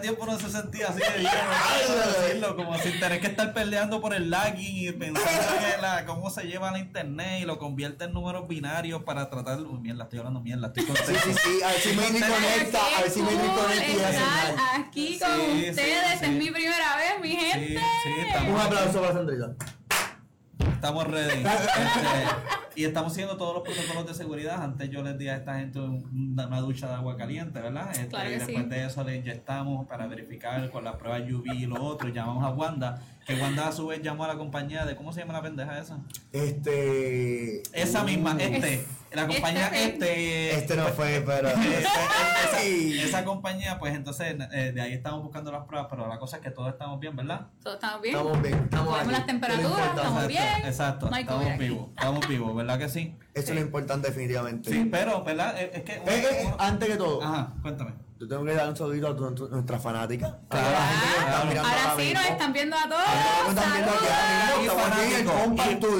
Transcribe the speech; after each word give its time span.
tiempo 0.00 0.26
no 0.26 0.38
se 0.38 0.50
sentía 0.50 0.88
así 0.88 0.98
de 1.00 1.18
bien, 1.18 1.32
¿no? 1.32 2.20
decirlo, 2.22 2.56
como 2.56 2.78
sin 2.78 2.98
tener 3.00 3.20
que 3.20 3.26
estar 3.28 3.52
peleando 3.52 4.00
por 4.00 4.14
el 4.14 4.30
lagging 4.30 4.88
y 4.88 4.92
pensando 4.92 5.30
en 5.74 5.82
la, 5.82 6.04
cómo 6.06 6.30
se 6.30 6.42
lleva 6.44 6.70
la 6.70 6.78
internet 6.78 7.40
y 7.42 7.44
lo 7.44 7.58
convierte 7.58 8.04
en 8.04 8.12
números 8.12 8.48
binarios 8.48 9.02
para 9.04 9.28
tratar. 9.30 9.60
Uy, 9.60 9.78
mierda, 9.80 10.04
estoy 10.04 10.18
hablando 10.20 10.40
mierda, 10.40 10.68
estoy 10.68 10.84
Sí, 10.84 10.88
contento. 10.92 11.20
sí, 11.24 11.32
sí, 11.34 11.62
a 11.62 11.68
ver 11.68 11.80
si 11.80 11.88
me 11.90 12.02
conecta, 12.02 12.78
a 12.98 13.00
ver 13.02 13.10
si 13.10 13.20
cool 13.20 13.36
conecta 13.36 13.86
y 13.92 14.00
hace 14.00 14.18
aquí 14.76 15.18
con 15.18 15.28
Sí, 15.28 15.62
sí, 15.64 15.70
ustedes. 15.70 16.18
sí. 16.18 16.24
Es 16.24 16.30
mi 16.30 16.50
primera 16.50 16.96
vez, 16.96 17.20
mi 17.20 17.36
gente. 17.36 17.80
sí, 18.02 18.50
Un 18.50 18.56
aplauso 18.60 19.00
para 19.00 19.12
Sandrita. 19.12 19.54
Estamos 20.74 21.06
ready. 21.06 21.44
Y 22.76 22.84
estamos 22.84 23.12
siguiendo 23.12 23.36
todos 23.36 23.54
los 23.54 23.62
protocolos 23.64 24.06
de 24.06 24.14
seguridad. 24.14 24.62
Antes 24.62 24.88
yo 24.90 25.02
les 25.02 25.18
di 25.18 25.28
a 25.28 25.36
esta 25.36 25.58
gente 25.58 25.80
un- 25.80 26.32
una 26.38 26.60
ducha 26.60 26.88
de 26.88 26.94
agua 26.94 27.16
caliente, 27.16 27.60
¿verdad? 27.60 27.90
Este, 27.90 28.08
Claro 28.08 28.30
y 28.30 28.34
después 28.34 28.56
sí. 28.56 28.68
de 28.68 28.84
eso 28.86 29.04
le 29.04 29.16
inyectamos 29.16 29.86
para 29.88 30.06
verificar 30.06 30.70
con 30.70 30.84
las 30.84 30.94
pruebas 30.96 31.22
UV 31.30 31.54
y 31.54 31.66
lo 31.66 31.82
otro. 31.82 32.08
Y 32.08 32.12
llamamos 32.12 32.44
a 32.44 32.50
Wanda, 32.50 33.02
que 33.26 33.34
Wanda 33.34 33.68
a 33.68 33.72
su 33.72 33.86
vez 33.86 34.02
llamó 34.02 34.24
a 34.24 34.28
la 34.28 34.36
compañía 34.36 34.84
de, 34.84 34.96
¿cómo 34.96 35.12
se 35.12 35.20
llama 35.20 35.34
la 35.34 35.42
pendeja 35.42 35.78
esa? 35.78 35.98
Este. 36.32 37.62
Esa 37.72 38.04
misma, 38.04 38.34
uh, 38.34 38.38
este. 38.40 38.86
La 39.12 39.26
compañía 39.26 39.66
Este. 39.68 39.88
este. 39.90 40.54
Este 40.54 40.76
no 40.76 40.86
fue, 40.88 41.22
pero. 41.26 41.48
esa, 41.48 41.90
Ay. 42.56 43.00
esa 43.00 43.24
compañía, 43.24 43.78
pues 43.78 43.94
entonces 43.94 44.36
eh, 44.52 44.72
de 44.72 44.80
ahí 44.80 44.92
estamos 44.92 45.22
buscando 45.22 45.50
las 45.50 45.64
pruebas, 45.64 45.88
pero 45.90 46.06
la 46.08 46.18
cosa 46.18 46.36
es 46.36 46.42
que 46.42 46.50
todos 46.50 46.72
estamos 46.72 47.00
bien, 47.00 47.16
¿verdad? 47.16 47.48
Todos 47.62 47.76
estamos 47.76 48.02
bien. 48.02 48.16
Estamos 48.16 48.42
bien, 48.42 48.54
estamos 48.64 49.00
aquí. 49.00 49.10
las 49.10 49.26
temperaturas, 49.26 49.88
estamos 49.96 50.26
bien. 50.28 50.44
Exacto, 50.64 51.10
estamos 51.14 51.58
vivos, 51.58 51.88
estamos 51.96 52.28
vivos, 52.28 52.56
¿verdad 52.56 52.78
que 52.78 52.88
sí? 52.88 53.16
Eso 53.34 53.48
es 53.50 53.54
lo 53.54 53.60
importante, 53.60 54.08
definitivamente. 54.08 54.70
Sí, 54.70 54.88
pero, 54.90 55.22
¿verdad? 55.24 55.60
Es, 55.60 55.82
que. 55.82 55.92
Eh, 55.92 56.02
eh, 56.06 56.54
antes 56.58 56.88
que 56.88 56.96
todo, 56.96 57.22
Ajá, 57.22 57.54
cuéntame. 57.62 57.92
yo 58.18 58.26
tengo 58.28 58.44
que 58.44 58.54
dar 58.54 58.68
un 58.68 58.76
saludito 58.76 59.08
a 59.08 59.16
tu- 59.16 59.78
fanáticas. 59.80 60.30
A 60.32 60.36
toda 60.48 60.62
Claro, 60.62 60.70
la 60.72 60.86
gente 60.86 61.06
que 61.06 61.14
nos 61.14 61.24
está 61.24 61.30
claro. 61.30 61.46
mirando 61.48 61.66
Ahora 61.68 61.82
ahora 61.90 62.02
sí 62.02 62.14
nos 62.14 62.24
están 62.26 62.52
viendo 62.52 62.76
a 62.76 62.88
todos. 62.88 63.02
Ahora 63.06 63.48
están 63.50 63.72
viendo 63.72 63.90
aquí 63.92 64.04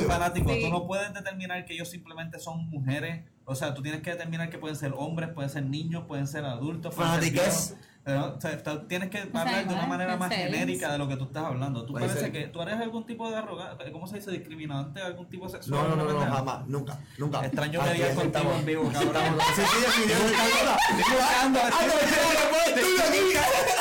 el 0.01 0.07
fanático, 0.07 0.51
Sí. 0.53 0.61
tú 0.63 0.71
no 0.71 0.87
puedes 0.87 1.15
determinar 1.15 1.65
que 1.65 1.75
ellos 1.75 1.89
simplemente 1.89 2.39
son 2.39 2.69
mujeres. 2.69 3.25
O 3.45 3.55
sea, 3.55 3.75
tú 3.75 3.83
tienes 3.83 4.03
que 4.03 4.11
determinar 4.11 4.51
que 4.51 4.59
pueden 4.59 4.77
ser 4.77 4.93
hombres, 4.97 5.31
pueden 5.31 5.51
ser 5.51 5.65
niños, 5.65 6.05
pueden 6.07 6.27
ser 6.27 6.45
adultos. 6.45 6.95
pueden 6.95 7.11
ser 7.13 7.21
Fanatiques. 7.21 7.69
viejos. 7.79 7.90
Pero, 8.03 8.35
o 8.37 8.41
sea, 8.41 8.63
tú 8.63 8.87
tienes 8.89 9.11
que 9.11 9.19
hablar 9.19 9.67
de 9.69 9.75
una 9.75 9.87
manera 9.87 10.17
más 10.17 10.33
genérica 10.33 10.91
de 10.93 10.99
lo 10.99 11.07
que 11.07 11.17
tú 11.17 11.25
estás 11.25 11.45
hablando. 11.45 11.85
Tú 11.85 11.93
parece 11.93 12.19
ser. 12.19 12.33
que 12.33 12.47
tú 12.49 12.63
eres 12.63 12.75
algún 12.81 13.05
tipo 13.05 13.31
de 13.31 13.37
arrogante, 13.37 13.93
¿cómo 13.93 14.07
se 14.07 14.17
dice? 14.17 14.31
Discriminante, 14.31 15.01
algún 15.03 15.29
tipo 15.29 15.45
No, 15.45 15.51
sexual. 15.51 15.83
no, 15.83 15.89
no, 15.89 15.95
una 15.95 16.03
no, 16.05 16.19
pendeja. 16.19 16.37
jamás, 16.37 16.67
nunca, 16.67 16.99
nunca. 17.19 17.45
Extraño 17.47 17.81
Aquí 17.83 17.91
mediar 17.91 18.09
así 18.09 18.17
contigo 18.17 18.39
estamos. 18.39 18.59
en 18.61 18.67
vivo, 18.67 18.91
cabrón. 18.93 19.39
Sí, 19.55 19.63
sí. 19.63 20.13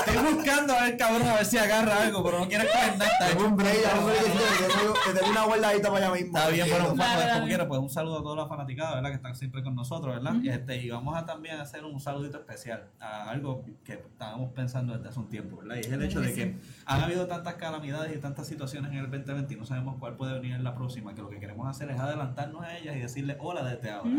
Estoy 0.07 0.33
buscando, 0.33 0.73
no, 0.73 0.73
estoy 0.73 0.75
a 0.75 0.81
ver, 0.83 0.97
cabrón, 0.97 1.27
a 1.27 1.35
ver 1.35 1.45
si 1.45 1.57
agarra 1.57 2.01
algo, 2.03 2.23
pero 2.23 2.39
no 2.39 2.47
quieres 2.47 2.71
coger 2.71 2.97
nada. 2.97 3.11
Tengo 3.29 3.45
un 3.45 3.55
break, 3.55 3.77
no 3.95 4.07
yo 4.09 4.67
tengo- 4.67 4.93
te 5.05 5.13
tengo 5.19 5.31
una 5.31 5.43
guardadita 5.45 5.91
para 5.91 6.05
allá 6.07 6.15
mismo. 6.15 6.37
Está 6.37 6.49
bien, 6.49 6.67
bueno, 6.69 6.89
como 7.33 7.45
quiera, 7.47 7.67
pues 7.67 7.79
un 7.79 7.89
saludo 7.89 8.19
a 8.19 8.23
todas 8.23 8.37
las 8.39 8.47
fanaticadas, 8.49 8.95
¿verdad? 8.95 9.09
Que 9.09 9.15
están 9.15 9.35
siempre 9.35 9.63
con 9.63 9.75
nosotros, 9.75 10.15
¿verdad? 10.15 10.35
Este, 10.45 10.77
y 10.77 10.89
vamos 10.89 11.15
a 11.15 11.25
también 11.25 11.59
hacer 11.59 11.83
un 11.85 11.99
saludito 11.99 12.37
especial 12.37 12.87
a 12.99 13.29
algo 13.29 13.63
que 13.83 13.97
estábamos 14.19 14.51
pensando 14.51 14.93
desde 14.97 15.07
hace 15.07 15.19
un 15.19 15.29
tiempo, 15.29 15.57
¿verdad? 15.61 15.77
Y 15.77 15.79
es 15.79 15.87
el 15.93 16.03
hecho 16.03 16.19
de 16.19 16.33
que 16.33 16.57
han 16.85 17.01
habido 17.01 17.25
tantas 17.27 17.53
calamidades 17.55 18.13
y 18.13 18.19
tantas 18.19 18.47
situaciones 18.47 18.91
en 18.91 18.97
el 18.97 19.09
2020 19.09 19.53
y 19.53 19.57
no 19.57 19.65
sabemos 19.65 19.95
cuál 19.97 20.17
puede 20.17 20.33
venir 20.33 20.55
en 20.55 20.63
la 20.65 20.75
próxima, 20.75 21.15
que 21.15 21.21
lo 21.21 21.29
que 21.29 21.39
queremos 21.39 21.65
hacer 21.69 21.89
es 21.89 21.97
adelantarnos 21.97 22.61
a 22.65 22.77
ellas 22.77 22.97
y 22.97 22.99
decirle 22.99 23.37
hola 23.39 23.63
desde 23.63 23.91
ahora. 23.91 24.11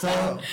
So, 0.00 0.08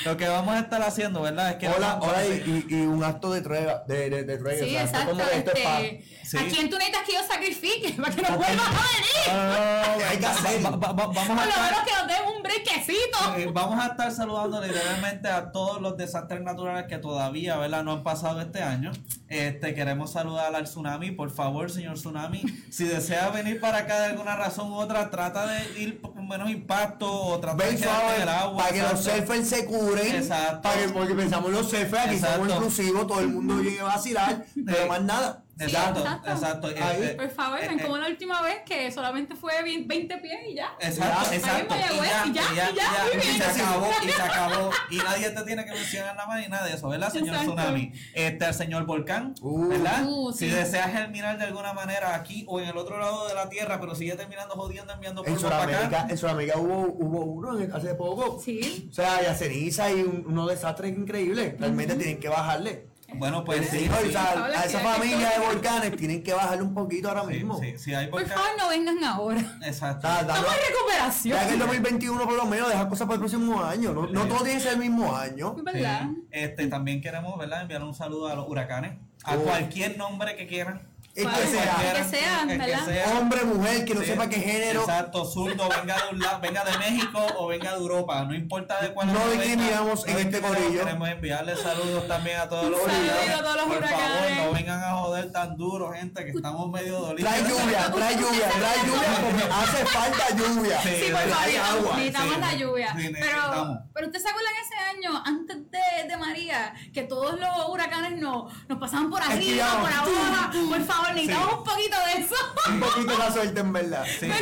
lo 0.05 0.17
que 0.17 0.27
vamos 0.27 0.55
a 0.55 0.59
estar 0.61 0.81
haciendo, 0.81 1.21
¿verdad? 1.21 1.51
Es 1.51 1.55
que 1.57 1.69
Hola, 1.69 1.99
hola 2.01 2.25
y, 2.25 2.65
y, 2.69 2.75
y 2.75 2.81
un 2.87 3.03
acto 3.03 3.31
de 3.31 3.37
entrega, 3.37 3.83
de, 3.87 4.09
de, 4.09 4.23
de 4.23 4.33
entrega, 4.33 4.65
Sí, 4.65 4.69
o 4.71 4.71
sea, 4.71 4.83
esto 4.83 4.97
es 4.97 5.03
exacto. 5.03 5.09
como 5.11 5.29
que 5.29 5.37
esto 5.37 5.51
es 5.53 5.63
pa- 5.63 5.81
Este, 5.81 6.17
Sí. 6.27 6.35
¿A 6.37 6.41
quién 6.45 6.69
tú 6.69 6.75
necesitas 6.75 7.03
que 7.07 7.13
yo 7.13 7.19
sacrifique 7.25 7.93
para 8.01 8.13
que 8.13 8.21
no 8.21 8.27
vuelvas 8.37 8.67
a 8.67 8.83
venir? 8.97 9.27
No, 9.27 9.33
no, 9.33 9.53
no, 9.53 9.97
no, 9.99 10.05
Hay 10.09 10.17
que 10.17 10.25
hacer. 10.25 10.65
va- 10.65 10.69
va- 10.71 10.91
va- 10.91 10.93
vamos 11.07 11.25
Por 11.25 11.39
a 11.39 11.45
lo 11.45 11.49
estar... 11.49 11.71
menos 11.71 11.83
que 11.85 11.93
nos 11.93 12.07
den 12.07 12.35
un 12.35 12.43
brequecito. 12.43 13.17
Eh, 13.37 13.49
vamos 13.53 13.79
a 13.79 13.87
estar 13.87 14.11
saludando 14.11 14.59
literalmente 14.61 15.29
a 15.29 15.53
todos 15.53 15.81
los 15.81 15.95
desastres 15.95 16.41
naturales 16.41 16.85
que 16.89 16.97
todavía, 16.97 17.55
¿verdad? 17.55 17.81
No 17.85 17.93
han 17.93 18.03
pasado 18.03 18.41
este 18.41 18.61
año. 18.61 18.86
Este, 19.27 19.73
queremos 19.73 20.11
saludar 20.11 20.55
al 20.55 20.63
tsunami, 20.63 21.11
por 21.11 21.29
favor, 21.29 21.69
señor 21.71 21.95
tsunami. 21.95 22.43
Si 22.69 22.85
desea 22.85 23.29
venir 23.29 23.59
para 23.59 23.79
acá 23.79 23.99
de 23.99 24.05
alguna 24.07 24.35
razón 24.35 24.71
u 24.71 24.75
otra, 24.75 25.09
trata 25.09 25.47
de 25.47 25.81
ir 25.81 26.01
con 26.01 26.27
menos 26.27 26.49
impacto 26.49 27.11
o 27.11 27.39
trata 27.39 27.65
de 27.65 27.75
quedarte 27.75 28.21
el 28.21 28.29
agua. 28.29 28.57
para 28.63 28.73
que 28.73 28.81
los 28.81 29.03
surfers 29.03 29.47
se 29.47 29.65
curen. 29.65 30.15
Exacto. 30.15 30.61
Para 30.61 30.81
que, 30.81 30.89
porque 30.89 31.13
pensamos 31.13 31.49
en 31.49 31.55
los 31.55 31.69
surfers, 31.69 32.07
aquí 32.07 32.19
somos 32.19 32.49
inclusivos, 32.49 33.07
todo 33.07 33.19
el 33.19 33.29
mundo 33.29 33.61
llegue 33.61 33.79
a 33.79 33.85
vacilar, 33.85 34.45
pero 34.65 34.87
más 34.87 35.01
nada. 35.01 35.43
Exacto, 35.59 35.99
exacto. 36.01 36.29
exacto. 36.31 36.67
Ahí. 36.67 37.01
Este, 37.03 37.15
Por 37.15 37.29
favor, 37.31 37.59
eh, 37.59 37.67
ven 37.67 37.79
eh, 37.79 37.83
como 37.83 37.97
la 37.97 38.07
última 38.07 38.41
vez 38.41 38.57
que 38.65 38.91
solamente 38.91 39.35
fue 39.35 39.53
20 39.63 40.17
pies 40.17 40.39
y 40.49 40.55
ya. 40.55 40.73
Exacto, 40.79 41.29
Ya. 41.31 41.35
exacto. 41.35 41.75
Y 41.75 41.79
ya, 41.79 42.23
y 42.25 42.33
ya, 42.33 42.69
y 43.13 43.17
muy 43.17 43.25
y 43.25 43.37
se 43.37 43.43
acabó, 43.43 43.89
y 44.03 44.09
se 44.09 44.21
acabó. 44.21 44.69
Y 44.91 44.97
nadie 44.97 45.29
te 45.31 45.43
tiene 45.43 45.65
que 45.65 45.71
mencionar 45.71 46.15
nada 46.15 46.27
más 46.27 46.39
ni 46.41 46.47
nada 46.47 46.65
de 46.65 46.73
eso, 46.75 46.87
¿verdad, 46.89 47.11
señor 47.11 47.35
Exacto. 47.35 47.55
Tsunami? 47.55 47.91
Este, 48.13 48.45
al 48.45 48.53
señor 48.53 48.85
Volcán, 48.85 49.33
Uh. 49.41 49.67
¿verdad? 49.69 50.03
Uh, 50.07 50.31
Si 50.31 50.47
deseas 50.47 50.91
germinar 50.91 51.37
de 51.37 51.45
alguna 51.45 51.73
manera 51.73 52.15
aquí 52.15 52.45
o 52.47 52.59
en 52.59 52.67
el 52.69 52.77
otro 52.77 52.99
lado 52.99 53.27
de 53.27 53.33
la 53.33 53.49
tierra, 53.49 53.79
pero 53.79 53.95
sigue 53.95 54.15
terminando 54.15 54.53
jodiendo, 54.55 54.93
enviando 54.93 55.25
En 55.25 55.33
polvo 55.35 55.49
para 55.49 55.63
Sudamérica, 55.63 56.01
acá. 56.01 56.07
en 56.11 56.17
Sudamérica 56.17 56.57
hubo, 56.59 56.81
hubo 56.99 57.23
uno 57.25 57.59
en- 57.59 57.71
hace 57.73 57.95
poco. 57.95 58.39
Sí. 58.43 58.87
O 58.91 58.93
sea, 58.93 59.21
ya 59.21 59.33
ceniza 59.35 59.91
y 59.91 60.01
un- 60.01 60.23
unos 60.27 60.49
desastres 60.49 60.95
increíbles. 60.95 61.55
Realmente 61.59 61.95
tienen 61.95 62.19
que 62.19 62.29
bajarle. 62.29 62.87
Bueno, 63.15 63.43
pues 63.45 63.69
sí, 63.69 63.79
Sí, 63.79 63.89
o 63.89 64.11
sea, 64.11 64.45
a 64.45 64.65
esa 64.65 64.79
familia 64.79 65.29
de 65.29 65.39
volcanes 65.45 65.95
tienen 65.95 66.21
que 66.23 66.33
bajarle 66.33 66.61
un 66.63 66.73
poquito 66.73 67.07
ahora 67.07 67.21
Sí, 67.27 67.33
mismo. 67.35 67.57
sí, 67.59 67.73
sí, 67.77 67.93
hay 67.93 68.07
Por 68.07 68.25
favor, 68.27 68.45
no 68.59 68.67
vengan 68.69 69.03
ahora. 69.03 69.39
Exacto. 69.65 70.07
Da- 70.07 70.19
Estamos 70.21 70.45
en 70.45 70.73
recuperación. 70.75 71.37
Ya 71.39 71.47
que 71.47 71.53
el 71.53 71.59
2021 71.59 72.23
por 72.25 72.33
lo 72.33 72.45
menos 72.45 72.67
deja 72.69 72.87
cosas 72.89 73.07
para 73.07 73.15
el 73.15 73.19
próximo 73.21 73.63
año. 73.63 73.93
No, 73.93 74.07
no 74.07 74.25
todo 74.27 74.39
tiene 74.43 74.55
que 74.55 74.59
ser 74.59 74.73
el 74.73 74.79
mismo 74.79 75.15
año. 75.15 75.55
Es 75.57 75.63
verdad. 75.63 76.01
Sí. 76.13 76.27
Este, 76.31 76.67
también 76.67 77.01
queremos, 77.01 77.37
¿verdad? 77.39 77.61
Enviar 77.61 77.81
un 77.83 77.93
saludo 77.95 78.27
a 78.27 78.35
los 78.35 78.47
huracanes. 78.47 78.93
A 79.23 79.35
Oh. 79.35 79.39
cualquier 79.39 79.97
nombre 79.97 80.35
que 80.35 80.45
quieran. 80.45 80.81
Es 81.17 81.23
que 81.25 81.31
Cual- 81.31 81.47
sea 81.47 81.93
que 81.95 82.03
sea, 82.03 82.41
el 82.43 82.59
que 82.61 82.77
sea. 82.93 83.17
hombre, 83.17 83.43
mujer, 83.43 83.85
que 83.85 83.95
no 83.95 84.01
Sí. 84.01 84.05
sepa 84.07 84.29
qué 84.29 84.35
género. 84.39 84.81
Exacto, 84.81 85.25
zurdo, 85.25 85.67
venga 85.67 85.95
de 85.95 86.09
un 86.13 86.19
lado, 86.19 86.39
venga 86.41 86.63
de 86.63 86.77
México 86.77 87.25
o 87.39 87.47
venga 87.47 87.71
de 87.71 87.77
Europa, 87.77 88.23
no 88.25 88.35
importa 88.35 88.79
de 88.81 88.93
cuál 88.93 89.11
No 89.11 89.27
discriminamos 89.31 90.05
en 90.07 90.17
este 90.19 90.39
corillo. 90.41 90.83
Queremos 90.83 91.09
enviarle 91.09 91.55
saludos 91.55 92.07
también 92.07 92.39
a 92.39 92.47
todos 92.47 92.69
los 92.69 92.79
huracanes. 92.83 93.29
a 93.33 93.41
todos 93.41 93.55
los 93.55 93.65
Por 93.65 93.77
huracanes. 93.77 93.99
favor, 94.37 94.45
no 94.45 94.53
vengan 94.53 94.83
a 94.83 94.91
joder 94.91 95.31
tan 95.31 95.57
duro, 95.57 95.91
gente, 95.91 96.23
que 96.23 96.31
estamos 96.31 96.69
medio 96.69 96.99
dolidos. 96.99 97.31
Trae 97.33 97.41
lluvia, 97.49 97.91
trae 97.95 98.15
lluvia, 98.15 98.49
trae 98.49 98.77
lluvia 98.85 99.17
porque 99.23 99.43
hace 99.51 99.85
falta 99.87 100.35
lluvia. 100.35 100.81
Sí, 100.83 100.89
Sí, 101.07 101.11
por 101.11 101.21
favor, 101.21 101.79
agua. 101.79 101.95
necesitamos 101.97 102.33
Sí, 102.35 102.39
la 102.41 102.53
lluvia. 102.55 102.87
sí, 102.95 103.09
pero, 103.11 103.11
necesitamos. 103.25 103.79
pero 103.91 104.05
usted 104.07 104.19
se 104.19 104.29
acuerdan 104.29 104.53
ese 104.63 104.75
año, 104.97 105.23
antes 105.25 105.57
de, 105.71 106.07
de 106.07 106.17
María, 106.17 106.73
que 106.93 107.01
todos 107.03 107.39
los 107.39 107.69
huracanes 107.69 108.21
nos, 108.21 108.53
nos 108.67 108.77
pasaban 108.77 109.09
por 109.09 109.19
arriba, 109.23 109.65
por 109.81 109.91
abajo. 109.91 110.69
Por 110.69 110.83
favor, 110.85 111.06
necesitamos 111.13 111.53
un 111.59 111.63
poquito 111.63 111.95
de 112.05 112.21
eso. 112.21 112.35
Un 112.69 112.79
poquito 112.79 113.17
la 113.17 113.31
suerte 113.31 113.59
en 113.59 113.73
verdad. 113.73 114.05
Sí. 114.19 114.29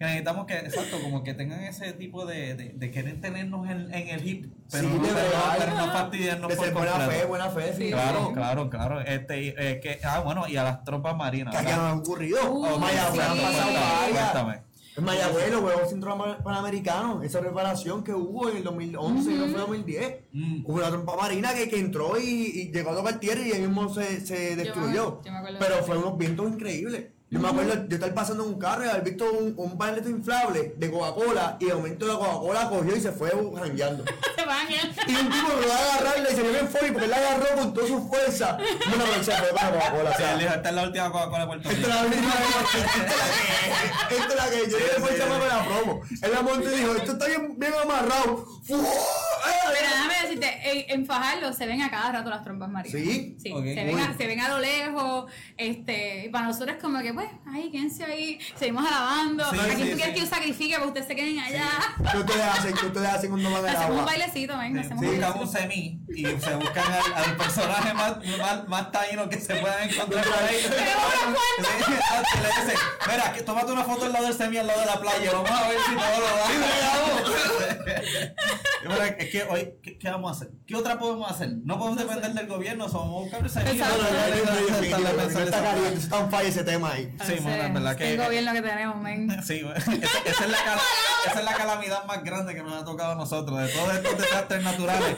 Necesitamos 0.00 0.46
que, 0.46 0.54
exacto, 0.56 1.00
como 1.02 1.24
que 1.24 1.34
tengan 1.34 1.58
ese 1.64 1.92
tipo 1.92 2.24
de, 2.24 2.54
de, 2.54 2.68
de 2.72 2.90
querer 2.92 3.20
tenernos 3.20 3.68
en, 3.68 3.92
en 3.92 4.08
el 4.10 4.24
hip, 4.28 4.46
pero, 4.70 4.88
Sí, 4.88 4.94
no, 4.94 5.02
de 5.02 5.08
pero, 5.08 5.14
verdad. 5.24 5.54
pero 5.58 5.74
no 5.74 5.92
fastidiarnos 5.92 6.48
De 6.50 6.54
por 6.56 6.64
ser 6.66 6.74
buena 6.74 6.92
fe, 7.00 7.24
buena 7.24 7.50
fe. 7.50 7.74
Sí, 7.76 7.90
Claro, 7.90 8.32
claro, 8.32 8.70
claro. 8.70 9.00
Este, 9.00 9.48
eh, 9.58 9.80
que, 9.80 9.98
ah, 10.04 10.20
bueno, 10.20 10.46
y 10.46 10.56
a 10.56 10.62
las 10.62 10.84
tropas 10.84 11.16
marinas. 11.16 11.52
No 11.64 11.70
han 11.86 11.98
ocurrido. 11.98 12.38
Uh, 12.48 12.64
Oh, 12.74 12.78
Mayagüez 12.78 13.12
sí. 13.24 13.28
han 13.28 13.38
pasado 13.38 13.72
Cuéntame, 13.72 13.72
varias. 13.74 14.30
cuéntame. 14.30 14.62
En 14.98 15.04
Mayagüez, 15.04 15.52
los 15.52 15.60
Juegos 15.60 15.90
Centro 15.90 16.18
Panamericanos, 16.42 17.24
esa 17.24 17.40
reparación 17.40 18.02
que 18.02 18.12
hubo 18.12 18.48
en 18.48 18.56
el 18.56 18.64
2011 18.64 19.30
y 19.30 19.34
no 19.36 19.46
fue 19.46 19.60
2010. 19.60 20.20
Mm. 20.32 20.64
Hubo 20.66 20.74
una 20.74 20.88
trompa 20.88 21.16
marina 21.16 21.54
que, 21.54 21.68
que 21.68 21.78
entró 21.78 22.18
y, 22.18 22.24
y 22.24 22.72
llegó 22.72 22.90
a 22.90 22.96
tocar 22.96 23.20
tierra 23.20 23.40
y 23.40 23.52
ahí 23.52 23.60
mismo 23.60 23.94
se, 23.94 24.20
se 24.26 24.56
destruyó. 24.56 25.22
yo 25.22 25.30
me 25.32 25.38
acuerdo 25.38 25.58
de 25.58 25.64
Pero 25.64 25.84
fue 25.84 25.98
unos 25.98 26.18
vientos 26.18 26.48
increíbles. 26.48 27.06
Yo 27.30 27.40
me 27.40 27.48
acuerdo 27.48 27.76
de 27.76 27.94
estar 27.94 28.14
pasando 28.14 28.42
en 28.44 28.54
un 28.54 28.58
carro 28.58 28.86
y 28.86 28.88
haber 28.88 29.02
visto 29.02 29.30
un, 29.30 29.52
un 29.56 30.08
inflable 30.08 30.74
de 30.78 30.90
Coca-Cola 30.90 31.58
y 31.60 31.66
de 31.66 31.74
momento 31.74 32.06
la 32.06 32.14
Coca-Cola 32.14 32.70
cogió 32.70 32.96
y 32.96 33.00
se 33.02 33.12
fue 33.12 33.30
jangueando. 33.54 34.04
Se 34.38 34.42
¿eh? 34.74 34.90
Y 35.08 35.14
un 35.14 35.30
tipo 35.30 35.48
lo 35.48 35.68
va 35.68 35.74
a 35.74 35.94
agarrarle 35.96 36.32
y 36.32 36.34
se 36.34 36.42
le 36.42 36.50
ve 36.52 36.58
en 36.60 36.68
folio 36.68 36.92
porque 36.92 37.04
él 37.04 37.10
la 37.10 37.16
agarró 37.18 37.46
con 37.56 37.74
toda 37.74 37.86
su 37.86 38.08
fuerza. 38.08 38.56
Bueno, 38.56 39.04
pero 39.10 39.22
se 39.24 39.32
fue 39.32 39.48
para 39.48 39.70
Coca-Cola. 39.72 40.10
o 40.10 40.12
Sí, 40.12 40.18
sea, 40.22 40.32
él 40.32 40.38
dijo, 40.38 40.54
esta 40.54 40.68
es 40.70 40.74
la 40.74 40.82
última 40.84 41.12
Coca-Cola 41.12 41.38
de 41.40 41.46
Puerto 41.46 41.68
esta 41.70 41.86
Rico. 41.86 41.90
es 41.90 41.94
la 41.94 42.08
misma 42.08 42.34
esta 42.78 43.12
es 43.12 43.16
la 43.18 44.08
que 44.08 44.16
esta 44.16 44.28
es 44.28 44.36
la 44.36 44.50
que 44.50 44.70
yo 44.70 44.78
le 44.78 44.86
fue 45.00 45.14
echando 45.14 45.38
la 45.46 45.64
promo. 45.64 46.00
Él 46.22 46.32
la 46.32 46.42
montó 46.42 46.72
y 46.72 46.76
dijo, 46.78 46.94
esto 46.94 47.12
está 47.12 47.26
bien, 47.26 47.58
bien 47.58 47.74
amarrado. 47.74 48.46
Decirte, 50.38 50.70
en, 50.90 51.00
en 51.00 51.06
Fajardo 51.06 51.52
se 51.52 51.66
ven 51.66 51.82
a 51.82 51.90
cada 51.90 52.12
rato 52.12 52.30
las 52.30 52.42
trompas 52.44 52.68
marinas. 52.68 53.00
¿Sí? 53.02 53.36
Se, 53.42 53.52
ven 53.52 53.98
a, 53.98 54.16
se 54.16 54.26
ven 54.26 54.40
a 54.40 54.48
lo 54.48 54.58
lejos, 54.58 55.30
este, 55.56 56.26
y 56.26 56.28
para 56.28 56.46
nosotros 56.46 56.76
es 56.76 56.82
como 56.82 57.00
que, 57.00 57.12
pues, 57.14 57.28
ay, 57.46 57.70
quédense 57.70 58.04
ahí, 58.04 58.38
seguimos 58.58 58.84
alabando, 58.86 59.44
Sí, 59.50 59.56
aquí 59.58 59.82
sí, 59.82 59.90
tú 59.90 59.96
quieres 59.96 60.14
que 60.14 60.20
yo 60.20 60.26
sacrifique 60.26 60.74
para 60.74 60.82
que 60.84 60.88
ustedes 60.88 61.06
se 61.08 61.16
queden 61.16 61.38
allá. 61.38 61.68
¿Qué 62.12 62.18
ustedes 62.18 62.44
hacen? 62.44 62.74
¿Qué 62.74 62.86
ustedes 62.86 63.08
hacen 63.08 63.30
cuando 63.30 63.50
van 63.50 63.64
al 63.66 63.76
Hacemos 63.76 63.98
un 63.98 64.04
bailecito, 64.04 64.58
ven, 64.58 64.72
Sí, 64.74 64.78
hacemos 64.80 65.02
un 65.02 65.08
buscan 65.08 65.32
bailecito. 65.32 65.40
un 65.40 65.48
semi 65.48 66.00
y 66.08 66.24
se 66.24 66.54
buscan 66.56 66.92
al, 66.92 67.12
al 67.24 67.36
personaje 67.36 67.94
más, 67.94 68.16
más, 68.38 68.68
más 68.68 68.92
taíno 68.92 69.28
que 69.28 69.38
se 69.40 69.54
puedan 69.56 69.88
encontrar 69.88 70.24
por 70.24 70.42
ahí. 70.42 70.56
Le 71.58 72.48
dicen, 72.48 72.78
mira, 73.10 73.32
que 73.32 73.42
tómate 73.42 73.72
una 73.72 73.84
foto 73.84 74.04
al 74.06 74.12
lado 74.12 74.24
del 74.26 74.34
semi 74.34 74.56
al 74.58 74.66
lado 74.66 74.80
de 74.80 74.86
la 74.86 75.00
playa, 75.00 75.32
vamos 75.32 75.50
a 75.50 75.68
ver 75.68 75.78
si 75.86 75.94
todo 75.94 76.18
lo 76.20 76.26
da. 76.36 77.67
es 77.88 79.30
que 79.30 79.42
hoy, 79.44 79.74
¿qué, 79.82 80.10
vamos 80.10 80.30
a 80.30 80.34
hacer? 80.34 80.50
¿Qué 80.66 80.76
otra 80.76 80.98
podemos 80.98 81.30
hacer? 81.30 81.50
No 81.64 81.78
podemos 81.78 81.98
depender 81.98 82.32
del 82.32 82.46
gobierno, 82.46 82.88
somos 82.88 83.24
buscar 83.24 83.44
esa 83.44 83.62
Está 85.88 86.18
un 86.18 86.30
fallo 86.30 86.48
ese 86.48 86.64
tema 86.64 86.92
ahí. 86.92 87.14
Sí, 87.24 87.34
es 87.34 87.44
verdad 87.44 87.96
que. 87.96 88.14
El 88.14 88.20
gobierno 88.22 88.52
que 88.52 88.62
tenemos, 88.62 88.96
men. 89.00 89.42
Sí, 89.42 89.64
esa, 89.76 89.92
esa, 89.92 90.44
es 90.44 90.50
la 90.50 90.58
esa 91.26 91.38
es 91.38 91.44
la 91.44 91.54
calamidad 91.54 92.04
más 92.06 92.22
grande 92.24 92.54
que 92.54 92.62
nos 92.62 92.72
ha 92.74 92.84
tocado 92.84 93.12
a 93.12 93.16
nosotros, 93.16 93.58
de 93.60 93.68
todos 93.68 93.94
estos 93.94 94.18
desastres 94.18 94.62
naturales. 94.62 95.16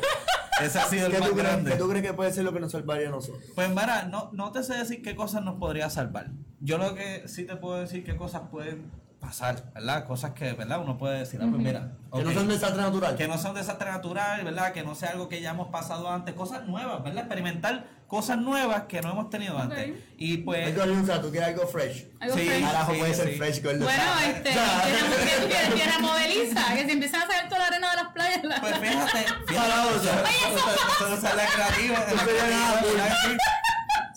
Ese 0.61 0.79
ha 0.79 0.85
sido 0.85 1.07
el 1.07 1.19
más 1.19 1.35
grande. 1.35 1.73
¿Qué 1.73 1.77
tú 1.79 1.89
crees 1.89 2.05
que 2.05 2.13
puede 2.13 2.33
ser 2.33 2.45
lo 2.45 2.53
que 2.53 2.61
nos 2.61 2.73
salvaría 2.73 3.09
a 3.09 3.11
nosotros? 3.11 3.43
Pues 3.55 3.69
mira, 3.71 4.05
no, 4.05 4.31
no 4.33 4.53
te 4.53 4.63
sé 4.63 4.75
decir 4.75 5.03
qué 5.03 5.17
cosas 5.17 5.43
nos 5.43 5.59
podría 5.59 5.89
salvar. 5.89 6.31
Yo 6.61 6.77
lo 6.77 6.95
que 6.95 7.27
sí 7.27 7.45
te 7.45 7.57
puedo 7.57 7.81
decir 7.81 8.05
qué 8.05 8.17
cosas 8.17 8.43
pueden 8.51 8.91
pasar, 9.21 9.63
¿verdad? 9.75 10.05
Cosas 10.07 10.33
que, 10.33 10.53
¿verdad? 10.55 10.81
Uno 10.81 10.97
puede 10.99 11.19
decir, 11.21 11.39
ah, 11.43 11.47
pues 11.51 11.63
mira, 11.63 11.93
Que 12.13 12.23
no 12.25 12.33
son 12.33 12.49
desastres 12.49 12.83
naturales. 12.85 13.17
que 13.19 13.29
no 13.29 13.39
son 13.39 13.55
desastre 13.55 13.91
natural, 13.91 14.45
¿verdad? 14.45 14.73
Que 14.73 14.83
no 14.83 14.95
sea 14.95 15.11
algo 15.11 15.29
que 15.29 15.41
ya 15.41 15.51
hemos 15.51 15.69
pasado 15.69 16.11
antes, 16.11 16.35
cosas 16.35 16.67
nuevas, 16.67 17.03
¿verdad? 17.05 17.21
Experimentar 17.25 17.85
cosas 18.09 18.39
nuevas 18.39 18.85
que 18.89 19.01
no 19.03 19.11
hemos 19.13 19.31
tenido 19.31 19.57
antes. 19.59 19.93
Y 20.17 20.39
pues... 20.39 20.67
Algo 20.81 21.21
tú 21.21 21.31
quieres 21.31 21.51
algo 21.51 21.67
fresh. 21.69 22.07
Algo 22.19 22.37
Sí. 22.37 22.47
fresh. 22.47 22.63
Carajo, 22.65 22.93
sí, 22.93 22.99
puede 22.99 23.15
ser 23.15 23.37
fresh, 23.37 23.63
gordo. 23.63 23.85
Bueno, 23.85 24.03
este, 24.27 24.49
O 24.51 24.53
sea, 24.53 24.83
tierra, 24.85 25.07
¿qué 25.25 25.43
tú 25.43 25.47
quieres? 25.49 25.75
Tierra 25.75 25.99
modeliza, 26.01 26.75
que 26.75 26.85
se 26.87 26.93
empiezan 26.93 27.23
a 27.23 27.27
sacar 27.27 27.49
toda 27.49 27.61
la 27.61 27.67
arena 27.67 27.91
de 27.91 27.97
las 27.97 28.09
playas. 28.13 28.45
la- 28.45 28.61
Pues 28.61 28.79
fíjate, 28.79 29.19
fíjate, 29.47 31.37
la 31.37 31.47
creativa, 31.47 32.07
sería 32.25 32.49
nada 32.51 32.81
cool. 32.81 33.39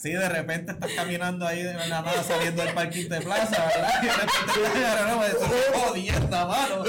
Sí, 0.03 0.11
de 0.11 0.27
repente 0.27 0.73
estás 0.73 0.91
caminando 0.97 1.47
ahí 1.47 1.63
de 1.63 1.73
la 1.75 1.87
nada 1.87 2.21
saliendo 2.23 2.61
del 2.61 2.73
parking 2.73 3.07
de 3.07 3.21
plaza, 3.21 3.65
¿verdad? 3.73 4.03
Y 4.03 4.05
de 4.05 4.11
repente 4.11 4.69
te 4.73 4.85
agarran, 4.85 5.15
no, 5.15 5.23
eso 5.23 5.45
es 5.45 5.81
jodienda, 5.81 6.45
mano. 6.45 6.83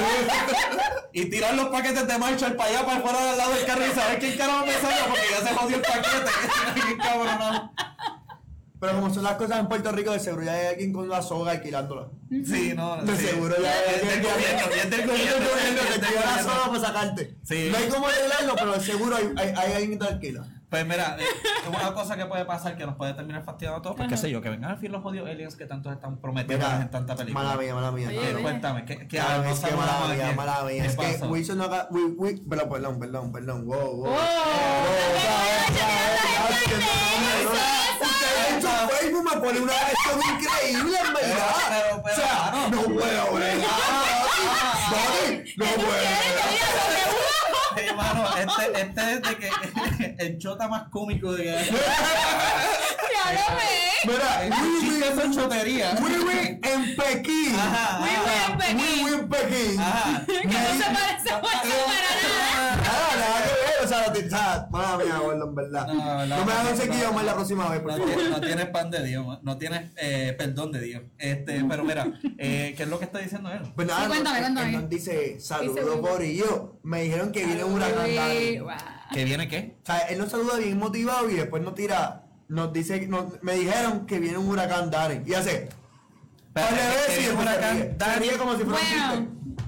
Y 1.12 1.26
tirar 1.26 1.54
los 1.54 1.68
paquetes 1.68 2.08
de 2.08 2.18
Marshall 2.18 2.56
para 2.56 2.70
allá, 2.70 2.84
para 2.84 3.00
fuera 3.02 3.24
del 3.26 3.38
lado 3.38 3.54
del 3.54 3.66
carro 3.66 3.86
y 3.86 3.90
saber 3.94 4.18
quién 4.18 4.36
carajo 4.36 4.66
me 4.66 4.72
salga 4.72 5.04
porque 5.06 5.22
ya 5.30 5.46
se 5.48 5.54
jodió 5.54 5.76
el 5.76 5.82
paquete. 5.82 6.96
Cabrón. 6.98 7.70
Pero 8.80 8.94
como 8.94 9.14
son 9.14 9.22
las 9.22 9.36
cosas 9.36 9.60
en 9.60 9.68
Puerto 9.68 9.92
Rico, 9.92 10.10
de 10.10 10.18
seguro 10.18 10.42
ya 10.42 10.54
hay 10.54 10.66
alguien 10.66 10.92
con 10.92 11.04
una 11.04 11.22
soga 11.22 11.52
alquilándola. 11.52 12.08
Sí, 12.44 12.72
no, 12.74 12.96
De 12.96 13.16
sí. 13.16 13.26
seguro 13.28 13.54
ya 13.62 13.72
Es 13.94 14.02
del 14.08 14.22
gobierno, 14.22 14.74
es 14.74 14.90
del 14.90 15.06
gobierno. 15.06 15.82
que 15.92 15.98
te 16.00 16.06
lleva 16.08 16.36
la 16.36 16.42
soga 16.42 16.66
para 16.66 16.80
sacarte. 16.80 17.36
Sí. 17.44 17.68
No 17.70 17.78
hay 17.78 17.88
cómo 17.88 18.08
arreglarlo, 18.08 18.56
pero 18.56 18.80
seguro 18.80 19.16
hay, 19.16 19.32
hay, 19.36 19.54
hay 19.56 19.72
alguien 19.74 19.90
que 19.92 20.04
te 20.04 20.12
alquila. 20.12 20.48
Pues 20.70 20.84
mira, 20.86 21.16
eh, 21.20 21.24
una 21.68 21.92
cosa 21.94 22.16
que 22.16 22.26
puede 22.26 22.44
pasar 22.44 22.76
que 22.76 22.84
nos 22.84 22.96
puede 22.96 23.14
terminar 23.14 23.44
fastidiando 23.44 23.78
a 23.78 23.82
todos, 23.82 23.96
pues 23.96 24.08
qué 24.08 24.16
sé 24.16 24.28
yo, 24.30 24.40
que 24.42 24.48
vengan 24.50 24.72
al 24.72 24.78
fin 24.78 24.90
los 24.90 25.02
jodidos 25.02 25.28
aliens 25.28 25.54
que 25.54 25.66
tanto 25.66 25.92
están 25.92 26.16
prometiendo 26.20 26.66
Mira, 26.66 26.80
en 26.82 26.90
tanta 26.90 27.14
película. 27.14 27.44
mala 27.44 27.56
mía, 27.60 27.74
mala 27.74 27.90
mía. 27.92 28.08
Oye. 28.08 28.42
Cuéntame, 28.42 28.84
¿qué, 28.84 28.98
qué 28.98 29.06
Claro, 29.06 29.44
es 29.44 29.60
que 29.60 29.70
mala 29.76 30.08
mía, 30.14 30.32
mala 30.36 30.62
mía. 30.64 30.84
Es 30.84 30.96
que? 30.96 31.24
Wilson 31.26 31.58
no 31.58 31.64
haga. 31.64 31.86
Wi- 31.90 32.14
wi- 32.16 32.40
Perdón, 32.48 32.68
perdón, 32.70 32.98
perdón, 32.98 33.32
perdón. 33.32 33.66
Wow, 33.66 33.96
wow. 33.96 34.06
¡Oh! 34.08 34.24
Su 38.60 38.68
Facebook 38.96 39.24
me 39.32 39.40
pone 39.40 39.60
una 39.60 39.72
versión 39.72 40.20
increíble, 40.34 40.98
en 41.06 41.14
verdad. 41.14 41.54
Pero, 41.68 42.02
pero, 42.02 42.16
O 42.16 42.20
sea, 42.20 42.68
no 42.70 42.82
puedo 42.82 42.94
No 42.94 42.94
puedo 42.94 43.34
bregar. 43.36 43.70
Sí, 47.76 47.82
mano, 47.96 48.24
este, 48.36 48.80
este 48.80 49.12
es 49.12 49.22
de 49.22 49.36
el 50.18 50.38
chota 50.38 50.68
más 50.68 50.88
cómico 50.90 51.32
de 51.32 51.44
que 51.44 51.50
Mira, 54.06 54.48
chistes 54.80 55.14
son 55.14 55.32
choterías. 55.32 56.00
Wiwi 56.00 56.60
en 56.62 56.96
Pekín. 56.96 57.54
Wiwi 58.02 58.34
en 58.46 58.58
Pekín. 58.58 59.04
Wiwi 59.04 59.14
en 59.14 59.28
Pekín. 59.28 59.80
Que 60.26 60.58
no 60.58 60.72
se 60.74 60.84
parece 60.84 61.30
ah, 61.30 61.36
a 61.36 61.40
nada. 61.40 61.84
Ah, 62.86 63.04
o 63.82 63.86
sea, 63.86 64.00
la 64.00 64.68
Mala 64.70 64.96
mía, 64.98 65.18
gordo, 65.18 65.48
en 65.48 65.54
verdad. 65.54 65.86
No 65.86 66.44
me 66.44 66.52
hagas 66.52 66.78
ese 66.78 66.88
guion 66.88 67.14
más 67.14 67.24
la 67.24 67.34
próxima 67.34 67.68
vez. 67.68 67.82
No 68.30 68.40
tienes 68.40 68.66
pan 68.66 68.90
de 68.90 69.04
Dios, 69.04 69.38
no 69.42 69.56
tienes 69.56 69.90
eh, 69.96 70.34
perdón 70.36 70.72
de 70.72 70.80
Dios. 70.80 71.02
Este, 71.18 71.64
pero 71.64 71.84
mira, 71.84 72.06
eh, 72.38 72.74
¿qué 72.76 72.82
es 72.82 72.88
lo 72.88 72.98
que 72.98 73.04
está 73.06 73.18
diciendo 73.18 73.50
él? 73.50 73.60
Pues 73.74 73.86
nada, 73.86 74.08
cuéntame, 74.08 74.40
cuéntame. 74.40 74.86
Dice, 74.88 75.40
saludos 75.40 76.00
por 76.00 76.22
y 76.22 76.36
yo. 76.36 76.78
Me 76.82 77.02
dijeron 77.02 77.32
que 77.32 77.44
viene 77.44 77.64
un 77.64 77.74
huracán. 77.74 78.06
¿Que 79.14 79.24
viene 79.24 79.48
qué? 79.48 79.76
O 79.82 79.86
sea, 79.86 79.98
él 80.08 80.18
nos 80.18 80.30
saluda 80.30 80.56
bien 80.58 80.78
motivado 80.78 81.30
y 81.30 81.34
después 81.34 81.62
nos 81.62 81.74
tira, 81.74 82.22
nos 82.48 82.72
dice, 82.72 83.06
nos- 83.06 83.40
me 83.42 83.54
dijeron 83.54 84.06
que 84.06 84.18
viene 84.18 84.36
un 84.38 84.48
huracán 84.48 84.90
Dani. 84.90 85.20
Y 85.24 85.34
hace, 85.34 85.68
Pero, 86.52 86.66
que- 87.06 87.12
se 87.22 87.32
huracán 87.32 87.96
Dani. 87.96 88.28
como 88.30 88.56
si 88.56 88.64
fuera 88.64 89.12
un 89.12 89.58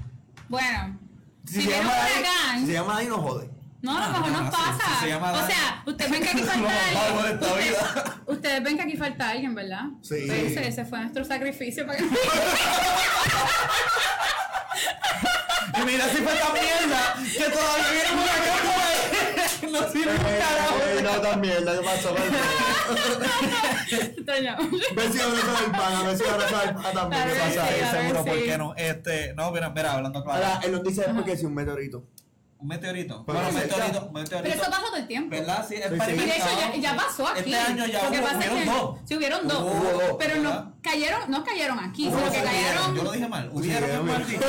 Bueno, 0.49 0.67
bueno. 0.87 0.99
Si, 1.45 1.53
Si 1.55 1.61
se 1.61 1.67
viene 1.67 1.81
un 1.81 1.87
huracán. 1.87 2.59
si 2.59 2.65
se 2.67 2.73
llama 2.73 2.93
Dani, 2.95 3.07
no 3.07 3.17
jode. 3.19 3.49
No, 3.79 3.95
a 3.97 4.07
lo 4.07 4.13
mejor 4.13 4.31
no, 4.31 4.41
nos 4.41 4.51
pasa. 4.53 4.83
sí 4.85 4.93
se 5.01 5.07
llama 5.09 5.31
o 5.31 5.45
sea, 5.47 5.83
ustedes 5.85 6.11
ven 6.11 6.21
que 6.23 6.29
aquí 6.29 6.41
falta 6.43 6.69
alguien. 6.69 7.39
vida. 7.69 8.21
Ustedes 8.25 8.63
ven 8.63 8.75
que 8.75 8.83
aquí 8.83 8.97
falta 8.97 9.29
alguien, 9.29 9.55
¿verdad? 9.55 9.83
Sí. 10.01 10.15
Ese, 10.29 10.67
ese 10.67 10.83
fue 10.83 10.99
nuestro 10.99 11.23
sacrificio 11.23 11.85
para 11.85 11.99
que. 11.99 12.05
Y 15.79 15.85
mira 15.85 16.05
si 16.09 16.17
fue 16.17 16.33
esta 16.33 16.51
mierda 16.53 17.15
que 17.37 17.49
todavía 17.51 17.91
viene 17.91 18.11
un 18.13 18.19
huracán. 18.19 18.56
No 19.81 19.91
sirve 19.91 20.11
un 20.11 20.17
carajo. 20.17 20.75
Ey, 20.97 21.03
no, 21.03 21.11
también, 21.21 21.57
¿qué 21.65 21.81
pasó? 21.85 22.15
Abrazo 23.87 25.31
del 25.61 25.71
pana, 25.71 25.99
abrazo 25.99 26.23
del 26.23 26.73
pana 26.75 26.91
también. 26.91 27.21
Claro 27.23 27.33
¿Qué 27.33 27.33
que 27.33 27.59
pasa 27.59 27.67
sí, 27.67 27.97
seguro, 27.97 28.23
sí. 28.23 28.29
¿por 28.29 28.43
qué 28.43 28.57
no? 28.57 28.75
Este, 28.75 29.33
no, 29.35 29.51
mira, 29.51 29.69
mira, 29.69 29.93
hablando 29.93 30.23
claro. 30.23 30.45
Ahora, 30.45 30.59
él 30.63 30.71
nos 30.71 30.83
dice 30.83 31.01
después 31.01 31.25
que 31.25 31.31
es 31.33 31.43
un 31.43 31.53
meteorito. 31.53 32.03
Un 32.59 32.67
meteorito. 32.69 33.23
Pues 33.23 33.37
Bueno, 33.37 33.51
sí, 33.51 33.55
meteorito, 33.67 33.99
Pero 33.99 34.11
meteorito. 34.23 34.55
eso 34.55 34.71
pasa 34.71 34.81
todo 34.87 34.95
el 34.95 35.07
tiempo. 35.07 35.29
¿Verdad? 35.29 35.65
Sí, 35.67 35.75
sí. 35.75 35.83
Y 35.83 36.15
de 36.15 36.25
hecho 36.25 36.47
ya, 36.59 36.75
ya 36.75 36.95
pasó 36.95 37.27
aquí. 37.27 37.39
Este 37.53 37.55
año 37.55 37.85
ya 37.85 38.03
Lo 38.03 38.11
que 38.11 38.17
hubo, 38.19 38.25
pasa 38.27 38.39
es 38.39 38.49
hubieron 38.51 38.59
que 38.63 38.65
dos. 38.79 38.99
sí 39.05 39.15
hubieron 39.15 39.47
dos, 39.47 39.61
Hubo 39.61 40.17
pero 40.17 40.33
¿verdad? 40.35 40.63
no 40.65 40.73
cayeron, 40.81 41.21
no 41.31 41.43
cayeron 41.43 41.79
aquí, 41.79 42.05
sino 42.05 42.31
que 42.31 42.41
cayeron. 42.43 42.95
Yo 42.95 43.03
lo 43.03 43.11
dije 43.11 43.27
mal. 43.27 43.49
Hubieron 43.53 43.89
Sí, 43.89 43.95
es 43.95 44.01
mal 44.03 44.27
dicho. 44.27 44.41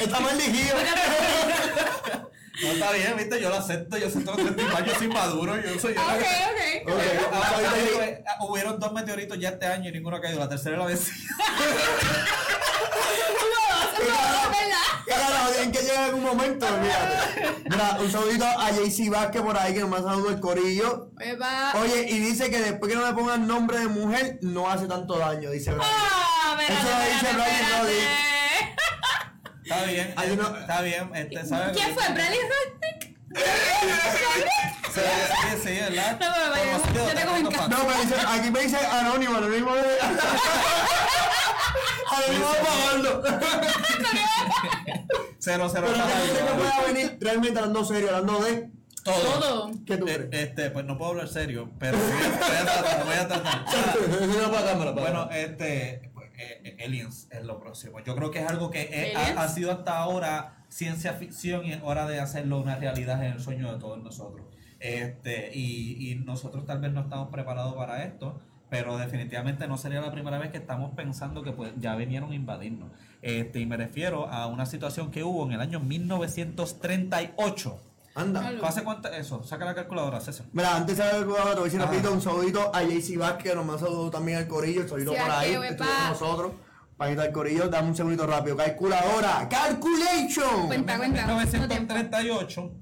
Está 0.00 0.20
mal 0.20 0.38
dirigido. 0.38 0.76
No 2.62 2.68
está 2.70 2.92
bien, 2.92 3.16
viste, 3.16 3.40
yo 3.40 3.48
lo 3.48 3.56
acepto, 3.56 3.96
yo 3.98 4.06
acepto 4.06 4.34
los 4.36 4.54
30 4.56 4.76
años 4.76 4.96
sin 4.98 5.08
maduro, 5.08 5.56
yo 5.60 5.78
soy 5.80 5.94
yo. 5.94 6.00
Ok, 6.02 6.10
ok. 6.12 6.92
Ah, 7.32 7.52
ahorita 7.54 7.70
ah, 7.70 7.74
sí. 7.74 7.98
eh, 8.00 8.24
ah, 8.26 8.44
hubieron 8.44 8.78
dos 8.78 8.92
meteoritos 8.92 9.38
ya 9.40 9.48
este 9.50 9.66
año 9.66 9.88
y 9.88 9.92
ninguno 9.92 10.16
ha 10.16 10.20
caído. 10.20 10.38
La 10.38 10.48
tercera 10.48 10.76
es 10.76 10.78
la 10.78 10.86
vencida. 10.86 11.34
Hubo 14.00 14.10
dos, 14.10 14.50
¿verdad? 14.50 15.52
Tienen 15.52 15.72
que 15.72 15.80
llegar 15.80 15.96
en 15.96 16.04
algún 16.04 16.22
momento. 16.22 16.66
Mira, 17.70 17.98
un 18.00 18.12
saludito 18.12 18.44
a 18.44 18.70
JC 18.70 19.10
Vázquez 19.10 19.42
por 19.42 19.58
ahí 19.58 19.74
que 19.74 19.80
nos 19.80 19.90
manda 19.90 20.10
saludo 20.10 20.30
el 20.30 20.40
corillo. 20.40 21.10
Eva. 21.18 21.72
Oye, 21.80 22.06
y 22.08 22.18
dice 22.20 22.50
que 22.50 22.60
después 22.60 22.92
que 22.92 22.98
no 22.98 23.06
le 23.06 23.14
pongan 23.14 23.46
nombre 23.48 23.78
de 23.78 23.88
mujer, 23.88 24.38
no 24.42 24.70
hace 24.70 24.86
tanto 24.86 25.18
daño, 25.18 25.50
dice 25.50 25.72
Brian. 25.72 25.90
Ah, 25.90 26.56
espérate, 26.60 26.88
Eso 26.88 26.98
lo 26.98 27.04
dice 27.04 27.34
Brian 27.34 27.80
Rodríguez. 27.80 28.33
Está 29.64 29.84
bien, 29.84 30.12
Hay 30.16 30.30
uno- 30.30 30.56
está 30.58 30.80
bien. 30.82 31.10
Este, 31.14 31.44
¿sabes? 31.46 31.76
¿Quién 31.76 31.94
fue? 31.94 32.04
¿Bradley 32.12 32.38
Rodnick? 32.40 33.14
Sí, 34.94 35.00
sí, 35.00 35.56
sí, 35.64 35.70
¿verdad? 35.80 36.12
No, 36.12 36.26
pero 36.34 36.50
vaya, 36.50 36.72
Conocido, 36.78 37.08
yo 37.08 37.14
te 37.14 37.24
cojo 37.24 37.36
en 37.36 37.48
tremendo 37.48 37.50
casa. 37.50 37.62
fan. 37.62 37.70
No, 37.70 37.84
me 37.84 37.94
dice, 38.02 38.14
aquí 38.28 38.50
me 38.50 38.60
dice 38.60 38.76
anónimo, 38.86 39.36
anónimo 39.38 39.74
de... 39.74 39.82
anónimo 42.10 42.46
pagando. 42.62 43.22
Cero, 45.38 45.68
cero. 45.72 45.86
Pero 45.92 46.46
que 46.46 46.54
pueda 46.54 46.80
venir 46.86 47.18
realmente 47.20 47.58
hablando 47.58 47.84
serio, 47.84 48.08
hablando 48.14 48.40
de... 48.44 48.68
Todo. 49.02 49.40
Todo. 49.40 49.70
¿Qué 49.86 49.96
tú 49.98 50.06
Eh, 50.08 50.28
crees? 50.30 50.48
Este, 50.48 50.70
pues 50.70 50.84
no 50.86 50.96
puedo 50.96 51.10
hablar 51.10 51.28
serio, 51.28 51.70
pero 51.78 51.98
voy 51.98 52.06
a, 52.06 52.28
voy 52.38 52.56
a 52.56 52.64
tratar, 52.64 53.04
voy 53.04 53.14
a 53.16 53.28
tratar. 53.28 53.64
No 54.28 54.50
para 54.50 54.66
cámara, 54.70 54.94
para 54.94 55.02
Bueno, 55.10 55.28
este, 55.30 56.10
eh, 56.36 56.60
eh, 56.64 56.84
Aliens 56.84 57.28
es 57.30 57.44
lo 57.44 57.60
próximo. 57.60 58.00
Yo 58.00 58.16
creo 58.16 58.30
que 58.30 58.40
es 58.40 58.48
algo 58.48 58.70
que 58.70 59.14
ha 59.36 59.48
sido 59.48 59.72
hasta 59.72 59.98
ahora 59.98 60.64
ciencia 60.68 61.14
ficción 61.14 61.64
y 61.64 61.72
es 61.72 61.80
hora 61.82 62.06
de 62.06 62.20
hacerlo 62.20 62.60
una 62.60 62.76
realidad 62.76 63.24
en 63.24 63.32
el 63.32 63.40
sueño 63.40 63.72
de 63.72 63.78
todos 63.78 64.02
nosotros. 64.02 64.46
Este, 64.80 65.50
y, 65.54 66.10
y 66.10 66.16
nosotros 66.16 66.66
tal 66.66 66.80
vez 66.80 66.92
no 66.92 67.02
estamos 67.02 67.30
preparados 67.30 67.74
para 67.74 68.04
esto, 68.04 68.40
pero 68.68 68.98
definitivamente 68.98 69.68
no 69.68 69.78
sería 69.78 70.00
la 70.00 70.10
primera 70.10 70.38
vez 70.38 70.50
que 70.50 70.58
estamos 70.58 70.92
pensando 70.94 71.42
que 71.42 71.52
pues, 71.52 71.72
ya 71.78 71.94
vinieron 71.94 72.32
a 72.32 72.34
invadirnos. 72.34 72.90
Este, 73.22 73.60
y 73.60 73.66
me 73.66 73.76
refiero 73.76 74.28
a 74.28 74.46
una 74.48 74.66
situación 74.66 75.10
que 75.10 75.22
hubo 75.22 75.46
en 75.46 75.52
el 75.52 75.60
año 75.60 75.80
1938 75.80 77.93
Anda. 78.16 78.46
Aló. 78.46 78.60
¿Fue 78.60 78.68
hace 78.68 78.84
cuánto? 78.84 79.08
Eso, 79.08 79.42
saca 79.42 79.64
la 79.64 79.74
calculadora, 79.74 80.20
César. 80.20 80.46
Mira, 80.52 80.76
antes 80.76 80.96
de 80.96 81.02
saber 81.02 81.22
el 81.22 81.26
jugador, 81.26 81.48
te 81.50 81.54
voy 81.56 81.62
a 81.62 81.64
decir 81.64 81.80
Ajá. 81.80 81.86
rapidito 81.90 82.12
un 82.12 82.22
saludito 82.22 82.70
a 82.74 82.82
JC 82.82 83.18
Vázquez, 83.18 83.50
que 83.52 83.54
nos 83.56 83.80
saludos 83.80 84.10
también 84.12 84.38
al 84.38 84.46
Corillo, 84.46 84.82
el 84.82 84.88
saludito 84.88 85.12
Sí, 85.12 85.18
ahí, 85.18 85.56
huepa. 85.56 85.66
estuvo 85.72 85.88
con 85.88 86.08
nosotros. 86.10 86.52
Panito 86.96 87.22
al 87.22 87.32
Corillo, 87.32 87.68
dame 87.68 87.88
un 87.88 87.96
segundito 87.96 88.24
rápido. 88.24 88.56
Calculadora, 88.56 89.48
calculation. 89.48 90.68
Cuenta, 90.68 90.96
cuenta. 90.96 91.26
no 91.26 91.38
tiempo. 91.44 91.92
1938, 91.94 92.72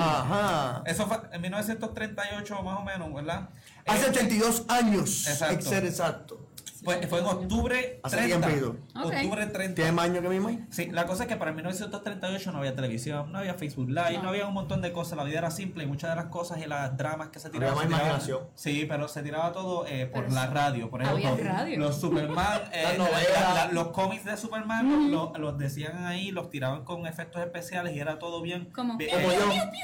Ajá. 0.00 0.82
eso 0.86 1.06
fue 1.08 1.18
en 1.32 1.40
1938 1.42 2.62
más 2.62 2.78
o 2.78 2.82
menos, 2.84 3.12
¿verdad? 3.12 3.48
Hace 3.84 4.06
Eh, 4.06 4.10
82 4.10 4.64
años. 4.68 5.26
Exacto. 5.26 5.56
Que 5.56 5.62
ser 5.62 5.84
exacto. 5.86 6.47
Fue, 6.84 7.06
fue 7.08 7.18
en 7.20 7.26
octubre 7.26 8.00
Hace 8.02 8.16
30. 8.16 8.46
tiempito. 8.46 8.76
Ok. 8.94 9.06
Octubre 9.06 9.46
30. 9.46 9.74
¿Tiene 9.74 9.92
más 9.92 10.04
años 10.06 10.22
que 10.22 10.28
mi 10.28 10.40
mamá? 10.40 10.58
Sí, 10.70 10.86
la 10.92 11.06
cosa 11.06 11.24
es 11.24 11.28
que 11.28 11.36
para 11.36 11.52
1938 11.52 12.52
no 12.52 12.58
había 12.58 12.74
televisión, 12.74 13.32
no 13.32 13.38
había 13.38 13.54
Facebook 13.54 13.88
Live, 13.88 14.14
no, 14.18 14.22
No. 14.24 14.28
había 14.30 14.46
un 14.46 14.54
montón 14.54 14.80
de 14.82 14.92
cosas, 14.92 15.16
la 15.16 15.24
vida 15.24 15.38
era 15.38 15.50
simple 15.50 15.84
y 15.84 15.86
muchas 15.86 16.10
de 16.10 16.16
las 16.16 16.26
cosas 16.26 16.58
y 16.58 16.66
las 16.66 16.96
dramas 16.96 17.28
que 17.30 17.40
se 17.40 17.50
tiraban. 17.50 17.74
más 17.74 17.82
se 17.82 17.88
tiraban- 17.88 18.00
imaginación. 18.06 18.40
sí, 18.54 18.86
pero 18.88 19.08
se 19.08 19.22
tiraba 19.22 19.52
todo 19.52 19.86
eh, 19.86 20.06
por 20.06 20.24
Pero 20.24 20.34
la 20.34 20.46
radio, 20.46 20.88
por 20.90 21.02
Había 21.04 21.30
ejemplo. 21.32 21.52
radio. 21.52 21.78
Los 21.78 22.00
Superman, 22.00 22.60
eh, 22.72 22.82
Las 22.84 22.92
la- 22.98 23.04
novelas. 23.04 23.54
la- 23.54 23.54
la- 23.66 23.72
los 23.72 23.88
cómics 23.88 24.24
de 24.24 24.36
Superman 24.36 25.10
los, 25.10 25.38
los 25.38 25.58
decían 25.58 26.04
ahí, 26.06 26.30
los 26.30 26.48
tiraban 26.50 26.84
con 26.84 27.06
efectos 27.06 27.42
especiales 27.42 27.94
y 27.94 28.00
era 28.00 28.18
todo 28.18 28.40
bien. 28.42 28.66
Como 28.72 28.96
eh, 29.00 29.08
yo. 29.10 29.18
yo 29.18 29.28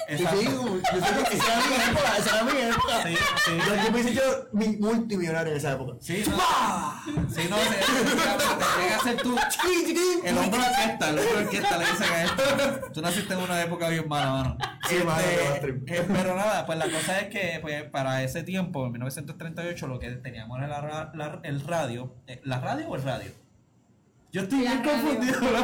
esa 0.09 0.33
era 0.33 0.33
mi 0.33 0.45
época, 1.75 2.17
esa 2.19 2.35
era 2.37 2.45
mi 2.45 2.61
época. 2.61 3.03
Sí, 3.05 3.15
sí. 3.45 3.53
Yo, 3.67 3.85
yo 3.85 3.93
me 3.93 4.01
hice 4.01 4.15
yo 4.15 4.23
mi- 4.53 4.77
multimillonario 4.77 5.53
en 5.53 5.59
esa 5.59 5.73
época. 5.73 5.95
Sí, 6.01 6.23
no, 6.29 6.37
sí, 7.07 7.47
no, 7.51 7.57
se- 7.59 7.75
te 7.75 8.83
llega 8.83 8.97
a 8.97 9.01
ser 9.03 9.17
tú. 9.23 9.37
El 10.25 10.39
hombre 10.39 10.61
orquesta, 10.61 11.11
el 11.11 11.19
hombre 11.19 11.37
orquesta 11.45 11.79
le 11.79 11.85
dicen 11.87 12.13
a 12.13 12.25
esto. 12.25 12.43
Tú 12.93 13.03
naciste 13.03 13.35
en 13.35 13.41
una 13.41 13.63
época 13.63 13.89
bien 13.89 14.09
mala, 14.09 14.31
mano. 14.31 14.57
Sí, 14.89 14.95
Este, 14.97 15.05
Bastard. 15.05 15.71
eh, 15.87 16.07
pero 16.13 16.37
nada, 16.37 16.67
pues 16.67 16.79
la 16.79 16.85
cosa 16.91 17.21
es 17.21 17.29
que 17.29 17.59
pues, 17.61 17.85
para 17.85 18.23
ese 18.23 18.43
tiempo, 18.43 18.87
en 18.87 18.93
1938, 18.93 19.87
lo 19.87 19.99
que 19.99 20.11
teníamos 20.13 20.59
era 20.59 20.69
la 20.69 20.81
ra- 20.81 21.13
la- 21.15 21.41
el 21.43 21.61
radio. 21.61 22.15
eh, 22.27 22.41
¿La 22.45 22.61
radio 22.61 22.89
o 22.89 22.97
el 22.97 23.03
radio? 23.03 23.31
Yo 24.33 24.43
estoy 24.43 24.63
La 24.65 24.73
bien 24.73 24.85
radio. 24.85 25.03
confundido 25.03 25.41
con 25.41 25.53
La 25.53 25.61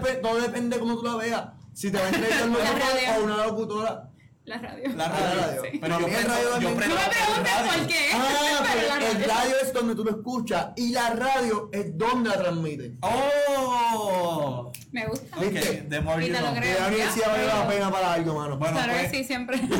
dep- 0.00 0.20
todo 0.20 0.40
depende 0.40 0.76
de 0.76 0.80
cómo 0.80 0.96
tú 0.96 1.04
la 1.04 1.16
veas. 1.16 1.44
Si 1.72 1.90
te 1.90 1.98
va 1.98 2.04
a 2.04 2.08
entrevistar 2.08 2.48
un 2.48 2.54
locutor 2.58 3.18
o 3.18 3.24
una 3.24 3.36
locutora. 3.46 4.08
La 4.44 4.58
radio. 4.58 4.88
La 4.88 4.96
La 4.96 5.08
radio. 5.08 5.40
radio. 5.40 5.62
Pero 5.80 6.00
yo 6.00 6.06
el 6.06 6.12
prendo- 6.12 6.28
radio 6.28 6.60
yo 6.60 6.74
prendo 6.76 6.94
No 6.94 7.00
me 7.00 7.06
el 7.06 7.10
preguntes 7.10 7.52
radio. 7.54 7.72
por 7.78 7.86
qué. 7.86 8.10
Ah, 8.12 8.18
pero 8.58 8.68
pero 8.72 8.88
la 8.88 8.94
el 8.96 9.14
radio. 9.14 9.26
radio 9.28 9.54
es 9.62 9.72
donde 9.72 9.94
tú 9.94 10.04
lo 10.04 10.10
escuchas 10.10 10.66
y 10.76 10.88
la 10.92 11.10
radio 11.10 11.68
es 11.72 11.96
donde 11.96 12.28
la 12.30 12.38
transmiten. 12.38 12.98
¡Oh! 13.02 14.21
Me 14.92 15.06
gusta. 15.06 15.36
Ok, 15.38 15.42
¿Viste? 15.44 15.86
the 15.88 16.00
more 16.00 16.22
Y 16.24 16.28
you 16.28 16.36
know. 16.36 16.54
creo. 16.54 16.86
Universidad 16.88 17.28
vale 17.28 17.46
la 17.46 17.66
pena 17.68 17.90
para 17.90 18.12
algo, 18.12 18.34
mano. 18.34 18.58
Bueno, 18.58 18.74
Claro 18.76 18.92
pues, 18.92 19.10
que 19.10 19.18
sí, 19.18 19.24
siempre. 19.24 19.58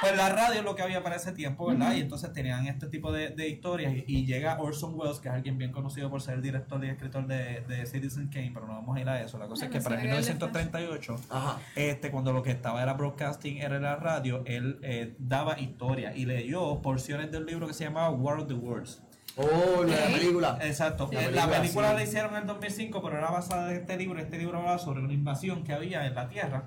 Pues 0.00 0.16
la 0.16 0.28
radio 0.28 0.60
es 0.60 0.64
lo 0.64 0.76
que 0.76 0.82
había 0.82 1.02
para 1.02 1.16
ese 1.16 1.32
tiempo, 1.32 1.66
¿verdad? 1.66 1.92
Y 1.92 2.00
entonces 2.02 2.32
tenían 2.32 2.68
este 2.68 2.86
tipo 2.86 3.10
de, 3.10 3.30
de 3.30 3.48
historias 3.48 3.92
y, 3.92 4.04
y 4.06 4.26
llega 4.26 4.56
Orson 4.60 4.94
Welles, 4.94 5.18
que 5.18 5.26
es 5.28 5.34
alguien 5.34 5.58
bien 5.58 5.72
conocido 5.72 6.08
por 6.08 6.22
ser 6.22 6.34
el 6.34 6.42
director 6.42 6.84
y 6.84 6.88
escritor 6.88 7.26
de, 7.26 7.62
de 7.66 7.84
Citizen 7.84 8.28
Kane, 8.28 8.52
pero 8.54 8.68
no 8.68 8.74
vamos 8.74 8.96
a 8.96 9.00
ir 9.00 9.08
a 9.08 9.20
eso. 9.20 9.38
La 9.38 9.48
cosa 9.48 9.64
es 9.64 9.72
que 9.72 9.78
no 9.78 9.84
para 9.84 9.96
sabía 9.96 10.12
de 10.12 10.18
1938, 10.20 11.16
Ajá. 11.30 11.58
este, 11.74 12.12
cuando 12.12 12.32
lo 12.32 12.44
que 12.44 12.52
estaba 12.52 12.80
era 12.80 12.92
broadcasting, 12.92 13.58
era 13.58 13.80
la 13.80 13.96
radio, 13.96 14.44
él 14.46 14.78
eh, 14.82 15.16
daba 15.18 15.58
historia 15.58 16.14
y 16.14 16.26
leyó 16.26 16.80
porciones 16.80 17.32
del 17.32 17.44
libro 17.44 17.66
que 17.66 17.74
se 17.74 17.82
llamaba 17.82 18.10
War 18.10 18.38
of 18.38 18.46
the 18.46 18.54
Worlds. 18.54 19.02
Oh, 19.38 19.84
la 19.84 19.96
película. 20.06 20.58
Exacto. 20.60 21.08
La 21.12 21.30
La 21.30 21.48
película, 21.48 21.90
sí. 21.90 21.94
la 21.96 22.02
hicieron 22.02 22.32
en 22.32 22.42
el 22.42 22.46
2005, 22.46 23.00
pero 23.02 23.18
era 23.18 23.30
basada 23.30 23.70
en 23.70 23.78
este 23.78 23.96
libro. 23.96 24.18
Este 24.20 24.36
libro 24.36 24.58
hablaba 24.58 24.78
sobre 24.78 25.00
una 25.00 25.12
invasión 25.12 25.62
que 25.62 25.72
había 25.72 26.06
en 26.06 26.14
la 26.14 26.28
Tierra, 26.28 26.64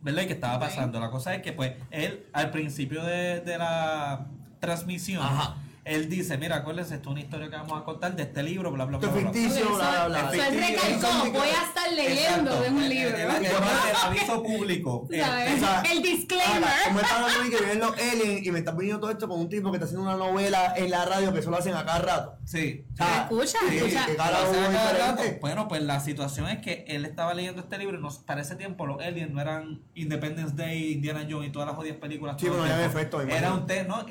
¿verdad? 0.00 0.22
Y 0.22 0.26
que 0.26 0.32
estaba 0.32 0.58
pasando. 0.58 0.98
La 0.98 1.10
cosa 1.10 1.34
es 1.34 1.42
que, 1.42 1.52
pues, 1.52 1.74
él, 1.90 2.26
al 2.32 2.50
principio 2.50 3.04
de, 3.04 3.40
de 3.40 3.56
la 3.56 4.26
transmisión, 4.58 5.22
Ajá. 5.22 5.56
Él 5.84 6.08
dice, 6.08 6.38
mira, 6.38 6.56
acuérdense, 6.56 6.94
esto 6.94 7.08
es 7.08 7.12
una 7.12 7.20
historia 7.20 7.50
que 7.50 7.56
vamos 7.56 7.80
a 7.80 7.84
contar 7.84 8.14
de 8.14 8.22
este 8.22 8.42
libro, 8.42 8.70
bla, 8.70 8.84
bla, 8.84 8.98
bla. 8.98 9.08
Esto 9.08 9.18
es 9.18 9.22
bla, 9.24 9.32
bla". 9.32 9.40
ficticio, 9.40 9.74
bla, 9.76 9.90
bla, 9.90 10.08
bla. 10.08 10.20
so- 10.30 10.36
so 10.36 10.42
él 10.42 10.54
recalcó, 10.60 11.30
voy 11.38 11.48
a 11.48 11.62
estar 11.66 11.92
leyendo 11.92 12.50
Exacto. 12.50 12.60
de 12.62 12.68
un 12.70 12.82
El- 12.82 12.88
libro. 12.88 13.16
El, 13.16 13.20
el- 13.22 13.36
el- 13.36 13.44
el 13.46 13.96
aviso 14.04 14.42
público. 14.42 15.08
¿Sabes? 15.10 15.50
Este, 15.50 15.64
o 15.64 15.66
sea, 15.68 15.80
El 15.82 15.98
Ahora, 15.98 16.00
disclaimer. 16.02 16.70
como 16.86 17.00
está 17.00 17.16
hablando 17.16 17.44
de 17.44 17.50
que 17.50 17.56
vienen 17.56 17.78
los 17.80 17.92
aliens 17.98 18.46
y 18.46 18.50
me 18.52 18.58
está 18.60 18.70
viniendo 18.72 19.00
todo 19.00 19.10
esto 19.10 19.28
con 19.28 19.40
un 19.40 19.48
tipo 19.48 19.70
que 19.70 19.76
está 19.76 19.86
haciendo 19.86 20.04
una 20.06 20.16
novela 20.16 20.74
en 20.76 20.90
la 20.90 21.04
radio 21.04 21.32
que 21.32 21.40
eso 21.40 21.50
lo 21.50 21.56
hacen 21.58 21.74
a 21.74 21.84
cada 21.84 21.98
rato. 21.98 22.38
sí. 22.44 22.84
Ah, 22.98 23.26
Escucha, 23.28 23.58
sí, 23.68 23.76
escucha. 23.78 24.06
que 24.06 24.14
cada 24.14 24.44
O 24.44 24.52
sea, 24.52 24.60
uno 24.60 24.68
cada 24.78 24.92
diferente. 24.92 25.22
rato. 25.24 25.38
Bueno, 25.40 25.66
pues 25.66 25.82
la 25.82 25.98
situación 25.98 26.46
es 26.48 26.60
que 26.60 26.84
él 26.86 27.04
estaba 27.04 27.34
leyendo 27.34 27.62
este 27.62 27.76
libro 27.78 27.98
y 27.98 28.00
nos, 28.02 28.18
para 28.18 28.42
ese 28.42 28.54
tiempo 28.54 28.86
los 28.86 29.00
aliens 29.02 29.30
no 29.32 29.40
eran 29.40 29.82
Independence 29.94 30.54
Day, 30.54 30.92
Indiana 30.92 31.26
Jones 31.28 31.48
y 31.48 31.52
todas 31.52 31.66
las 31.66 31.74
jodidas 31.76 31.96
películas. 31.96 32.36
Sí, 32.38 32.48
bueno, 32.48 32.66
ya 32.66 32.84
efecto, 32.84 33.18
me 33.18 33.34
Era 33.36 33.54
un 33.54 33.66
tema, 33.66 34.02
¿no? 34.02 34.06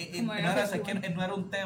No 1.15 1.23
era 1.23 1.33
un 1.33 1.49
tema 1.49 1.60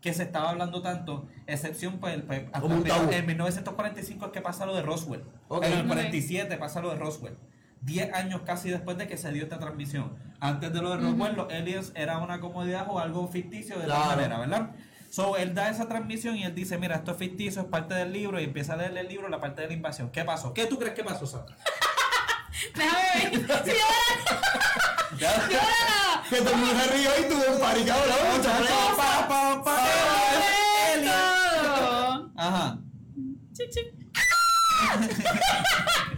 que 0.00 0.14
se 0.14 0.22
estaba 0.22 0.50
hablando 0.50 0.80
tanto, 0.82 1.28
excepción 1.46 1.98
pues, 1.98 2.14
el- 2.14 2.22
pues, 2.22 2.44
hasta 2.52 2.66
en- 2.74 2.84
tabú. 2.84 3.10
en 3.12 3.26
1945 3.26 4.26
es 4.26 4.32
que 4.32 4.40
pasa 4.40 4.64
lo 4.66 4.74
de 4.74 4.82
Roswell. 4.82 5.24
Ok. 5.48 5.64
En 5.64 5.72
el 5.74 5.80
Ok. 5.80 5.86
47 5.88 6.56
pasa 6.56 6.80
lo 6.80 6.90
de 6.90 6.96
Roswell. 6.96 7.36
10 7.82 8.12
años 8.14 8.42
casi 8.46 8.70
después 8.70 8.96
de 8.98 9.06
que 9.08 9.16
se 9.16 9.30
dio 9.32 9.42
esta 9.42 9.58
transmisión. 9.58 10.12
Antes 10.40 10.72
de 10.72 10.80
lo 10.82 10.90
de 10.90 10.96
Roswell, 10.98 11.34
los 11.36 11.52
aliens 11.52 11.92
era 11.94 12.18
una 12.18 12.40
comodidad 12.40 12.86
o 12.88 12.98
algo 12.98 13.26
ficticio 13.28 13.78
de 13.78 13.84
Claro. 13.86 14.00
tal 14.02 14.16
manera, 14.16 14.38
¿verdad? 14.38 14.70
So, 15.10 15.36
él 15.36 15.54
da 15.54 15.68
esa 15.68 15.88
transmisión 15.88 16.36
y 16.36 16.44
él 16.44 16.54
dice, 16.54 16.78
mira, 16.78 16.96
esto 16.96 17.10
es 17.12 17.16
ficticio, 17.16 17.62
es 17.62 17.68
parte 17.68 17.94
del 17.94 18.12
libro, 18.12 18.38
y 18.40 18.44
empieza 18.44 18.74
a 18.74 18.76
leer 18.76 18.96
el 18.96 19.08
libro, 19.08 19.28
la 19.28 19.40
parte 19.40 19.62
de 19.62 19.68
la 19.68 19.74
invasión. 19.74 20.10
¿Qué 20.10 20.24
pasó? 20.24 20.54
¿Qué 20.54 20.66
tú 20.66 20.78
crees 20.78 20.94
que 20.94 21.02
pasó, 21.04 21.26
Sandra? 21.26 21.56
Déjame 22.74 23.38
ver. 23.38 23.62
Sí, 23.64 23.72
Ya- 25.18 25.30
ahora. 25.34 26.22
Que 26.30 26.36
todo 26.36 26.50
el 26.50 26.56
mundo 26.56 26.74
se 26.80 26.90
rió 26.96 27.10
y 27.18 27.28
tuvo 27.28 27.54
un 27.54 27.60
party, 27.60 27.84
cabrón. 27.84 28.06
Pa, 29.20 29.28
pa, 29.28 29.62
pa. 29.64 29.76
Ajá. 32.36 32.78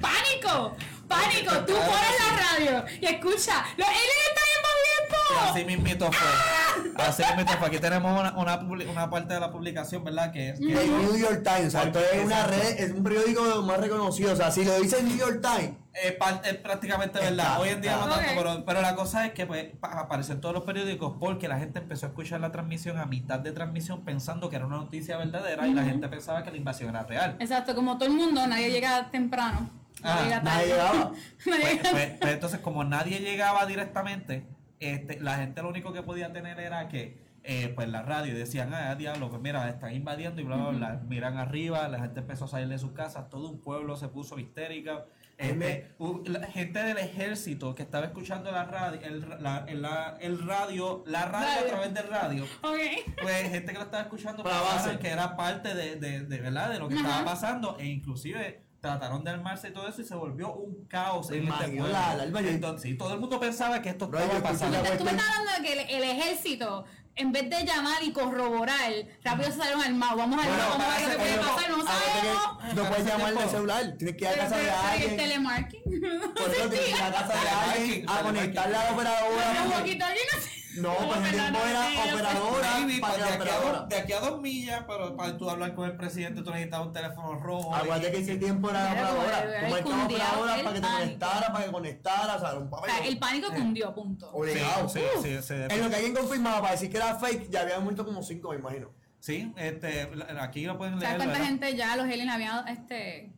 ¡Pánico! 0.01 0.77
¡Pánico! 1.09 1.53
Tú 1.67 1.73
pones 1.73 2.15
la 2.21 2.29
radio 2.39 2.85
y 3.01 3.07
escucha. 3.07 3.65
¡Los 3.77 3.89
aliens 3.89 4.23
están 4.29 4.45
en 4.55 5.51
Así 5.51 5.65
mismito 5.65 6.13
fue. 6.13 7.05
Así 7.05 7.23
mismito 7.25 7.59
fue. 7.59 7.69
Aquí 7.69 7.79
tenemos 7.79 8.21
una, 8.21 8.37
una, 8.37 9.11
parte 9.11 9.35
de 9.35 9.41
la 9.41 9.51
publicación, 9.51 10.05
¿verdad? 10.05 10.31
Que 10.33 10.51
es 10.51 10.61
que 10.61 10.73
El 10.73 10.91
New 10.91 11.17
York 11.17 11.43
Times, 11.43 11.67
o 11.67 11.71
sea, 11.71 11.83
esto 11.83 11.99
es 11.99 12.25
una 12.25 12.47
red, 12.47 12.81
es 12.81 12.93
un 12.93 13.03
periódico 13.03 13.63
más 13.63 13.81
reconocido. 13.81 14.33
O 14.33 14.37
sea, 14.37 14.53
si 14.53 14.65
lo 14.65 14.79
dice 14.81 15.01
el 15.01 15.09
New 15.09 15.17
York 15.17 15.41
Times, 15.43 15.75
es, 15.95 16.15
es 16.45 16.57
prácticamente 16.57 17.19
verdad. 17.19 17.61
Hoy 17.61 17.69
en 17.71 17.81
día 17.83 17.97
no 17.97 18.07
tanto, 18.09 18.31
pero, 18.37 18.65
pero 18.65 18.81
la 18.81 18.95
cosa 18.95 19.27
es 19.27 19.33
que 19.33 19.47
pues, 19.47 19.67
pa- 19.81 20.01
apareció 20.01 20.35
en 20.35 20.41
todos 20.41 20.55
los 20.55 20.65
periódicos 20.65 21.15
porque 21.21 21.49
la 21.49 21.59
gente 21.59 21.79
empezó 21.81 22.07
a 22.07 22.09
escuchar 22.11 22.41
la 22.41 22.51
transmisión 22.53 22.99
a 22.99 23.07
mitad 23.07 23.39
de 23.41 23.53
transmisión 23.53 24.05
pensando 24.05 24.49
que 24.49 24.57
era 24.57 24.67
una 24.67 24.77
noticia 24.77 25.17
verdadera 25.19 25.67
y 25.67 25.75
la 25.75 25.85
gente 25.85 26.09
pensaba 26.09 26.43
que 26.43 26.51
la 26.51 26.57
invasión 26.57 26.91
era 26.91 27.03
real. 27.05 27.37
Exacto, 27.41 27.75
como 27.75 27.99
todo 27.99 28.09
el 28.09 28.15
mundo, 28.15 28.47
nadie 28.47 28.71
llega 28.71 29.11
temprano. 29.11 29.69
Ah, 30.03 30.15
Nadie 30.17 30.25
llega 30.25 30.43
nadie 30.43 30.69
tarde. 30.69 30.69
llegaba. 30.93 31.13
Pues, 31.45 31.79
pues- 31.91 32.11
pues 32.21 32.33
entonces, 32.33 32.61
como 32.61 32.85
nadie 32.85 33.21
llegaba 33.21 33.67
directamente, 33.67 34.47
este, 34.81 35.21
la 35.21 35.37
gente 35.37 35.63
lo 35.63 35.69
único 35.69 35.93
que 35.93 36.03
podía 36.03 36.33
tener 36.33 36.59
era 36.59 36.89
que, 36.89 37.23
eh, 37.45 37.71
pues 37.75 37.89
la 37.89 38.03
radio, 38.03 38.33
y 38.33 38.37
decían, 38.37 38.73
ah, 38.75 38.95
diablo, 38.95 39.29
pues 39.29 39.41
mira, 39.43 39.69
están 39.69 39.95
invadiendo 39.95 40.41
y 40.41 40.45
bla, 40.45 40.57
bla, 40.57 40.69
bla. 40.71 41.01
Miran 41.07 41.37
arriba, 41.39 41.87
la 41.89 41.99
gente 42.01 42.21
empezó 42.21 42.47
a 42.47 42.49
salir 42.49 42.69
de 42.69 42.79
sus 42.79 42.93
casas, 42.93 43.29
todo 43.29 43.49
un 43.51 43.61
pueblo 43.61 43.95
se 43.97 44.09
puso 44.09 44.39
histérica. 44.39 45.05
Este, 45.51 45.95
la 46.31 46.47
gente 46.47 46.79
del 46.83 46.99
ejército 46.99 47.75
que 47.75 47.83
estaba 47.83 48.07
escuchando 48.07 48.51
la 48.53 48.65
radio, 48.65 49.01
el, 49.03 49.43
la, 49.43 49.65
el, 49.69 49.83
la- 49.83 50.17
el 50.21 50.47
radio, 50.47 51.03
la 51.07 51.27
radio, 51.27 51.47
Radio. 51.49 51.61
a 51.65 51.67
través 51.69 51.95
del 51.95 52.09
radio, 52.09 52.45
Ok. 52.63 52.79
pues 53.21 53.43
gente 53.51 53.73
que 53.73 53.79
lo 53.79 53.85
estaba 53.85 54.03
escuchando 54.05 54.43
Para 54.45 54.99
que 54.99 55.09
era 55.09 55.37
parte 55.37 55.75
de, 55.75 55.97
de, 55.97 56.21
de, 56.21 56.39
¿verdad? 56.41 56.71
de 56.71 56.79
lo 56.79 56.89
que 56.89 56.95
Ajá. 56.95 57.09
estaba 57.09 57.25
pasando 57.25 57.77
e 57.79 57.87
inclusive 57.87 58.63
trataron 58.81 59.23
de 59.23 59.31
armarse 59.31 59.69
y 59.69 59.73
todo 59.73 59.87
eso 59.89 60.01
y 60.01 60.05
se 60.05 60.15
volvió 60.17 60.53
un 60.55 60.87
caos 60.87 61.31
en 61.31 61.47
este 61.47 61.69
pueblo. 61.69 61.97
Entonces, 62.41 62.83
sí, 62.83 62.97
todo 62.97 63.15
el 63.15 63.21
mundo 63.21 63.39
pensaba 63.39 63.81
que 63.81 63.91
esto 63.91 64.09
Bro, 64.09 64.19
estaba 64.19 64.43
pasando. 64.43 64.77
Tú 64.99 65.05
me 65.05 65.11
estás 65.13 65.27
hablando 65.39 65.63
de 65.63 65.69
que 65.69 65.73
el, 65.97 66.03
el 66.03 66.11
ejército, 66.19 66.85
en 67.17 67.33
vez 67.33 67.49
de 67.51 67.65
llamar 67.65 68.03
y 68.03 68.13
corroborar, 68.13 68.91
rápido 69.23 69.51
se 69.51 69.59
salieron 69.59 69.83
armados. 69.83 70.17
Vamos 70.19 70.39
a 70.39 70.43
ver, 70.49 70.51
Bueno, 70.57 70.71
vamos 70.71 70.87
a 70.87 70.99
ver 70.99 71.03
para 71.03 71.13
lo 71.13 71.19
que 71.23 71.29
ese 71.31 71.39
puede 71.39 71.55
pasar, 71.55 71.71
no 71.71 71.77
que 71.79 71.85
sabemos. 71.85 72.75
no 72.75 72.85
puedes 72.89 73.07
llamar 73.07 73.35
del 73.35 73.51
celular, 73.51 73.95
tienes 73.99 74.17
que 74.17 74.25
ir 74.25 74.29
a 74.31 74.35
casa 74.37 74.57
de 74.57 74.71
alguien. 74.91 75.11
El 75.11 75.17
telemarketing. 75.17 76.01
Por 76.35 76.51
eso 76.55 76.69
tienes 76.71 76.81
que 76.81 76.91
ir 76.91 77.03
a 77.03 77.13
casa 77.13 77.35
de 77.41 77.49
alguien 77.81 78.09
a 78.11 78.23
conectarle 78.23 78.77
a 78.77 78.79
la 78.79 78.85
Pero 78.85 78.95
operadora. 78.95 79.65
walkie-talkie 79.77 80.21
no 80.33 80.41
sé. 80.43 80.62
No, 80.77 80.95
pues 80.97 81.19
en 81.19 81.25
el 81.27 81.31
tiempo 81.33 81.59
era 81.67 81.87
sí, 81.87 81.97
operadora. 82.13 82.79
Maybe, 82.79 83.01
para 83.01 83.13
pues, 83.15 83.25
de, 83.25 83.29
aquí 83.29 83.33
a 83.33 83.37
operadora. 83.37 83.79
dos, 83.81 83.89
de 83.89 83.97
aquí 83.97 84.13
a 84.13 84.21
dos 84.21 84.41
millas, 84.41 84.85
pero 84.87 85.17
para 85.17 85.37
tú 85.37 85.51
hablar 85.51 85.75
con 85.75 85.91
el 85.91 85.97
presidente 85.97 86.43
tú 86.43 86.51
necesitabas 86.51 86.87
un 86.87 86.93
teléfono 86.93 87.35
rojo. 87.41 87.75
Acuérdate 87.75 88.13
que 88.13 88.19
ese 88.21 88.37
tiempo 88.37 88.71
era 88.71 88.87
operadora. 88.93 89.43
el- 89.43 89.65
Tú 89.65 89.91
marcabas 89.91 90.05
operadora 90.07 90.53
para 90.57 90.63
que 90.63 90.75
te 90.75 90.81
pánico. 90.81 90.99
conectara, 91.03 91.53
para 91.53 91.65
que 91.67 91.71
conectara, 91.73 92.37
o 92.37 92.41
sea, 92.41 92.55
un 92.55 92.67
O 92.67 92.71
papel. 92.71 92.91
sea, 92.91 93.07
el 93.07 93.19
pánico 93.19 93.49
cundió, 93.53 93.95
punto. 93.95 94.31
Obligado. 94.33 94.89
Sí, 94.89 95.01
sí, 95.23 95.39
sí, 95.43 95.55
En 95.55 95.81
lo 95.83 95.91
que 95.91 95.97
alguien 95.97 96.15
confirmaba 96.15 96.61
para 96.61 96.73
decir 96.73 96.91
que 96.91 96.97
era 96.97 97.15
fake, 97.17 97.51
ya 97.51 97.61
habían 97.63 97.83
muerto 97.85 98.05
como 98.05 98.23
cinco, 98.23 98.51
me 98.51 98.57
imagino. 98.57 98.91
Sí, 99.21 99.53
este, 99.57 100.11
aquí 100.41 100.65
lo 100.65 100.77
pueden 100.79 100.99
leer. 100.99 101.13
¿Sabes 101.13 101.17
cuánta 101.19 101.33
¿verdad? 101.39 101.47
gente 101.49 101.77
ya 101.77 101.97
los 101.97 102.07
aliens 102.07 102.33
habían 102.33 102.67
este, 102.69 103.33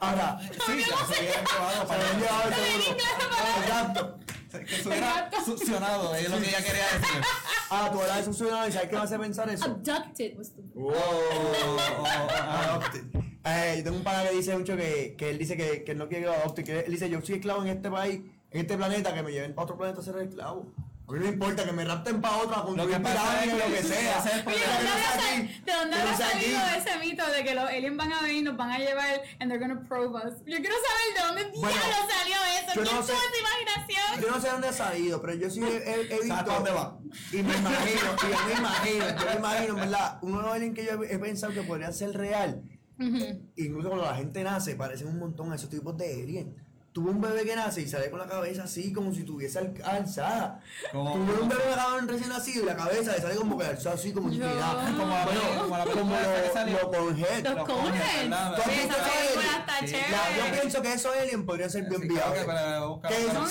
Ahora, 0.00 0.38
Sí, 0.42 0.48
se 0.56 0.64
se 0.64 0.72
hubieran 1.22 1.44
llevado 1.44 1.80
se 1.80 1.86
para 1.86 2.02
lo 2.02 2.08
han 2.08 2.20
llevado 2.20 4.18
Que 4.60 5.44
succionado, 5.44 6.14
es 6.14 6.30
lo 6.30 6.38
que 6.38 6.48
ella 6.48 6.62
quería 6.62 6.84
decir. 6.84 7.22
Ah, 7.70 7.90
tú 7.92 8.00
hablas 8.00 8.18
de 8.18 8.24
succionado 8.24 8.68
y 8.68 8.72
¿sabes 8.72 8.88
qué 8.88 8.96
me 8.96 9.02
hace 9.02 9.18
pensar 9.18 9.48
eso? 9.50 9.64
Abducted 9.64 10.38
was 10.38 10.54
the 10.54 10.62
Wow. 10.74 10.92
Oh, 10.94 11.76
oh, 12.00 12.06
ah. 12.06 12.80
Eh, 13.46 13.74
yo 13.78 13.84
tengo 13.84 13.96
un 13.98 14.04
pana 14.04 14.22
que 14.28 14.36
dice 14.36 14.56
mucho 14.56 14.76
que, 14.76 15.16
que 15.18 15.30
él 15.30 15.38
dice 15.38 15.56
que, 15.56 15.84
que 15.84 15.94
no 15.94 16.08
quiere 16.08 16.24
que 16.24 16.30
lo 16.30 16.34
adopte. 16.34 16.64
Que 16.64 16.80
él 16.80 16.90
dice, 16.90 17.10
yo 17.10 17.20
soy 17.20 17.36
esclavo 17.36 17.62
en 17.62 17.68
este 17.68 17.90
país, 17.90 18.20
en 18.50 18.60
este 18.60 18.76
planeta, 18.76 19.12
que 19.12 19.22
me 19.22 19.32
lleven 19.32 19.54
para 19.54 19.64
otro 19.64 19.76
planeta 19.76 20.00
a 20.00 20.04
ser 20.04 20.16
esclavo. 20.18 20.72
A 21.06 21.12
mí 21.12 21.18
no 21.18 21.24
me 21.26 21.32
importa 21.32 21.64
que 21.66 21.72
me 21.72 21.84
rapten 21.84 22.20
para 22.22 22.36
otro, 22.38 22.54
a 22.54 22.58
Lo 22.60 22.64
construir 22.64 22.96
que 23.02 23.50
es 23.50 23.58
lo 23.58 23.74
que 23.74 23.82
sea. 23.82 24.24
Oye. 24.46 25.60
¿de 25.66 25.72
dónde 25.72 25.96
habrá. 25.96 26.10
¿de 26.10 26.16
salido 26.24 26.58
aquí. 26.58 26.78
ese 26.78 26.98
mito 26.98 27.26
de 27.30 27.44
que 27.44 27.54
los 27.54 27.64
aliens 27.68 27.96
van 27.98 28.12
a 28.14 28.22
venir 28.22 28.36
y 28.38 28.42
nos 28.42 28.56
van 28.56 28.70
a 28.70 28.78
llevar 28.78 29.20
and 29.38 29.50
they're 29.50 29.58
gonna 29.58 29.86
probe 29.86 30.16
us? 30.16 30.38
Yo 30.46 30.56
quiero 30.56 30.74
saber 30.86 31.14
de 31.14 31.20
dónde 31.26 31.58
Bueno, 31.60 31.76
diablos 31.76 32.10
salió 32.10 32.36
eso. 32.58 32.66
yo 32.68 32.72
¿Quién 32.72 32.84
no 32.84 32.90
tuvo 32.90 33.02
sé- 33.02 33.12
esa 33.12 33.40
imaginación? 33.40 34.20
Yo 34.22 34.30
no 34.30 34.40
sé 34.40 34.48
dónde 34.48 34.68
ha 34.68 34.72
salido, 34.72 35.20
pero 35.20 35.34
yo 35.34 35.50
sí 35.50 35.60
he, 35.62 35.76
he- 35.76 36.00
he 36.00 36.20
visto. 36.20 36.26
¿Sabes 36.28 36.42
para 36.44 36.54
dónde 36.54 36.70
va? 36.70 36.98
Y 37.32 37.36
me 37.42 37.54
imagino, 37.54 38.00
y 38.16 38.32
yo 38.32 38.46
me 38.46 38.52
imagino, 38.54 39.04
yo 39.20 39.26
me 39.26 39.34
imagino, 39.36 39.74
¿verdad? 39.74 40.18
Uno 40.22 40.36
de 40.38 40.42
los 40.44 40.52
aliens 40.54 40.74
que 40.74 40.84
yo 40.86 41.02
he 41.04 41.18
pensado 41.18 41.52
que 41.52 41.62
podrían 41.64 41.92
ser 41.92 42.12
real, 42.16 42.62
incluso 43.56 43.88
cuando 43.88 44.06
la 44.06 44.16
gente 44.16 44.42
nace, 44.42 44.74
parecen 44.74 45.08
un 45.08 45.18
montón 45.18 45.52
a 45.52 45.56
esos 45.56 45.68
tipos 45.68 45.94
de 45.98 46.22
aliens. 46.22 46.48
Tuve 46.94 47.10
un 47.10 47.20
bebé 47.20 47.44
que 47.44 47.56
nace 47.56 47.80
y 47.82 47.88
sale 47.88 48.08
con 48.08 48.20
la 48.20 48.26
cabeza 48.26 48.62
así, 48.62 48.92
como 48.92 49.12
si 49.12 49.24
tuviese 49.24 49.58
al- 49.58 49.74
alzada. 49.84 50.60
Como- 50.92 51.12
Tuve 51.14 51.40
un 51.42 51.48
bebé 51.48 51.62
que 51.64 51.74
recién 52.06 52.28
nacido 52.28 52.62
y 52.62 52.66
la 52.66 52.76
cabeza 52.76 53.10
le 53.16 53.20
sale 53.20 53.34
como 53.34 53.58
que 53.58 53.66
alzada 53.66 53.96
así, 53.96 54.12
como 54.12 54.28
inclinada. 54.28 54.92
Como 54.96 55.08
la 55.12 55.24
Bueno, 55.24 55.40
como 55.62 55.76
la 55.76 55.84
película 55.84 56.02
como 56.04 56.14
esa 56.14 56.34
que 56.42 56.46
lo, 56.46 56.52
salió. 56.54 56.78
lo 56.82 56.90
Conehead. 56.92 57.42
Los 57.44 57.54
Los 57.56 57.64
coneheads. 57.66 57.90
coneheads, 57.90 58.22
¿verdad? 58.30 58.54
¿Tú 58.54 58.62
has 58.62 58.68
Sí, 58.68 58.78
visto 58.78 58.94
esa 58.94 59.06
esa 59.06 59.18
película 59.18 59.66
alien? 59.66 60.00
Ya, 60.08 60.36
yo 60.46 60.52
pienso 60.60 60.82
que 60.82 60.92
esos 60.92 61.16
aliens 61.16 61.44
podrían 61.44 61.70
ser 61.70 61.84
bien 61.88 62.00
viables. 62.08 62.46